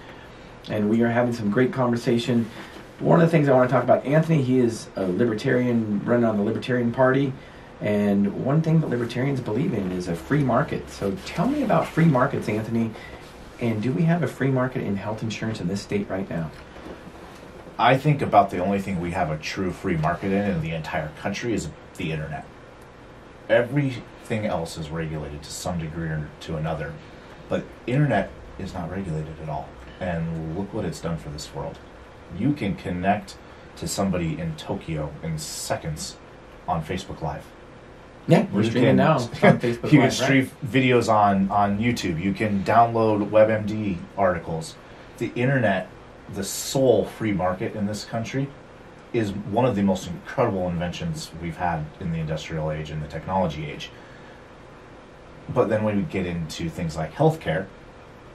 and 0.69 0.89
we 0.89 1.02
are 1.02 1.10
having 1.10 1.34
some 1.34 1.49
great 1.49 1.73
conversation. 1.73 2.49
One 2.99 3.19
of 3.19 3.28
the 3.28 3.32
things 3.32 3.49
I 3.49 3.54
want 3.54 3.69
to 3.69 3.73
talk 3.73 3.84
about, 3.84 4.06
Anthony, 4.06 4.41
he 4.41 4.60
is 4.60 4.88
a 4.95 5.06
libertarian 5.06 6.04
running 6.06 6.26
on 6.26 6.38
the 6.38 6.43
Libertarian 6.43 6.91
Party. 6.91 7.34
And 7.82 8.45
one 8.45 8.62
thing 8.62 8.80
that 8.80 8.89
libertarians 8.89 9.41
believe 9.41 9.73
in 9.73 9.91
is 9.91 10.08
a 10.08 10.15
free 10.15 10.43
market. 10.43 10.89
So 10.89 11.17
tell 11.26 11.47
me 11.47 11.63
about 11.63 11.88
free 11.88 12.06
markets, 12.06 12.47
Anthony. 12.47 12.91
And 13.60 13.82
do 13.82 13.91
we 13.91 14.04
have 14.04 14.23
a 14.23 14.28
free 14.28 14.52
market 14.52 14.84
in 14.84 14.95
health 14.95 15.21
insurance 15.21 15.60
in 15.60 15.67
this 15.67 15.82
state 15.82 16.10
right 16.10 16.30
now? 16.30 16.49
I 17.78 17.97
think 17.97 18.21
about 18.21 18.52
the 18.52 18.60
only 18.60 18.80
thing 18.80 19.02
we 19.02 19.12
have 19.12 19.32
a 19.32 19.38
true 19.38 19.71
free 19.71 19.97
market 19.97 20.32
in 20.32 20.49
in 20.49 20.62
the 20.62 20.71
entire 20.71 21.10
country 21.19 21.54
is 21.54 21.69
the 21.97 22.12
internet. 22.12 22.45
Everything 23.49 24.45
else 24.45 24.78
is 24.78 24.89
regulated 24.89 25.43
to 25.43 25.52
some 25.52 25.80
degree 25.80 26.08
or 26.08 26.30
to 26.41 26.56
another, 26.56 26.93
but 27.49 27.65
internet 27.88 28.32
is 28.60 28.73
not 28.73 28.91
regulated 28.91 29.39
at 29.41 29.49
all 29.49 29.67
and 30.03 30.57
look 30.57 30.73
what 30.73 30.83
it's 30.85 30.99
done 30.99 31.17
for 31.17 31.29
this 31.29 31.53
world. 31.53 31.79
You 32.37 32.53
can 32.53 32.75
connect 32.75 33.37
to 33.77 33.87
somebody 33.87 34.37
in 34.37 34.55
Tokyo 34.55 35.11
in 35.23 35.37
seconds 35.37 36.17
on 36.67 36.83
Facebook 36.83 37.21
Live. 37.21 37.45
Yeah, 38.27 38.45
we're 38.51 38.61
you 38.61 38.69
streaming 38.69 38.89
can, 38.91 38.95
now 38.97 39.13
on 39.17 39.59
Facebook 39.59 39.91
You 39.91 39.99
can 39.99 40.11
stream 40.11 40.43
right? 40.43 40.71
videos 40.71 41.11
on 41.11 41.49
on 41.49 41.79
YouTube. 41.79 42.21
You 42.21 42.33
can 42.33 42.63
download 42.63 43.29
WebMD 43.29 43.97
articles. 44.17 44.75
The 45.17 45.31
internet, 45.35 45.89
the 46.33 46.43
sole 46.43 47.05
free 47.05 47.33
market 47.33 47.75
in 47.75 47.85
this 47.85 48.03
country, 48.05 48.47
is 49.13 49.31
one 49.31 49.65
of 49.65 49.75
the 49.75 49.83
most 49.83 50.07
incredible 50.07 50.67
inventions 50.67 51.31
we've 51.41 51.57
had 51.57 51.85
in 51.99 52.11
the 52.11 52.19
industrial 52.19 52.71
age 52.71 52.89
and 52.91 53.01
the 53.01 53.07
technology 53.07 53.65
age. 53.65 53.89
But 55.49 55.69
then 55.69 55.84
when 55.84 55.97
we 55.97 56.03
get 56.03 56.25
into 56.25 56.69
things 56.69 56.95
like 56.95 57.13
healthcare 57.13 57.67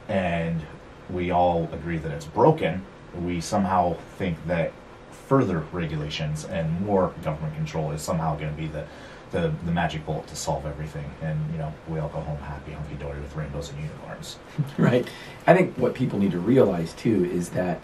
and 0.08 0.62
we 1.10 1.30
all 1.30 1.68
agree 1.72 1.98
that 1.98 2.12
it's 2.12 2.26
broken, 2.26 2.84
we 3.22 3.40
somehow 3.40 3.96
think 4.18 4.36
that 4.46 4.72
further 5.10 5.60
regulations 5.72 6.44
and 6.46 6.80
more 6.80 7.12
government 7.22 7.54
control 7.54 7.90
is 7.92 8.00
somehow 8.00 8.36
going 8.36 8.50
to 8.50 8.56
be 8.56 8.66
the, 8.66 8.84
the, 9.30 9.52
the 9.64 9.70
magic 9.70 10.04
bullet 10.06 10.26
to 10.26 10.36
solve 10.36 10.64
everything. 10.66 11.04
And, 11.22 11.38
you 11.52 11.58
know, 11.58 11.72
we 11.88 11.98
all 11.98 12.08
go 12.08 12.20
home 12.20 12.38
happy, 12.38 12.72
hunky 12.72 12.94
dory 12.94 13.20
with 13.20 13.34
rainbows 13.36 13.70
and 13.70 13.78
unicorns. 13.80 14.38
right. 14.78 15.06
I 15.46 15.54
think 15.54 15.76
what 15.76 15.94
people 15.94 16.18
need 16.18 16.32
to 16.32 16.38
realize, 16.38 16.94
too, 16.94 17.24
is 17.26 17.50
that 17.50 17.80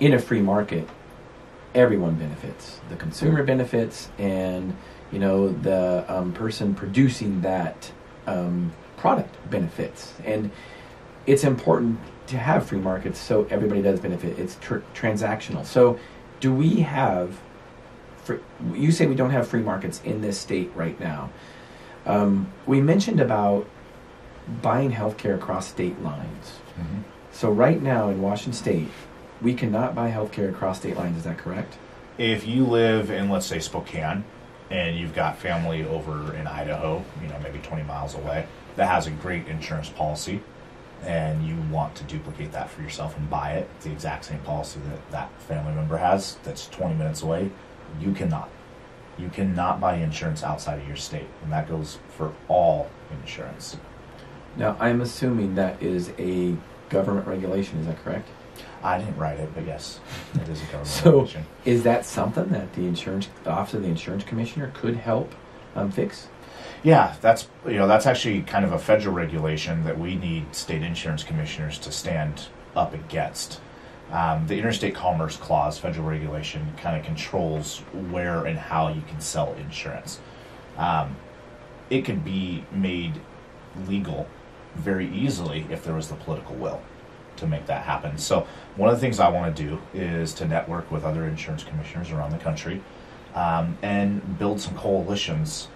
in 0.00 0.14
a 0.14 0.18
free 0.18 0.40
market, 0.40 0.88
everyone 1.74 2.14
benefits. 2.14 2.80
The 2.88 2.96
consumer 2.96 3.42
benefits, 3.42 4.08
and, 4.18 4.74
you 5.12 5.18
know, 5.18 5.50
the 5.50 6.04
um, 6.08 6.32
person 6.32 6.74
producing 6.74 7.42
that 7.42 7.92
um, 8.26 8.72
product 8.96 9.34
benefits. 9.50 10.14
And 10.24 10.50
it's 11.26 11.44
important 11.44 11.98
to 12.28 12.38
have 12.38 12.66
free 12.66 12.78
markets 12.78 13.18
so 13.18 13.46
everybody 13.50 13.82
does 13.82 14.00
benefit. 14.00 14.38
It's 14.38 14.56
tr- 14.60 14.78
transactional. 14.94 15.64
So, 15.64 15.98
do 16.40 16.52
we 16.52 16.80
have? 16.80 17.38
For, 18.24 18.40
you 18.74 18.90
say 18.90 19.06
we 19.06 19.14
don't 19.14 19.30
have 19.30 19.46
free 19.46 19.62
markets 19.62 20.00
in 20.04 20.20
this 20.20 20.38
state 20.38 20.70
right 20.74 20.98
now. 20.98 21.30
Um, 22.04 22.52
we 22.66 22.80
mentioned 22.80 23.20
about 23.20 23.66
buying 24.62 24.92
healthcare 24.92 25.34
across 25.34 25.68
state 25.68 26.00
lines. 26.02 26.58
Mhm. 26.78 27.02
So 27.32 27.50
right 27.50 27.80
now 27.82 28.08
in 28.08 28.22
Washington 28.22 28.52
State, 28.52 28.88
we 29.42 29.54
cannot 29.54 29.94
buy 29.94 30.10
healthcare 30.10 30.48
across 30.48 30.78
state 30.78 30.96
lines. 30.96 31.18
Is 31.18 31.24
that 31.24 31.38
correct? 31.38 31.74
If 32.18 32.46
you 32.46 32.64
live 32.64 33.10
in, 33.10 33.28
let's 33.28 33.46
say, 33.46 33.58
Spokane, 33.58 34.24
and 34.70 34.96
you've 34.96 35.14
got 35.14 35.36
family 35.38 35.84
over 35.86 36.34
in 36.34 36.46
Idaho, 36.46 37.04
you 37.22 37.28
know, 37.28 37.36
maybe 37.42 37.58
20 37.58 37.82
miles 37.84 38.14
away, 38.14 38.46
that 38.76 38.88
has 38.88 39.06
a 39.06 39.10
great 39.10 39.46
insurance 39.48 39.88
policy, 39.88 40.40
and 41.04 41.46
you 41.46 41.56
want 41.70 41.94
to 41.96 42.04
duplicate 42.04 42.52
that 42.52 42.70
for 42.70 42.82
yourself 42.82 43.16
and 43.16 43.28
buy 43.30 43.52
it, 43.52 43.68
the 43.80 43.90
exact 43.92 44.24
same 44.24 44.38
policy 44.40 44.80
that 44.88 45.10
that 45.10 45.42
family 45.42 45.74
member 45.74 45.96
has 45.98 46.36
that's 46.42 46.66
20 46.68 46.94
minutes 46.94 47.22
away, 47.22 47.50
you 48.00 48.12
cannot. 48.12 48.48
You 49.18 49.28
cannot 49.30 49.80
buy 49.80 49.96
insurance 49.96 50.42
outside 50.42 50.78
of 50.78 50.86
your 50.86 50.96
state, 50.96 51.26
and 51.42 51.52
that 51.52 51.68
goes 51.68 51.98
for 52.16 52.34
all 52.48 52.90
insurance. 53.22 53.76
Now 54.56 54.76
I'm 54.80 55.00
assuming 55.00 55.54
that 55.54 55.82
is 55.82 56.10
a 56.18 56.56
government 56.90 57.26
regulation. 57.26 57.78
Is 57.78 57.86
that 57.86 58.02
correct? 58.04 58.28
I 58.82 58.98
didn't 58.98 59.16
write 59.16 59.38
it, 59.38 59.50
but 59.54 59.66
yes, 59.66 60.00
it 60.34 60.48
is 60.48 60.60
a 60.62 60.64
government 60.66 60.86
So 60.88 61.10
regulation. 61.10 61.46
is 61.64 61.82
that 61.84 62.04
something 62.04 62.48
that 62.50 62.72
the 62.74 62.86
insurance, 62.86 63.28
the 63.44 63.50
office 63.50 63.74
of 63.74 63.82
the 63.82 63.88
insurance 63.88 64.24
commissioner, 64.24 64.70
could 64.74 64.96
help 64.96 65.34
um, 65.74 65.90
fix? 65.90 66.28
Yeah, 66.82 67.16
that's 67.20 67.48
you 67.66 67.74
know 67.74 67.88
that's 67.88 68.06
actually 68.06 68.42
kind 68.42 68.64
of 68.64 68.72
a 68.72 68.78
federal 68.78 69.14
regulation 69.14 69.84
that 69.84 69.98
we 69.98 70.14
need 70.14 70.54
state 70.54 70.82
insurance 70.82 71.24
commissioners 71.24 71.78
to 71.78 71.92
stand 71.92 72.46
up 72.74 72.94
against. 72.94 73.60
Um, 74.12 74.46
the 74.46 74.56
Interstate 74.56 74.94
Commerce 74.94 75.36
Clause, 75.36 75.78
federal 75.78 76.06
regulation, 76.06 76.74
kind 76.76 76.96
of 76.96 77.04
controls 77.04 77.78
where 78.10 78.44
and 78.44 78.56
how 78.56 78.88
you 78.88 79.02
can 79.08 79.20
sell 79.20 79.52
insurance. 79.54 80.20
Um, 80.76 81.16
it 81.90 82.04
could 82.04 82.24
be 82.24 82.64
made 82.70 83.20
legal 83.88 84.28
very 84.76 85.08
easily 85.12 85.66
if 85.70 85.84
there 85.84 85.94
was 85.94 86.08
the 86.08 86.14
political 86.14 86.54
will 86.54 86.80
to 87.36 87.46
make 87.46 87.66
that 87.66 87.82
happen. 87.82 88.16
So 88.16 88.46
one 88.76 88.88
of 88.88 88.94
the 88.94 89.00
things 89.00 89.18
I 89.18 89.28
want 89.28 89.54
to 89.54 89.62
do 89.62 89.78
is 89.92 90.32
to 90.34 90.46
network 90.46 90.90
with 90.90 91.04
other 91.04 91.26
insurance 91.26 91.64
commissioners 91.64 92.10
around 92.10 92.30
the 92.30 92.38
country 92.38 92.82
um, 93.34 93.76
and 93.82 94.38
build 94.38 94.60
some 94.60 94.76
coalitions 94.76 95.68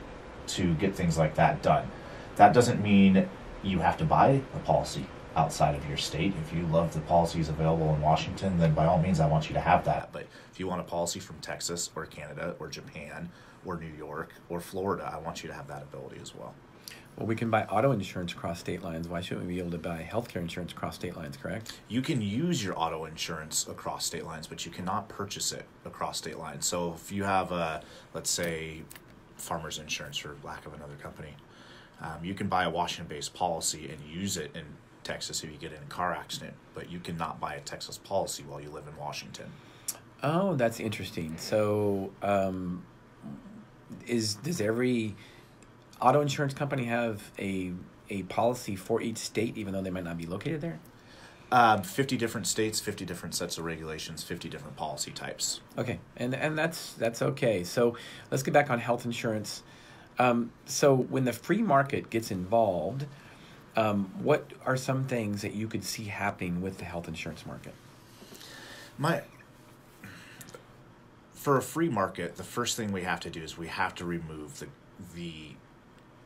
to 0.55 0.75
get 0.75 0.95
things 0.95 1.19
like 1.19 1.35
that 1.37 1.63
done. 1.63 1.89
That 2.37 2.53
doesn't 2.53 2.83
mean 2.83 3.29
you 3.63 3.81
have 3.81 3.97
to 3.99 4.05
buy 4.05 4.41
a 4.55 4.59
policy 4.61 5.07
outside 5.37 5.75
of 5.75 5.87
your 5.89 5.97
state. 5.97 6.33
If 6.43 6.53
you 6.53 6.67
love 6.67 6.93
the 6.93 7.01
policies 7.01 7.49
available 7.49 7.95
in 7.95 8.01
Washington, 8.01 8.59
then 8.59 8.75
by 8.75 8.87
all 8.87 9.01
means, 9.01 9.21
I 9.21 9.27
want 9.27 9.49
you 9.49 9.55
to 9.55 9.61
have 9.61 9.85
that. 9.85 10.11
But 10.13 10.27
if 10.53 10.59
you 10.59 10.67
want 10.67 10.81
a 10.81 10.85
policy 10.85 11.21
from 11.21 11.39
Texas 11.41 11.91
or 11.95 12.07
Canada 12.07 12.57
or 12.59 12.69
Japan 12.69 13.31
or 13.65 13.77
New 13.77 13.93
York 13.97 14.33
or 14.49 14.61
Florida, 14.61 15.11
I 15.13 15.19
want 15.19 15.43
you 15.43 15.49
to 15.49 15.55
have 15.55 15.69
that 15.69 15.83
ability 15.83 16.19
as 16.21 16.35
well. 16.35 16.55
Well, 17.17 17.27
we 17.27 17.37
can 17.37 17.51
buy 17.51 17.65
auto 17.65 17.93
insurance 17.93 18.33
across 18.33 18.61
state 18.61 18.83
lines. 18.83 19.07
Why 19.07 19.21
shouldn't 19.21 19.47
we 19.47 19.55
be 19.55 19.61
able 19.61 19.73
to 19.73 19.79
buy 19.79 20.09
healthcare 20.11 20.37
insurance 20.37 20.73
across 20.73 20.95
state 20.95 21.17
lines? 21.17 21.37
Correct? 21.37 21.79
You 21.89 22.03
can 22.03 22.23
use 22.23 22.65
your 22.65 22.79
auto 22.79 23.05
insurance 23.05 23.69
across 23.69 24.07
state 24.07 24.25
lines, 24.25 24.47
but 24.47 24.65
you 24.65 24.73
cannot 24.73 25.09
purchase 25.09 25.53
it 25.53 25.67
across 25.85 26.19
state 26.19 26.39
lines. 26.39 26.67
So 26.67 26.95
if 26.95 27.13
you 27.13 27.25
have 27.25 27.53
a, 27.53 27.83
let's 28.15 28.31
say, 28.31 28.83
farmers 29.41 29.79
insurance 29.79 30.17
for 30.17 30.37
lack 30.45 30.67
of 30.67 30.75
another 30.75 30.97
company, 31.03 31.35
um, 32.01 32.25
you 32.25 32.35
can 32.35 32.49
buy 32.49 32.65
a 32.65 32.71
Washington-based 32.71 33.35
policy 33.35 33.91
and 33.91 33.99
use 34.09 34.37
it 34.37 34.51
in 34.55 34.65
Texas 35.05 35.43
if 35.43 35.51
you 35.51 35.57
get 35.57 35.73
in 35.73 35.79
a 35.79 35.87
car 35.87 36.13
accident, 36.13 36.55
but 36.75 36.91
you 36.91 37.01
cannot 37.01 37.41
buy 37.41 37.55
a 37.55 37.61
Texas 37.61 37.99
policy 37.99 38.43
while 38.47 38.61
you 38.61 38.71
live 38.71 38.87
in 38.87 38.97
Washington. 38.97 39.47
Oh, 40.23 40.55
that's 40.55 40.81
interesting. 40.81 41.37
So, 41.39 42.13
um, 42.23 42.85
is 44.07 44.35
does 44.35 44.61
every 44.61 45.15
auto 46.01 46.21
insurance 46.21 46.55
company 46.55 46.85
have 46.85 47.31
a 47.39 47.73
a 48.09 48.23
policy 48.25 48.77
for 48.77 49.01
each 49.01 49.19
state, 49.19 49.57
even 49.57 49.73
though 49.73 49.83
they 49.83 49.91
might 49.91 50.05
not 50.05 50.19
be 50.19 50.27
located 50.27 50.61
there? 50.61 50.79
Um, 51.53 51.83
50 51.83 52.17
different 52.17 52.47
states, 52.47 52.79
50 52.79 53.05
different 53.05 53.35
sets 53.35 53.59
of 53.59 53.65
regulations, 53.65 54.23
50 54.23 54.49
different 54.49 54.77
policy 54.77 55.11
types. 55.11 55.61
Okay, 55.77 55.99
and 56.17 56.33
and 56.33 56.57
that's 56.57 56.93
that's 56.93 57.23
okay. 57.23 57.65
So 57.65 57.97
let's 58.31 58.45
get 58.45 58.55
back 58.55 58.71
on 58.71 58.79
health 58.79 59.05
insurance. 59.05 59.65
Um, 60.21 60.53
so 60.67 60.95
when 60.95 61.25
the 61.25 61.33
free 61.33 61.63
market 61.63 62.09
gets 62.09 62.31
involved, 62.31 63.07
um, 63.75 64.13
what 64.23 64.53
are 64.65 64.77
some 64.77 65.07
things 65.07 65.43
that 65.43 65.55
you 65.55 65.67
could 65.67 65.83
see 65.83 66.05
happening 66.05 66.61
with 66.61 66.79
the 66.79 66.85
health 66.85 67.09
insurance 67.09 67.45
market? 67.45 67.75
My 68.97 69.23
for 71.35 71.57
a 71.57 71.63
free 71.63 71.89
market, 71.89 72.37
the 72.37 72.45
first 72.45 72.77
thing 72.77 72.93
we 72.93 73.03
have 73.03 73.19
to 73.21 73.31
do 73.31 73.43
is 73.43 73.57
we 73.57 73.69
have 73.69 73.95
to 73.97 74.05
remove 74.05 74.61
the 74.61 74.67
the 75.15 75.57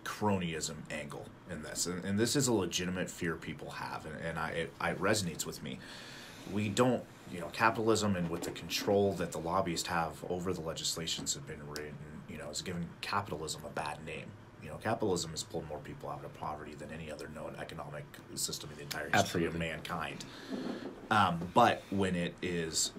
cronyism 0.05 0.76
angle 0.90 1.26
in 1.50 1.62
this, 1.62 1.86
and, 1.86 2.05
and 2.05 2.18
this 2.18 2.36
is 2.36 2.48
a 2.48 2.52
legitimate 2.52 3.11
fear 3.11 3.34
people 3.34 3.70
have, 3.70 4.07
and, 4.07 4.14
and 4.24 4.38
I 4.38 4.50
it, 4.50 4.72
it 4.80 5.00
resonates 5.00 5.44
with 5.46 5.62
me. 5.62 5.78
We 6.52 6.68
don't, 6.68 7.02
you 7.32 7.40
know, 7.40 7.48
capitalism 7.52 8.16
and 8.16 8.28
with 8.28 8.42
the 8.42 8.50
control 8.50 9.14
that 9.14 9.32
the 9.32 9.38
lobbyists 9.38 9.88
have 9.88 10.22
over 10.28 10.52
the 10.52 10.61
legislations 10.61 11.34
have 11.34 11.46
been 11.46 11.66
written, 11.68 11.94
you 12.28 12.36
know, 12.38 12.48
has 12.48 12.61
given 12.62 12.86
capitalism 13.00 13.62
a 13.64 13.70
bad 13.70 14.05
name. 14.05 14.26
You 14.62 14.70
know, 14.70 14.76
capitalism 14.76 15.30
has 15.32 15.42
pulled 15.42 15.68
more 15.68 15.78
people 15.78 16.09
out 16.09 16.24
of 16.24 16.32
poverty 16.38 16.74
than 16.74 16.90
any 16.90 17.11
other 17.11 17.28
known 17.34 17.55
economic 17.61 18.05
system 18.34 18.70
in 18.70 18.76
the 18.76 18.82
entire 18.82 19.11
history 19.11 19.44
of 19.44 19.55
mankind. 19.57 20.24
Um, 21.11 21.50
but 21.52 21.82
when 21.90 22.14
it 22.14 22.34
is 22.40 22.92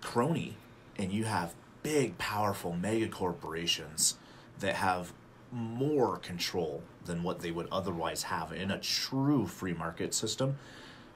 crony 0.00 0.56
and 0.96 1.12
you 1.12 1.24
have 1.24 1.54
big, 1.82 2.16
powerful 2.18 2.76
mega 2.76 3.08
corporations 3.08 4.18
that 4.60 4.76
have 4.76 5.12
more 5.52 6.16
control 6.16 6.82
than 7.04 7.22
what 7.22 7.40
they 7.40 7.50
would 7.50 7.68
otherwise 7.72 8.24
have 8.24 8.52
in 8.52 8.70
a 8.70 8.78
true 8.78 9.46
free 9.46 9.74
market 9.74 10.14
system, 10.14 10.56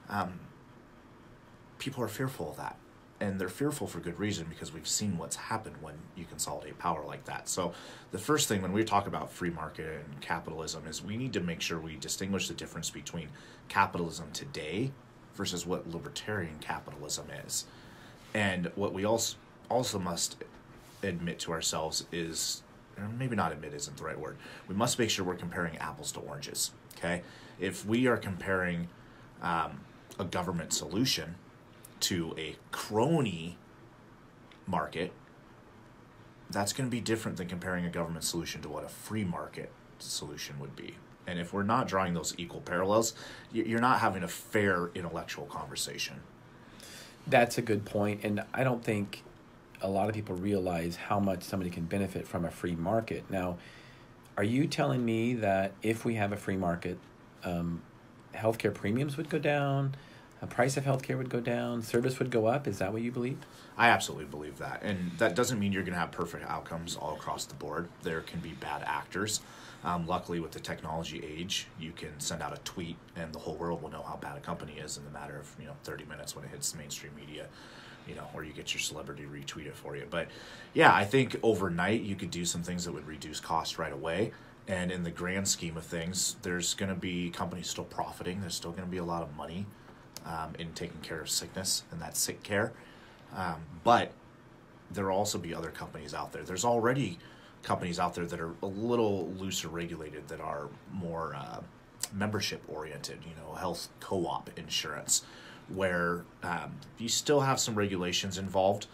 um, 0.08 0.40
people 1.78 2.02
are 2.02 2.08
fearful 2.08 2.50
of 2.50 2.56
that. 2.56 2.76
And 3.20 3.40
they're 3.40 3.48
fearful 3.48 3.86
for 3.86 4.00
good 4.00 4.18
reason 4.18 4.46
because 4.50 4.72
we've 4.72 4.88
seen 4.88 5.16
what's 5.16 5.36
happened 5.36 5.76
when 5.80 5.94
you 6.16 6.24
consolidate 6.24 6.78
power 6.78 7.04
like 7.06 7.24
that. 7.26 7.48
So, 7.48 7.72
the 8.10 8.18
first 8.18 8.48
thing 8.48 8.60
when 8.60 8.72
we 8.72 8.84
talk 8.84 9.06
about 9.06 9.30
free 9.30 9.50
market 9.50 10.04
and 10.04 10.20
capitalism 10.20 10.86
is 10.88 11.02
we 11.02 11.16
need 11.16 11.32
to 11.34 11.40
make 11.40 11.60
sure 11.60 11.78
we 11.78 11.96
distinguish 11.96 12.48
the 12.48 12.54
difference 12.54 12.90
between 12.90 13.28
capitalism 13.68 14.30
today 14.32 14.90
versus 15.34 15.64
what 15.64 15.88
libertarian 15.88 16.58
capitalism 16.60 17.26
is. 17.46 17.66
And 18.34 18.70
what 18.74 18.92
we 18.92 19.04
also 19.04 19.36
also 19.70 19.98
must 19.98 20.42
admit 21.02 21.38
to 21.38 21.52
ourselves 21.52 22.04
is 22.12 22.63
maybe 23.18 23.36
not 23.36 23.52
admit 23.52 23.74
isn't 23.74 23.96
the 23.96 24.04
right 24.04 24.18
word. 24.18 24.36
We 24.68 24.74
must 24.74 24.98
make 24.98 25.10
sure 25.10 25.24
we're 25.24 25.34
comparing 25.34 25.76
apples 25.78 26.12
to 26.12 26.20
oranges. 26.20 26.72
Okay, 26.96 27.22
if 27.58 27.84
we 27.84 28.06
are 28.06 28.16
comparing 28.16 28.88
um, 29.42 29.80
a 30.18 30.24
government 30.24 30.72
solution 30.72 31.36
to 32.00 32.34
a 32.38 32.56
crony 32.70 33.58
market, 34.66 35.12
that's 36.50 36.72
going 36.72 36.88
to 36.88 36.90
be 36.90 37.00
different 37.00 37.36
than 37.36 37.48
comparing 37.48 37.84
a 37.84 37.90
government 37.90 38.24
solution 38.24 38.62
to 38.62 38.68
what 38.68 38.84
a 38.84 38.88
free 38.88 39.24
market 39.24 39.70
solution 39.98 40.58
would 40.60 40.76
be. 40.76 40.96
And 41.26 41.38
if 41.38 41.52
we're 41.52 41.62
not 41.62 41.88
drawing 41.88 42.14
those 42.14 42.34
equal 42.36 42.60
parallels, 42.60 43.14
you're 43.52 43.80
not 43.80 44.00
having 44.00 44.22
a 44.22 44.28
fair 44.28 44.90
intellectual 44.94 45.46
conversation. 45.46 46.20
That's 47.26 47.56
a 47.56 47.62
good 47.62 47.86
point, 47.86 48.20
and 48.22 48.44
I 48.52 48.64
don't 48.64 48.84
think 48.84 49.22
a 49.84 49.88
lot 49.88 50.08
of 50.08 50.14
people 50.14 50.34
realize 50.34 50.96
how 50.96 51.20
much 51.20 51.42
somebody 51.42 51.70
can 51.70 51.84
benefit 51.84 52.26
from 52.26 52.46
a 52.46 52.50
free 52.50 52.74
market. 52.74 53.22
Now, 53.28 53.58
are 54.36 54.42
you 54.42 54.66
telling 54.66 55.04
me 55.04 55.34
that 55.34 55.72
if 55.82 56.06
we 56.06 56.14
have 56.14 56.32
a 56.32 56.36
free 56.36 56.56
market, 56.56 56.98
um, 57.44 57.82
healthcare 58.34 58.72
premiums 58.72 59.18
would 59.18 59.28
go 59.28 59.38
down, 59.38 59.94
the 60.40 60.46
price 60.46 60.78
of 60.78 60.84
healthcare 60.84 61.18
would 61.18 61.28
go 61.28 61.38
down, 61.38 61.82
service 61.82 62.18
would 62.18 62.30
go 62.30 62.46
up? 62.46 62.66
Is 62.66 62.78
that 62.78 62.94
what 62.94 63.02
you 63.02 63.12
believe? 63.12 63.38
I 63.76 63.88
absolutely 63.88 64.24
believe 64.24 64.56
that. 64.58 64.82
And 64.82 65.12
that 65.18 65.36
doesn't 65.36 65.58
mean 65.58 65.70
you're 65.70 65.82
going 65.82 65.94
to 65.94 66.00
have 66.00 66.12
perfect 66.12 66.46
outcomes 66.48 66.96
all 66.96 67.14
across 67.14 67.44
the 67.44 67.54
board. 67.54 67.88
There 68.02 68.22
can 68.22 68.40
be 68.40 68.52
bad 68.52 68.82
actors. 68.86 69.42
Um, 69.84 70.06
luckily, 70.06 70.40
with 70.40 70.52
the 70.52 70.60
technology 70.60 71.22
age, 71.22 71.66
you 71.78 71.92
can 71.92 72.18
send 72.18 72.42
out 72.42 72.56
a 72.56 72.60
tweet 72.62 72.96
and 73.16 73.34
the 73.34 73.38
whole 73.38 73.54
world 73.54 73.82
will 73.82 73.90
know 73.90 74.02
how 74.02 74.16
bad 74.16 74.38
a 74.38 74.40
company 74.40 74.78
is 74.78 74.96
in 74.96 75.04
the 75.04 75.10
matter 75.10 75.38
of 75.38 75.54
you 75.60 75.66
know 75.66 75.74
30 75.84 76.06
minutes 76.06 76.34
when 76.34 76.46
it 76.46 76.50
hits 76.50 76.74
mainstream 76.74 77.12
media, 77.14 77.48
you 78.08 78.14
know, 78.14 78.28
or 78.34 78.44
you 78.44 78.52
get 78.52 78.74
your 78.74 78.80
celebrity 78.80 79.24
retweet 79.24 79.66
it 79.66 79.76
for 79.76 79.96
you. 79.96 80.06
But 80.08 80.28
yeah, 80.72 80.94
I 80.94 81.04
think 81.04 81.36
overnight 81.42 82.02
you 82.02 82.16
could 82.16 82.30
do 82.30 82.44
some 82.44 82.62
things 82.62 82.84
that 82.84 82.92
would 82.92 83.06
reduce 83.06 83.40
cost 83.40 83.78
right 83.78 83.92
away. 83.92 84.32
And 84.66 84.90
in 84.90 85.02
the 85.02 85.10
grand 85.10 85.46
scheme 85.46 85.76
of 85.76 85.84
things, 85.84 86.36
there's 86.42 86.74
going 86.74 86.88
to 86.88 86.94
be 86.94 87.30
companies 87.30 87.68
still 87.68 87.84
profiting. 87.84 88.40
There's 88.40 88.54
still 88.54 88.70
going 88.70 88.84
to 88.84 88.90
be 88.90 88.96
a 88.96 89.04
lot 89.04 89.22
of 89.22 89.36
money 89.36 89.66
um, 90.24 90.54
in 90.58 90.72
taking 90.72 91.00
care 91.02 91.20
of 91.20 91.28
sickness 91.28 91.82
and 91.90 92.00
that 92.00 92.16
sick 92.16 92.42
care. 92.42 92.72
Um, 93.36 93.56
but 93.82 94.12
there 94.90 95.06
will 95.06 95.16
also 95.16 95.38
be 95.38 95.54
other 95.54 95.70
companies 95.70 96.14
out 96.14 96.32
there. 96.32 96.42
There's 96.42 96.64
already 96.64 97.18
companies 97.62 97.98
out 97.98 98.14
there 98.14 98.26
that 98.26 98.40
are 98.40 98.54
a 98.62 98.66
little 98.66 99.28
looser 99.38 99.68
regulated 99.68 100.28
that 100.28 100.40
are 100.40 100.68
more 100.92 101.34
uh, 101.34 101.60
membership 102.12 102.62
oriented. 102.68 103.18
You 103.24 103.34
know, 103.42 103.54
health 103.54 103.88
co-op 104.00 104.50
insurance, 104.58 105.24
where 105.68 106.24
um, 106.42 106.72
you 106.98 107.08
still 107.08 107.40
have 107.40 107.58
some 107.58 107.74
regulations 107.74 108.38
involved, 108.38 108.86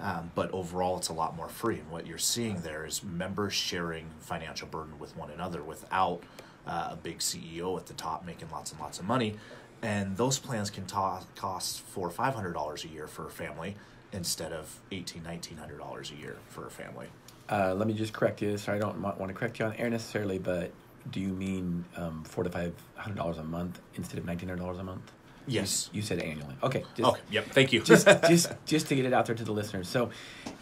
um, 0.00 0.30
but 0.34 0.50
overall 0.52 0.96
it's 0.96 1.08
a 1.08 1.12
lot 1.12 1.36
more 1.36 1.48
free. 1.48 1.78
And 1.78 1.90
what 1.90 2.06
you're 2.06 2.18
seeing 2.18 2.60
there 2.62 2.84
is 2.84 3.02
members 3.02 3.52
sharing 3.52 4.06
financial 4.20 4.68
burden 4.68 4.98
with 4.98 5.16
one 5.16 5.30
another 5.30 5.62
without 5.62 6.22
uh, 6.66 6.90
a 6.92 6.96
big 6.96 7.18
CEO 7.18 7.78
at 7.78 7.86
the 7.86 7.94
top 7.94 8.24
making 8.24 8.50
lots 8.50 8.70
and 8.72 8.80
lots 8.80 8.98
of 8.98 9.04
money. 9.06 9.36
And 9.82 10.16
those 10.16 10.38
plans 10.38 10.70
can 10.70 10.86
ta- 10.86 11.24
cost 11.36 11.80
four 11.80 12.06
or 12.06 12.10
five 12.10 12.34
hundred 12.34 12.52
dollars 12.52 12.84
a 12.84 12.88
year 12.88 13.06
for 13.06 13.26
a 13.26 13.30
family 13.30 13.76
instead 14.12 14.52
of 14.52 14.78
eighteen, 14.92 15.22
nineteen 15.22 15.56
hundred 15.56 15.78
dollars 15.78 16.10
a 16.10 16.16
year 16.16 16.36
for 16.48 16.66
a 16.66 16.70
family. 16.70 17.06
Uh, 17.48 17.74
let 17.74 17.88
me 17.88 17.94
just 17.94 18.12
correct 18.12 18.42
you. 18.42 18.58
So 18.58 18.72
I 18.72 18.78
don't 18.78 19.00
want 19.00 19.28
to 19.28 19.32
correct 19.32 19.58
you 19.58 19.64
on 19.64 19.72
air 19.74 19.88
necessarily, 19.88 20.38
but 20.38 20.70
do 21.10 21.18
you 21.18 21.28
mean 21.28 21.84
um, 21.96 22.22
four 22.24 22.44
to 22.44 22.50
five 22.50 22.74
hundred 22.94 23.16
dollars 23.16 23.38
a 23.38 23.44
month 23.44 23.80
instead 23.94 24.18
of 24.18 24.26
nineteen 24.26 24.50
hundred 24.50 24.62
dollars 24.62 24.78
a 24.78 24.84
month? 24.84 25.10
Yes. 25.50 25.90
You, 25.92 25.98
you 25.98 26.02
said 26.02 26.18
annually. 26.20 26.54
Okay. 26.62 26.84
Just, 26.94 27.08
okay. 27.08 27.20
Yep. 27.30 27.46
Thank 27.46 27.72
you. 27.72 27.82
just, 27.82 28.06
just, 28.28 28.52
just 28.66 28.88
to 28.88 28.94
get 28.94 29.04
it 29.04 29.12
out 29.12 29.26
there 29.26 29.34
to 29.34 29.44
the 29.44 29.52
listeners. 29.52 29.88
So, 29.88 30.10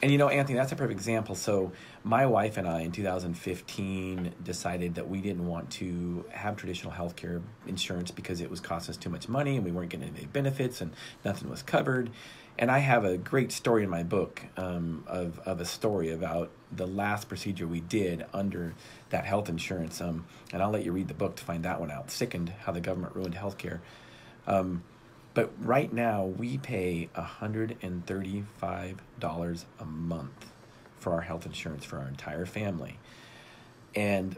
and 0.02 0.10
you 0.10 0.18
know, 0.18 0.28
Anthony, 0.28 0.58
that's 0.58 0.72
a 0.72 0.76
perfect 0.76 0.98
example. 0.98 1.34
So, 1.34 1.72
my 2.04 2.26
wife 2.26 2.56
and 2.56 2.66
I 2.66 2.80
in 2.80 2.92
2015 2.92 4.34
decided 4.42 4.94
that 4.94 5.08
we 5.08 5.20
didn't 5.20 5.46
want 5.46 5.70
to 5.72 6.24
have 6.30 6.56
traditional 6.56 6.92
healthcare 6.92 7.42
insurance 7.66 8.10
because 8.10 8.40
it 8.40 8.50
was 8.50 8.60
costing 8.60 8.92
us 8.92 8.96
too 8.96 9.10
much 9.10 9.28
money 9.28 9.56
and 9.56 9.64
we 9.64 9.72
weren't 9.72 9.90
getting 9.90 10.14
any 10.16 10.26
benefits 10.26 10.80
and 10.80 10.92
nothing 11.24 11.50
was 11.50 11.62
covered. 11.62 12.10
And 12.58 12.72
I 12.72 12.78
have 12.78 13.04
a 13.04 13.16
great 13.16 13.52
story 13.52 13.84
in 13.84 13.90
my 13.90 14.02
book 14.02 14.42
um, 14.56 15.04
of, 15.06 15.38
of 15.40 15.60
a 15.60 15.64
story 15.64 16.10
about 16.10 16.50
the 16.72 16.86
last 16.86 17.28
procedure 17.28 17.68
we 17.68 17.80
did 17.80 18.26
under 18.32 18.74
that 19.10 19.24
health 19.24 19.48
insurance. 19.48 20.00
Um, 20.00 20.26
and 20.52 20.60
I'll 20.60 20.70
let 20.70 20.84
you 20.84 20.90
read 20.90 21.06
the 21.06 21.14
book 21.14 21.36
to 21.36 21.44
find 21.44 21.64
that 21.64 21.78
one 21.78 21.90
out. 21.90 22.10
Sickened 22.10 22.52
how 22.64 22.72
the 22.72 22.80
government 22.80 23.14
ruined 23.14 23.36
healthcare. 23.36 23.80
Um, 24.48 24.82
but 25.34 25.52
right 25.60 25.92
now 25.92 26.24
we 26.24 26.58
pay 26.58 27.08
$135 27.14 29.64
a 29.78 29.84
month 29.84 30.50
for 30.96 31.12
our 31.12 31.20
health 31.20 31.46
insurance 31.46 31.84
for 31.84 31.98
our 31.98 32.08
entire 32.08 32.44
family. 32.44 32.98
And 33.94 34.36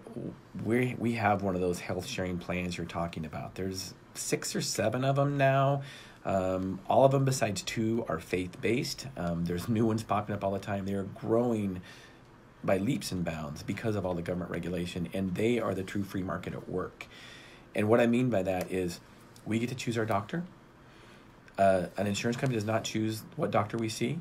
we 0.64 0.94
we 0.98 1.14
have 1.14 1.42
one 1.42 1.54
of 1.54 1.60
those 1.60 1.80
health 1.80 2.06
sharing 2.06 2.38
plans 2.38 2.76
you're 2.76 2.86
talking 2.86 3.24
about. 3.24 3.54
There's 3.54 3.94
six 4.14 4.54
or 4.54 4.60
seven 4.60 5.04
of 5.04 5.16
them 5.16 5.38
now. 5.38 5.82
Um, 6.24 6.80
all 6.88 7.04
of 7.04 7.12
them, 7.12 7.24
besides 7.24 7.62
two, 7.62 8.04
are 8.08 8.20
faith 8.20 8.60
based. 8.60 9.06
Um, 9.16 9.46
there's 9.46 9.68
new 9.68 9.86
ones 9.86 10.02
popping 10.02 10.34
up 10.34 10.44
all 10.44 10.52
the 10.52 10.58
time. 10.58 10.84
They're 10.84 11.04
growing 11.04 11.80
by 12.62 12.76
leaps 12.76 13.10
and 13.10 13.24
bounds 13.24 13.62
because 13.62 13.96
of 13.96 14.04
all 14.04 14.14
the 14.14 14.22
government 14.22 14.50
regulation, 14.50 15.08
and 15.14 15.34
they 15.34 15.58
are 15.58 15.74
the 15.74 15.82
true 15.82 16.04
free 16.04 16.22
market 16.22 16.52
at 16.52 16.68
work. 16.68 17.06
And 17.74 17.88
what 17.88 18.00
I 18.00 18.06
mean 18.06 18.28
by 18.28 18.42
that 18.42 18.70
is 18.70 19.00
we 19.46 19.58
get 19.58 19.68
to 19.70 19.74
choose 19.74 19.98
our 19.98 20.04
doctor. 20.04 20.44
Uh, 21.58 21.86
an 21.96 22.06
insurance 22.06 22.36
company 22.36 22.56
does 22.56 22.66
not 22.66 22.84
choose 22.84 23.22
what 23.36 23.50
doctor 23.50 23.76
we 23.76 23.88
see. 23.88 24.18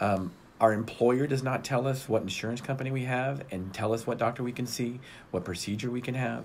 Um, 0.00 0.32
our 0.60 0.72
employer 0.72 1.26
does 1.26 1.42
not 1.42 1.64
tell 1.64 1.86
us 1.86 2.08
what 2.08 2.22
insurance 2.22 2.60
company 2.60 2.90
we 2.90 3.04
have 3.04 3.44
and 3.50 3.72
tell 3.74 3.92
us 3.92 4.06
what 4.06 4.18
doctor 4.18 4.42
we 4.42 4.52
can 4.52 4.66
see, 4.66 5.00
what 5.30 5.44
procedure 5.44 5.90
we 5.90 6.00
can 6.00 6.14
have. 6.14 6.44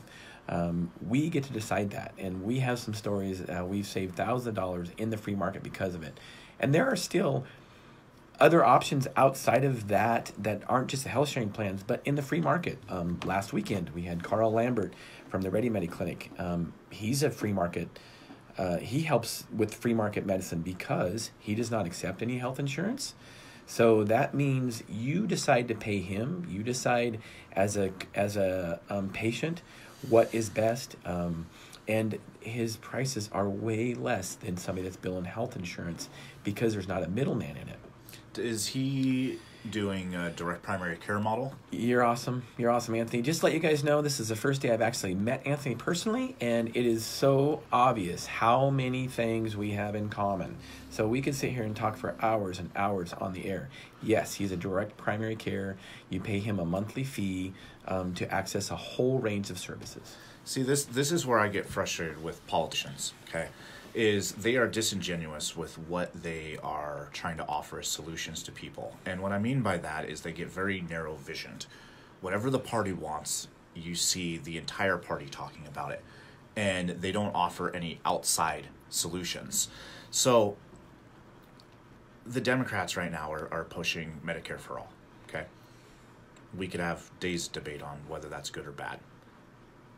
Um, 0.50 0.92
we 1.08 1.30
get 1.30 1.46
to 1.46 1.54
decide 1.54 1.92
that, 1.92 2.14
and 2.18 2.44
we 2.44 2.60
have 2.60 2.78
some 2.78 2.94
stories. 2.94 3.42
Uh, 3.42 3.64
we've 3.66 3.88
saved 3.88 4.16
thousands 4.16 4.48
of 4.48 4.54
dollars 4.56 4.90
in 4.98 5.10
the 5.10 5.18
free 5.18 5.36
market 5.36 5.64
because 5.64 5.96
of 5.96 6.04
it, 6.04 6.20
and 6.60 6.74
there 6.76 6.88
are 6.88 6.96
still 6.96 7.46
other 8.40 8.66
options 8.66 9.08
outside 9.16 9.64
of 9.64 9.88
that 9.88 10.32
that 10.38 10.64
aren't 10.68 10.90
just 10.90 11.04
the 11.04 11.10
health 11.10 11.30
sharing 11.30 11.52
plans, 11.52 11.84
but 11.84 12.02
in 12.06 12.16
the 12.16 12.24
free 12.24 12.42
market. 12.42 12.80
Um, 12.90 13.20
last 13.24 13.54
weekend 13.54 13.92
we 13.92 14.02
had 14.04 14.24
Carl 14.24 14.52
Lambert 14.52 14.94
from 15.32 15.42
the 15.42 15.50
Ready 15.50 15.70
Medi 15.70 15.88
Clinic. 15.88 16.30
Um, 16.38 16.74
he's 16.90 17.24
a 17.24 17.32
free 17.32 17.54
market. 17.54 17.88
Uh, 18.58 18.78
he 18.78 19.04
helps 19.04 19.46
with 19.56 19.74
free 19.74 19.94
market 19.94 20.26
medicine 20.26 20.62
because 20.62 21.32
he 21.40 21.56
does 21.56 21.72
not 21.72 21.88
accept 21.88 22.22
any 22.22 22.38
health 22.38 22.60
insurance. 22.60 23.16
So 23.66 24.04
that 24.04 24.34
means 24.34 24.84
you 24.90 25.26
decide 25.26 25.70
to 25.70 25.76
pay 25.76 26.00
him. 26.00 26.46
You 26.50 26.62
decide 26.62 27.20
as 27.54 27.78
a 27.78 27.92
as 28.14 28.36
a 28.36 28.82
um, 28.90 29.10
patient 29.10 29.62
what 30.10 30.34
is 30.36 30.50
best. 30.50 30.98
Um, 31.06 31.48
and 31.88 32.20
his 32.42 32.76
prices 32.78 33.30
are 33.32 33.48
way 33.50 33.94
less 33.94 34.36
than 34.36 34.58
somebody 34.58 34.84
that's 34.84 34.98
billing 34.98 35.26
health 35.26 35.56
insurance 35.56 36.10
because 36.44 36.74
there's 36.74 36.88
not 36.88 37.04
a 37.04 37.08
middleman 37.08 37.56
in 37.56 37.70
it. 37.70 37.80
Is 38.38 38.68
he 38.68 39.40
doing 39.70 40.16
a 40.16 40.30
direct 40.32 40.64
primary 40.64 40.98
care 40.98 41.20
model? 41.20 41.54
You're 41.72 42.04
awesome. 42.04 42.44
You're 42.58 42.72
awesome, 42.72 42.96
Anthony. 42.96 43.22
Just 43.22 43.42
to 43.42 43.46
let 43.46 43.54
you 43.54 43.60
guys 43.60 43.84
know, 43.84 44.02
this 44.02 44.20
is 44.20 44.30
the 44.30 44.36
first 44.36 44.62
day 44.62 44.72
I've 44.72 44.82
actually 44.82 45.16
met 45.16 45.46
Anthony 45.46 45.76
personally, 45.76 46.36
and 46.42 46.70
it 46.70 46.86
is 46.86 47.06
so 47.06 47.62
obvious 47.72 48.26
how 48.26 48.70
many 48.70 49.08
things 49.08 49.56
we 49.56 49.72
have 49.72 49.96
in 49.96 50.10
common. 50.10 50.56
So 50.90 51.08
we 51.08 51.22
could 51.22 51.36
sit 51.36 51.52
here 51.52 51.64
and 51.64 51.76
talk 51.76 51.96
for 51.96 52.16
hours 52.22 52.60
and 52.60 52.70
hours 52.76 53.14
on 53.14 53.34
the 53.34 53.46
air. 53.46 53.70
Yes, 54.02 54.34
he's 54.34 54.52
a 54.52 54.58
direct 54.58 54.98
primary 54.98 55.36
care. 55.36 55.78
You 56.10 56.20
pay 56.20 56.40
him 56.40 56.60
a 56.60 56.66
monthly 56.66 57.04
fee 57.04 57.54
um, 57.88 58.14
to 58.16 58.32
access 58.32 58.72
a 58.72 58.76
whole 58.76 59.20
range 59.20 59.50
of 59.50 59.60
services. 59.60 60.16
See, 60.44 60.64
this 60.64 60.86
this 60.86 61.12
is 61.12 61.26
where 61.26 61.40
I 61.40 61.48
get 61.48 61.68
frustrated 61.68 62.24
with 62.24 62.46
politicians. 62.48 63.14
Okay, 63.30 63.48
is 63.94 64.32
they 64.34 64.56
are 64.56 64.68
disingenuous 64.68 65.56
with 65.56 65.78
what 65.78 66.14
they 66.24 66.58
are 66.64 67.10
trying 67.14 67.38
to 67.38 67.48
offer 67.48 67.80
as 67.80 67.88
solutions 67.88 68.44
to 68.44 68.52
people. 68.52 68.96
And 69.06 69.22
what 69.22 69.32
I 69.32 69.40
mean 69.40 69.62
by 69.62 69.78
that 69.78 70.10
is 70.10 70.22
they 70.22 70.32
get 70.32 70.50
very 70.50 70.82
narrow 70.82 71.16
visioned. 71.16 71.66
Whatever 72.22 72.50
the 72.50 72.60
party 72.60 72.94
wants, 72.94 73.48
you 73.76 73.96
see 73.96 74.38
the 74.38 74.58
entire 74.58 74.98
party 74.98 75.26
talking 75.26 75.68
about 75.68 75.92
it. 75.92 76.04
And 76.56 76.90
they 76.90 77.12
don't 77.12 77.36
offer 77.36 77.74
any 77.76 78.00
outside 78.06 78.68
solutions. 78.90 79.70
So 80.10 80.58
the 82.26 82.42
Democrats 82.42 82.96
right 82.96 83.12
now 83.12 83.32
are, 83.32 83.48
are 83.52 83.64
pushing 83.64 84.20
Medicare 84.26 84.60
for 84.60 84.80
all. 84.80 84.90
Okay. 85.28 85.46
We 86.56 86.68
could 86.68 86.80
have 86.82 87.10
days 87.20 87.48
debate 87.48 87.82
on 87.82 88.00
whether 88.08 88.28
that's 88.30 88.50
good 88.50 88.68
or 88.68 88.72
bad. 88.72 89.00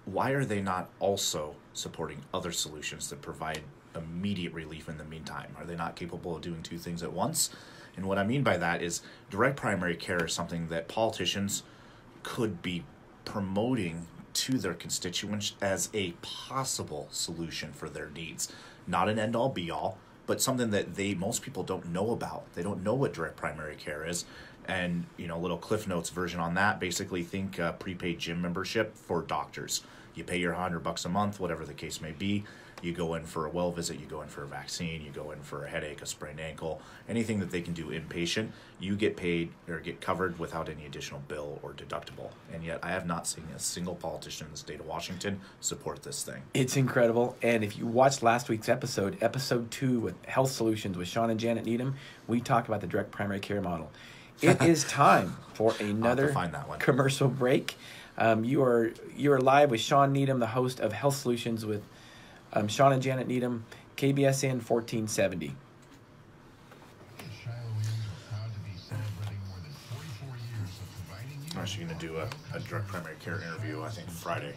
Why 0.06 0.32
are 0.32 0.46
they 0.46 0.62
not 0.62 0.89
also 1.00 1.56
supporting 1.74 2.22
other 2.34 2.52
solutions 2.52 3.10
that 3.10 3.22
provide 3.22 3.62
immediate 3.96 4.54
relief 4.54 4.89
in 4.89 4.98
the 4.98 5.04
meantime? 5.04 5.56
Are 5.58 5.66
they 5.66 5.76
not 5.76 5.96
capable 5.96 6.36
of 6.36 6.41
doing 6.41 6.64
two 6.64 6.78
things 6.78 7.04
at 7.04 7.14
once? 7.14 7.50
And 7.96 8.06
what 8.06 8.18
I 8.18 8.24
mean 8.24 8.44
by 8.44 8.58
that 8.58 8.82
is 8.82 9.02
direct 9.30 9.56
primary 9.56 9.96
care 9.96 10.26
is 10.26 10.34
something 10.34 10.68
that 10.70 10.88
politicians 10.88 11.64
could 12.24 12.62
be 12.62 12.84
promoting 13.26 14.08
to 14.34 14.58
their 14.58 14.74
constituents 14.74 15.54
as 15.62 15.89
a 15.94 16.12
possible 16.22 17.08
solution 17.12 17.72
for 17.72 17.89
their 17.89 18.10
needs. 18.10 18.52
Not 18.88 19.10
an 19.10 19.20
end 19.20 19.36
all 19.36 19.50
be 19.50 19.70
all, 19.70 19.98
but 20.26 20.41
something 20.41 20.72
that 20.72 20.96
they 20.96 21.14
most 21.14 21.41
people 21.41 21.64
don't 21.64 21.89
know 21.89 22.12
about. 22.12 22.52
They 22.54 22.64
don't 22.64 22.84
know 22.84 22.96
what 22.96 23.14
direct 23.14 23.36
primary 23.36 23.76
care 23.76 24.06
is. 24.06 24.26
And, 24.66 25.06
you 25.18 25.28
know, 25.28 25.38
little 25.38 25.58
Cliff 25.58 25.88
Notes 25.88 26.10
version 26.10 26.39
on 26.39 26.54
that 26.56 26.80
basically 26.80 27.24
think 27.24 27.60
uh, 27.60 27.74
prepaid 27.74 28.20
gym 28.20 28.41
membership 28.41 28.96
for 28.96 29.22
doctors. 29.22 29.84
You 30.16 30.24
pay 30.24 30.38
your 30.38 30.54
100 30.54 30.80
bucks 30.80 31.06
a 31.06 31.10
month, 31.10 31.39
whatever 31.39 31.66
the 31.66 31.74
case 31.74 32.00
may 32.02 32.12
be 32.12 32.46
you 32.84 32.92
go 32.92 33.16
in 33.16 33.24
for 33.24 33.46
a 33.46 33.50
well 33.50 33.72
visit, 33.72 34.00
you 34.00 34.06
go 34.06 34.22
in 34.22 34.28
for 34.28 34.44
a 34.44 34.48
vaccine, 34.48 35.02
you 35.02 35.12
go 35.12 35.32
in 35.32 35.42
for 35.42 35.66
a 35.66 35.70
headache, 35.70 36.02
a 36.02 36.06
sprained 36.06 36.40
ankle, 36.40 36.82
anything 37.08 37.40
that 37.40 37.52
they 37.52 37.62
can 37.62 37.74
do 37.74 37.88
inpatient, 37.88 38.50
you 38.80 38.96
get 38.96 39.16
paid 39.16 39.52
or 39.70 39.80
get 39.80 40.02
covered 40.02 40.38
without 40.38 40.68
any 40.70 40.86
additional 40.86 41.22
bill 41.28 41.60
or 41.64 41.72
deductible. 41.72 42.32
And 42.52 42.64
yet, 42.64 42.80
I 42.84 42.90
have 42.90 43.06
not 43.06 43.26
seen 43.26 43.46
a 43.56 43.60
single 43.60 43.96
politician 43.96 44.48
in 44.48 44.52
the 44.52 44.58
state 44.58 44.80
of 44.80 44.86
Washington 44.86 45.40
support 45.62 46.04
this 46.04 46.24
thing. 46.24 46.42
It's 46.54 46.76
incredible. 46.76 47.38
And 47.42 47.64
if 47.64 47.78
you 47.78 47.88
watched 47.88 48.22
last 48.22 48.50
week's 48.50 48.70
episode, 48.70 49.18
episode 49.22 49.72
two 49.72 50.00
with 50.00 50.26
Health 50.26 50.52
Solutions 50.52 50.98
with 50.98 51.08
Shawn 51.08 51.30
and 51.30 51.40
Janet 51.40 51.66
Needham, 51.66 51.96
we 52.28 52.42
talk 52.42 52.68
about 52.68 52.82
the 52.82 52.88
direct 52.88 53.12
primary 53.12 53.40
care 53.40 53.62
model. 53.62 53.92
It 54.42 54.62
is 54.64 54.84
time 54.84 55.38
for 55.54 55.74
another 55.80 56.36
commercial 56.80 57.30
break. 57.30 57.76
Um, 58.18 58.44
you 58.44 58.62
are 58.64 58.92
you 59.16 59.32
are 59.32 59.40
live 59.40 59.72
with 59.72 59.80
Shawn 59.80 60.12
Needham, 60.12 60.40
the 60.40 60.48
host 60.48 60.80
of 60.80 60.92
Health 60.92 61.16
Solutions 61.16 61.66
with 61.66 61.84
um, 62.54 62.68
Shawn 62.68 62.93
and 62.93 63.01
Janet 63.01 63.28
Needham, 63.28 63.66
KBSN 63.97 64.62
1470. 64.68 65.56
I'm 71.56 71.60
actually 71.60 71.86
going 71.86 71.99
to 71.99 72.08
do 72.08 72.18
a, 72.18 72.28
a 72.56 72.60
direct 72.62 72.88
primary 72.88 73.16
care 73.20 73.36
interview, 73.36 73.84
I 73.84 73.89
think, 73.89 74.10
Friday 74.10 74.54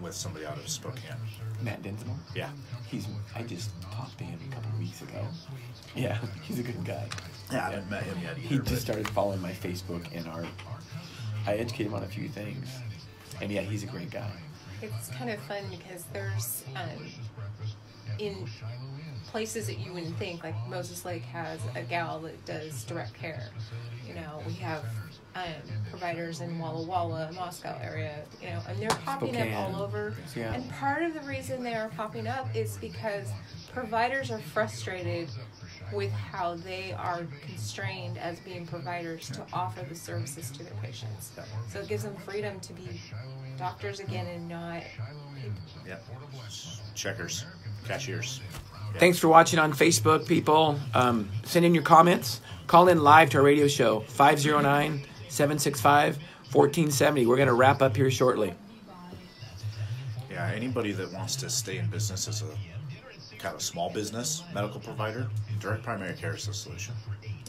with 0.00 0.14
somebody 0.14 0.46
out 0.46 0.56
of 0.56 0.68
Spokane. 0.68 1.16
Matt 1.62 1.82
Dinsmore? 1.82 2.16
Yeah. 2.34 2.50
He's. 2.86 3.08
I 3.34 3.42
just 3.42 3.70
talked 3.82 4.16
to 4.18 4.24
him 4.24 4.38
a 4.48 4.54
couple 4.54 4.70
of 4.70 4.78
weeks 4.78 5.02
ago. 5.02 5.26
Yeah, 5.96 6.18
he's 6.42 6.60
a 6.60 6.62
good 6.62 6.84
guy. 6.84 7.08
Yeah, 7.50 7.66
I 7.66 7.70
haven't 7.70 7.90
met 7.90 8.04
him 8.04 8.18
yet 8.22 8.38
either. 8.38 8.48
He 8.48 8.58
just 8.60 8.82
started 8.82 9.08
following 9.08 9.42
my 9.42 9.50
Facebook 9.50 10.06
and 10.14 10.28
our. 10.28 10.44
I 11.46 11.54
educated 11.54 11.88
him 11.88 11.94
on 11.94 12.04
a 12.04 12.08
few 12.08 12.28
things. 12.28 12.68
And 13.40 13.50
yeah, 13.50 13.62
he's 13.62 13.82
a 13.82 13.86
great 13.86 14.10
guy 14.10 14.30
it's 14.82 15.08
kind 15.10 15.30
of 15.30 15.40
fun 15.40 15.64
because 15.70 16.04
there's 16.12 16.64
um, 16.76 17.06
in 18.18 18.46
places 19.26 19.66
that 19.66 19.78
you 19.78 19.92
wouldn't 19.92 20.16
think 20.18 20.42
like 20.42 20.54
Moses 20.68 21.04
Lake 21.04 21.22
has 21.22 21.60
a 21.74 21.82
gal 21.82 22.20
that 22.20 22.44
does 22.44 22.84
direct 22.84 23.14
care. 23.14 23.48
You 24.06 24.14
know, 24.14 24.42
we 24.46 24.54
have 24.54 24.84
um, 25.34 25.44
providers 25.90 26.40
in 26.40 26.58
Walla 26.58 26.84
Walla, 26.84 27.30
Moscow 27.34 27.78
area. 27.82 28.20
You 28.40 28.48
know, 28.48 28.62
and 28.68 28.78
they're 28.78 28.88
popping 28.88 29.34
Spokane. 29.34 29.52
up 29.52 29.74
all 29.74 29.82
over. 29.82 30.14
Yeah. 30.34 30.54
And 30.54 30.68
part 30.72 31.02
of 31.02 31.14
the 31.14 31.20
reason 31.20 31.62
they 31.62 31.74
are 31.74 31.90
popping 31.90 32.26
up 32.26 32.54
is 32.56 32.78
because 32.78 33.28
providers 33.72 34.30
are 34.30 34.40
frustrated 34.40 35.28
with 35.92 36.10
how 36.12 36.54
they 36.56 36.92
are 36.92 37.26
constrained 37.46 38.18
as 38.18 38.40
being 38.40 38.66
providers 38.66 39.30
to 39.30 39.44
offer 39.52 39.84
the 39.88 39.94
services 39.94 40.50
to 40.50 40.62
their 40.62 40.74
patients. 40.82 41.32
So 41.70 41.80
it 41.80 41.88
gives 41.88 42.02
them 42.02 42.16
freedom 42.24 42.60
to 42.60 42.72
be 42.72 43.00
doctors 43.58 44.00
again 44.00 44.26
and 44.26 44.48
not. 44.48 44.82
Yep. 45.86 46.04
Checkers, 46.94 47.44
cashiers. 47.86 48.40
Yeah. 48.92 48.98
Thanks 49.00 49.18
for 49.18 49.28
watching 49.28 49.58
on 49.58 49.72
Facebook, 49.72 50.26
people. 50.26 50.78
Um, 50.94 51.28
send 51.44 51.64
in 51.64 51.74
your 51.74 51.82
comments. 51.82 52.40
Call 52.66 52.88
in 52.88 53.02
live 53.02 53.30
to 53.30 53.38
our 53.38 53.44
radio 53.44 53.66
show, 53.66 54.00
509 54.00 55.04
765 55.28 56.16
1470. 56.52 57.26
We're 57.26 57.36
going 57.36 57.48
to 57.48 57.54
wrap 57.54 57.82
up 57.82 57.96
here 57.96 58.10
shortly. 58.10 58.54
Yeah, 60.30 60.50
anybody 60.54 60.92
that 60.92 61.12
wants 61.12 61.36
to 61.36 61.50
stay 61.50 61.78
in 61.78 61.88
business 61.88 62.28
as 62.28 62.42
a 62.42 63.38
kind 63.38 63.54
of 63.54 63.62
small 63.62 63.90
business 63.90 64.42
medical 64.54 64.80
provider, 64.80 65.28
direct 65.60 65.82
primary 65.82 66.14
care 66.14 66.34
is 66.34 66.46
the 66.46 66.54
solution. 66.54 66.94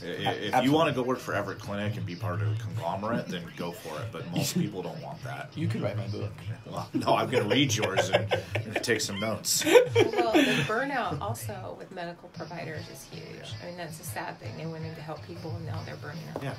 I- 0.04 0.06
If 0.08 0.26
Absolutely. 0.54 0.64
you 0.64 0.72
want 0.72 0.90
to 0.90 0.96
go 0.96 1.02
work 1.04 1.20
for 1.20 1.34
Everett 1.34 1.60
Clinic 1.60 1.96
and 1.98 2.06
be 2.06 2.16
part 2.16 2.42
of 2.42 2.52
a 2.52 2.56
conglomerate, 2.62 3.28
then 3.28 3.44
go 3.58 3.72
for 3.72 4.00
it. 4.02 4.08
But 4.12 4.30
most 4.32 4.54
people 4.58 4.82
don't 4.82 5.02
want 5.02 5.22
that. 5.24 5.50
You 5.56 5.68
could 5.68 5.82
write 5.82 5.98
my 5.98 6.08
book. 6.08 6.32
Well, 6.66 6.90
no, 6.94 7.16
I'm 7.16 7.30
going 7.30 7.44
to 7.44 7.50
read 7.50 7.76
yours 7.76 8.10
and, 8.10 8.34
and 8.56 8.76
take 8.84 9.02
some 9.02 9.20
notes. 9.20 9.64
Well, 9.66 10.34
the 10.34 10.64
burnout 10.68 11.20
also 11.22 11.76
with 11.78 11.92
medical 11.92 12.30
providers 12.30 12.86
is 12.92 13.08
huge. 13.12 13.54
I 13.62 13.68
mean, 13.68 13.78
that's 13.78 14.00
a 14.00 14.04
sad 14.04 14.40
thing. 14.40 14.56
They 14.58 14.66
went 14.66 14.86
in 14.86 14.96
to 14.96 15.02
help 15.02 15.26
people 15.26 15.52
and 15.56 15.66
now 15.66 15.82
they're 15.86 15.96
burning 15.98 16.24
out. 16.36 16.44
Yeah. 16.44 16.54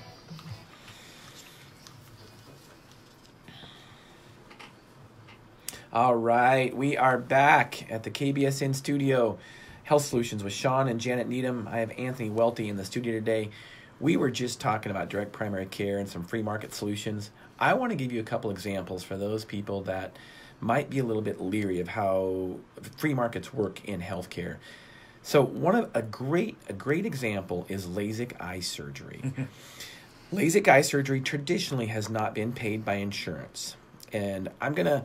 All 5.93 6.15
right, 6.15 6.75
we 6.75 6.97
are 6.97 7.19
back 7.19 7.91
at 7.91 8.05
the 8.05 8.11
KBSN 8.11 8.75
studio, 8.77 9.39
Health 9.91 10.05
Solutions 10.05 10.45
with 10.45 10.53
Shawn 10.53 10.87
and 10.87 11.01
Janet 11.01 11.27
Needham. 11.27 11.67
I 11.69 11.79
have 11.79 11.91
Anthony 11.99 12.31
Welti 12.31 12.69
in 12.69 12.77
the 12.77 12.85
studio 12.85 13.13
today. 13.13 13.51
We 13.99 14.17
were 14.17 14.31
just 14.31 14.61
talking 14.61 14.93
about 14.93 15.09
direct 15.09 15.33
primary 15.33 15.67
care 15.67 15.99
and 15.99 16.09
some 16.09 16.23
free 16.23 16.43
market 16.43 16.73
solutions. 16.73 17.33
I 17.59 17.75
want 17.75 17.91
to 17.91 17.97
give 17.97 18.13
you 18.13 18.21
a 18.21 18.23
couple 18.23 18.53
examples 18.53 19.03
for 19.03 19.17
those 19.17 19.45
people 19.45 19.83
that 19.83 20.17
might 20.61 20.91
be 20.91 21.01
a 21.01 21.03
little 21.03 21.23
bit 21.23 21.41
leery 21.41 21.81
of 21.81 21.89
how 21.89 22.61
free 22.99 23.15
markets 23.15 23.53
work 23.53 23.85
in 23.85 24.01
healthcare. 24.01 24.59
So 25.23 25.43
one 25.43 25.75
of 25.75 25.91
a 25.93 26.03
great 26.03 26.57
a 26.69 26.73
great 26.73 27.05
example 27.05 27.67
is 27.69 27.89
LASIK 27.89 28.41
eye 28.41 28.61
surgery. 28.61 29.21
LASIK 30.33 30.69
eye 30.69 30.83
surgery 30.83 31.21
traditionally 31.21 31.87
has 31.87 32.09
not 32.09 32.33
been 32.33 32.53
paid 32.53 32.85
by 32.85 32.95
insurance. 32.95 33.75
And 34.13 34.51
I'm 34.61 34.73
going 34.73 34.87
to 34.87 35.03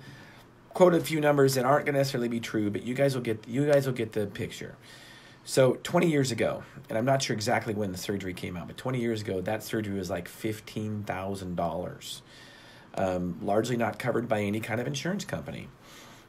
quote 0.76 0.94
a 0.94 1.00
few 1.00 1.20
numbers 1.20 1.56
that 1.56 1.66
aren't 1.66 1.86
going 1.86 1.94
to 1.94 2.00
necessarily 2.00 2.28
be 2.28 2.42
true, 2.42 2.70
but 2.70 2.84
you 2.84 2.94
guys 2.94 3.16
will 3.16 3.24
get 3.24 3.48
you 3.48 3.66
guys 3.66 3.88
will 3.88 3.94
get 3.94 4.12
the 4.12 4.28
picture. 4.28 4.76
So 5.46 5.76
20 5.84 6.10
years 6.10 6.32
ago, 6.32 6.64
and 6.90 6.98
I'm 6.98 7.06
not 7.06 7.22
sure 7.22 7.34
exactly 7.34 7.74
when 7.74 7.92
the 7.92 7.98
surgery 7.98 8.34
came 8.34 8.58
out, 8.58 8.68
but 8.68 8.78
20 8.78 9.00
years 9.00 9.22
ago, 9.22 9.42
that 9.42 9.64
surgery 9.64 9.96
was 9.96 10.10
like 10.10 10.28
$15,000, 10.28 12.22
um, 12.96 13.38
largely 13.44 13.78
not 13.78 14.00
covered 14.00 14.28
by 14.28 14.42
any 14.42 14.60
kind 14.60 14.82
of 14.82 14.88
insurance 14.88 15.24
company. 15.24 15.68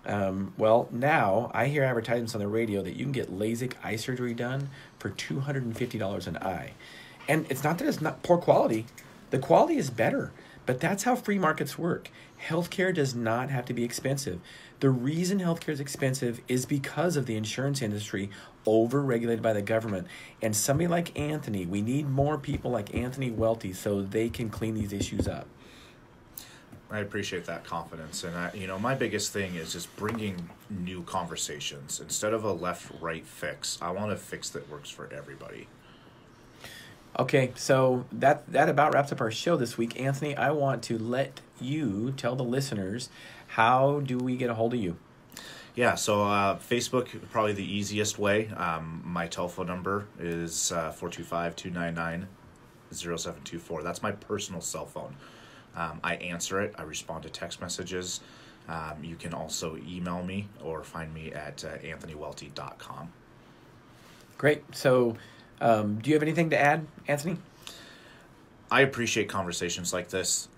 Um, 0.05 0.53
well, 0.59 0.89
now 0.93 1.51
I 1.55 1.67
hear 1.67 1.83
advertisements 1.83 2.35
on 2.35 2.41
the 2.41 2.47
radio 2.47 2.83
that 2.83 2.95
you 2.95 3.05
can 3.05 3.13
get 3.13 3.31
LASIK 3.33 3.73
eye 3.83 3.97
surgery 3.97 4.35
done 4.35 4.69
for 4.99 5.11
$250 5.11 6.27
an 6.27 6.37
eye. 6.37 6.75
And 7.27 7.47
it's 7.49 7.65
not 7.65 7.79
that 7.79 7.89
it's 7.89 8.03
not 8.03 8.23
poor 8.23 8.37
quality, 8.37 8.85
the 9.31 9.39
quality 9.39 9.79
is 9.79 9.89
better, 9.91 10.31
but 10.67 10.81
that's 10.81 11.05
how 11.05 11.17
free 11.17 11.39
markets 11.39 11.79
work. 11.79 12.11
Healthcare 12.43 12.93
does 12.93 13.15
not 13.15 13.51
have 13.51 13.65
to 13.67 13.73
be 13.73 13.85
expensive. 13.85 14.41
The 14.81 14.91
reason 14.91 15.39
healthcare 15.39 15.71
is 15.71 15.81
expensive 15.81 16.41
is 16.49 16.67
because 16.67 17.17
of 17.17 17.27
the 17.27 17.37
insurance 17.37 17.81
industry 17.81 18.29
over 18.67 19.01
regulated 19.01 19.43
by 19.43 19.55
the 19.55 19.63
government. 19.63 20.07
And 20.43 20.55
somebody 20.55 20.89
like 20.89 21.19
Anthony, 21.19 21.65
we 21.65 21.81
need 21.81 22.11
more 22.11 22.37
people 22.37 22.71
like 22.71 22.95
Anthony 22.95 23.31
Welti 23.31 23.75
so 23.75 24.03
they 24.03 24.29
can 24.29 24.51
clean 24.51 24.75
these 24.75 24.93
issues 24.93 25.27
up. 25.27 25.47
I 26.89 27.01
appreciate 27.01 27.47
that 27.47 27.65
confidence, 27.65 28.23
and 28.23 28.37
I, 28.37 28.53
you 28.55 28.69
know, 28.69 28.79
my 28.79 28.95
biggest 28.95 29.33
thing 29.33 29.57
is 29.57 29.73
just 29.73 29.95
bringing 29.97 30.51
new 30.71 31.03
conversations 31.03 32.01
instead 32.01 32.33
of 32.33 32.45
a 32.45 32.53
left-right 32.53 33.27
fix. 33.27 33.77
I 33.83 33.91
want 33.91 34.13
a 34.13 34.17
fix 34.17 34.51
that 34.51 34.71
works 34.71 34.89
for 34.89 35.13
everybody. 35.13 35.67
Okay, 37.19 37.53
so 37.55 38.05
that 38.13 38.47
that 38.53 38.69
about 38.69 38.93
wraps 38.93 39.11
up 39.11 39.23
our 39.23 39.31
show 39.31 39.57
this 39.57 39.79
week. 39.79 39.99
Anthony, 39.99 40.37
I 40.37 40.51
want 40.51 40.83
to 40.85 40.99
let 40.99 41.41
you 41.59 42.13
tell 42.17 42.37
the 42.37 42.45
listeners 42.45 43.09
how 43.49 44.01
do 44.01 44.19
we 44.19 44.37
get 44.37 44.51
a 44.51 44.55
hold 44.55 44.75
of 44.75 44.81
you? 44.81 44.97
Yeah, 45.75 45.95
so 45.95 46.25
uh, 46.25 46.59
Facebook 46.59 47.09
probably 47.31 47.53
the 47.53 47.65
easiest 47.65 48.19
way. 48.19 48.49
Um, 48.49 49.03
my 49.05 49.27
telephone 49.27 49.67
number 49.67 50.07
is 50.19 50.73
uh, 50.73 50.91
425-299-0724. 50.99 53.83
That's 53.83 54.03
my 54.03 54.13
personal 54.13 54.63
cell 54.63 54.87
phone. 54.87 55.17
Um, 55.75 56.01
I 56.03 56.15
answer 56.17 56.63
it. 56.63 56.75
I 56.79 56.83
respond 56.83 57.25
to 57.25 57.31
text 57.31 57.61
messages. 57.61 58.21
Um, 58.69 59.05
you 59.05 59.17
can 59.17 59.35
also 59.35 59.77
email 59.87 60.23
me 60.23 60.49
or 60.65 60.83
find 60.83 61.13
me 61.13 61.31
at 61.33 61.63
uh, 61.63 61.77
anthonywelti.com. 61.79 63.13
Great. 64.39 64.65
So, 64.75 65.19
um, 65.61 65.99
do 66.01 66.11
you 66.11 66.15
have 66.15 66.23
anything 66.23 66.51
to 66.51 66.61
add, 66.61 66.87
Anthony? 67.09 67.39
I 68.71 68.81
appreciate 68.81 69.29
conversations 69.29 69.93
like 69.93 70.09
this 70.09 70.49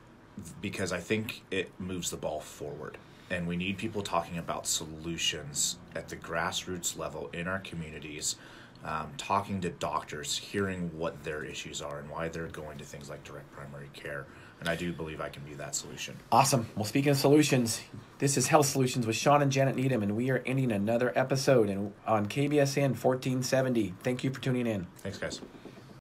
because 0.61 0.93
I 0.93 1.01
think 1.01 1.43
it 1.51 1.71
moves 1.79 2.11
the 2.11 2.17
ball 2.17 2.41
forward. 2.41 2.99
And 3.31 3.47
we 3.47 3.57
need 3.57 3.77
people 3.77 4.03
talking 4.03 4.39
about 4.39 4.67
solutions 4.67 5.77
at 5.95 6.09
the 6.09 6.17
grassroots 6.17 6.97
level 6.97 7.29
in 7.35 7.47
our 7.47 7.59
communities, 7.59 8.37
um, 8.85 9.13
talking 9.19 9.61
to 9.61 9.69
doctors, 9.69 10.39
hearing 10.39 10.91
what 10.97 11.23
their 11.25 11.45
issues 11.45 11.83
are 11.83 11.99
and 11.99 12.09
why 12.09 12.29
they're 12.29 12.47
going 12.47 12.79
to 12.79 12.85
things 12.85 13.11
like 13.11 13.23
direct 13.25 13.53
primary 13.53 13.91
care. 13.93 14.25
And 14.61 14.69
I 14.69 14.77
do 14.77 14.93
believe 14.93 15.21
I 15.21 15.29
can 15.29 15.43
be 15.45 15.55
that 15.55 15.75
solution. 15.75 16.17
Awesome. 16.33 16.67
Well, 16.75 16.87
speaking 16.87 17.11
of 17.11 17.19
solutions, 17.19 17.83
this 18.19 18.37
is 18.37 18.49
Health 18.49 18.67
Solutions 18.67 19.07
with 19.07 19.17
Shawn 19.17 19.43
and 19.43 19.53
Janet 19.53 19.77
Needham, 19.77 20.03
and 20.03 20.17
we 20.17 20.31
are 20.31 20.43
ending 20.45 20.73
another 20.73 21.13
episode 21.15 21.71
in, 21.71 21.93
on 22.07 22.27
KBSN 22.27 23.01
1470. 23.01 23.95
Thank 24.03 24.25
you 24.25 24.31
for 24.31 24.41
tuning 24.41 24.67
in. 24.67 24.87
Thanks, 24.99 25.19
guys. 25.19 25.41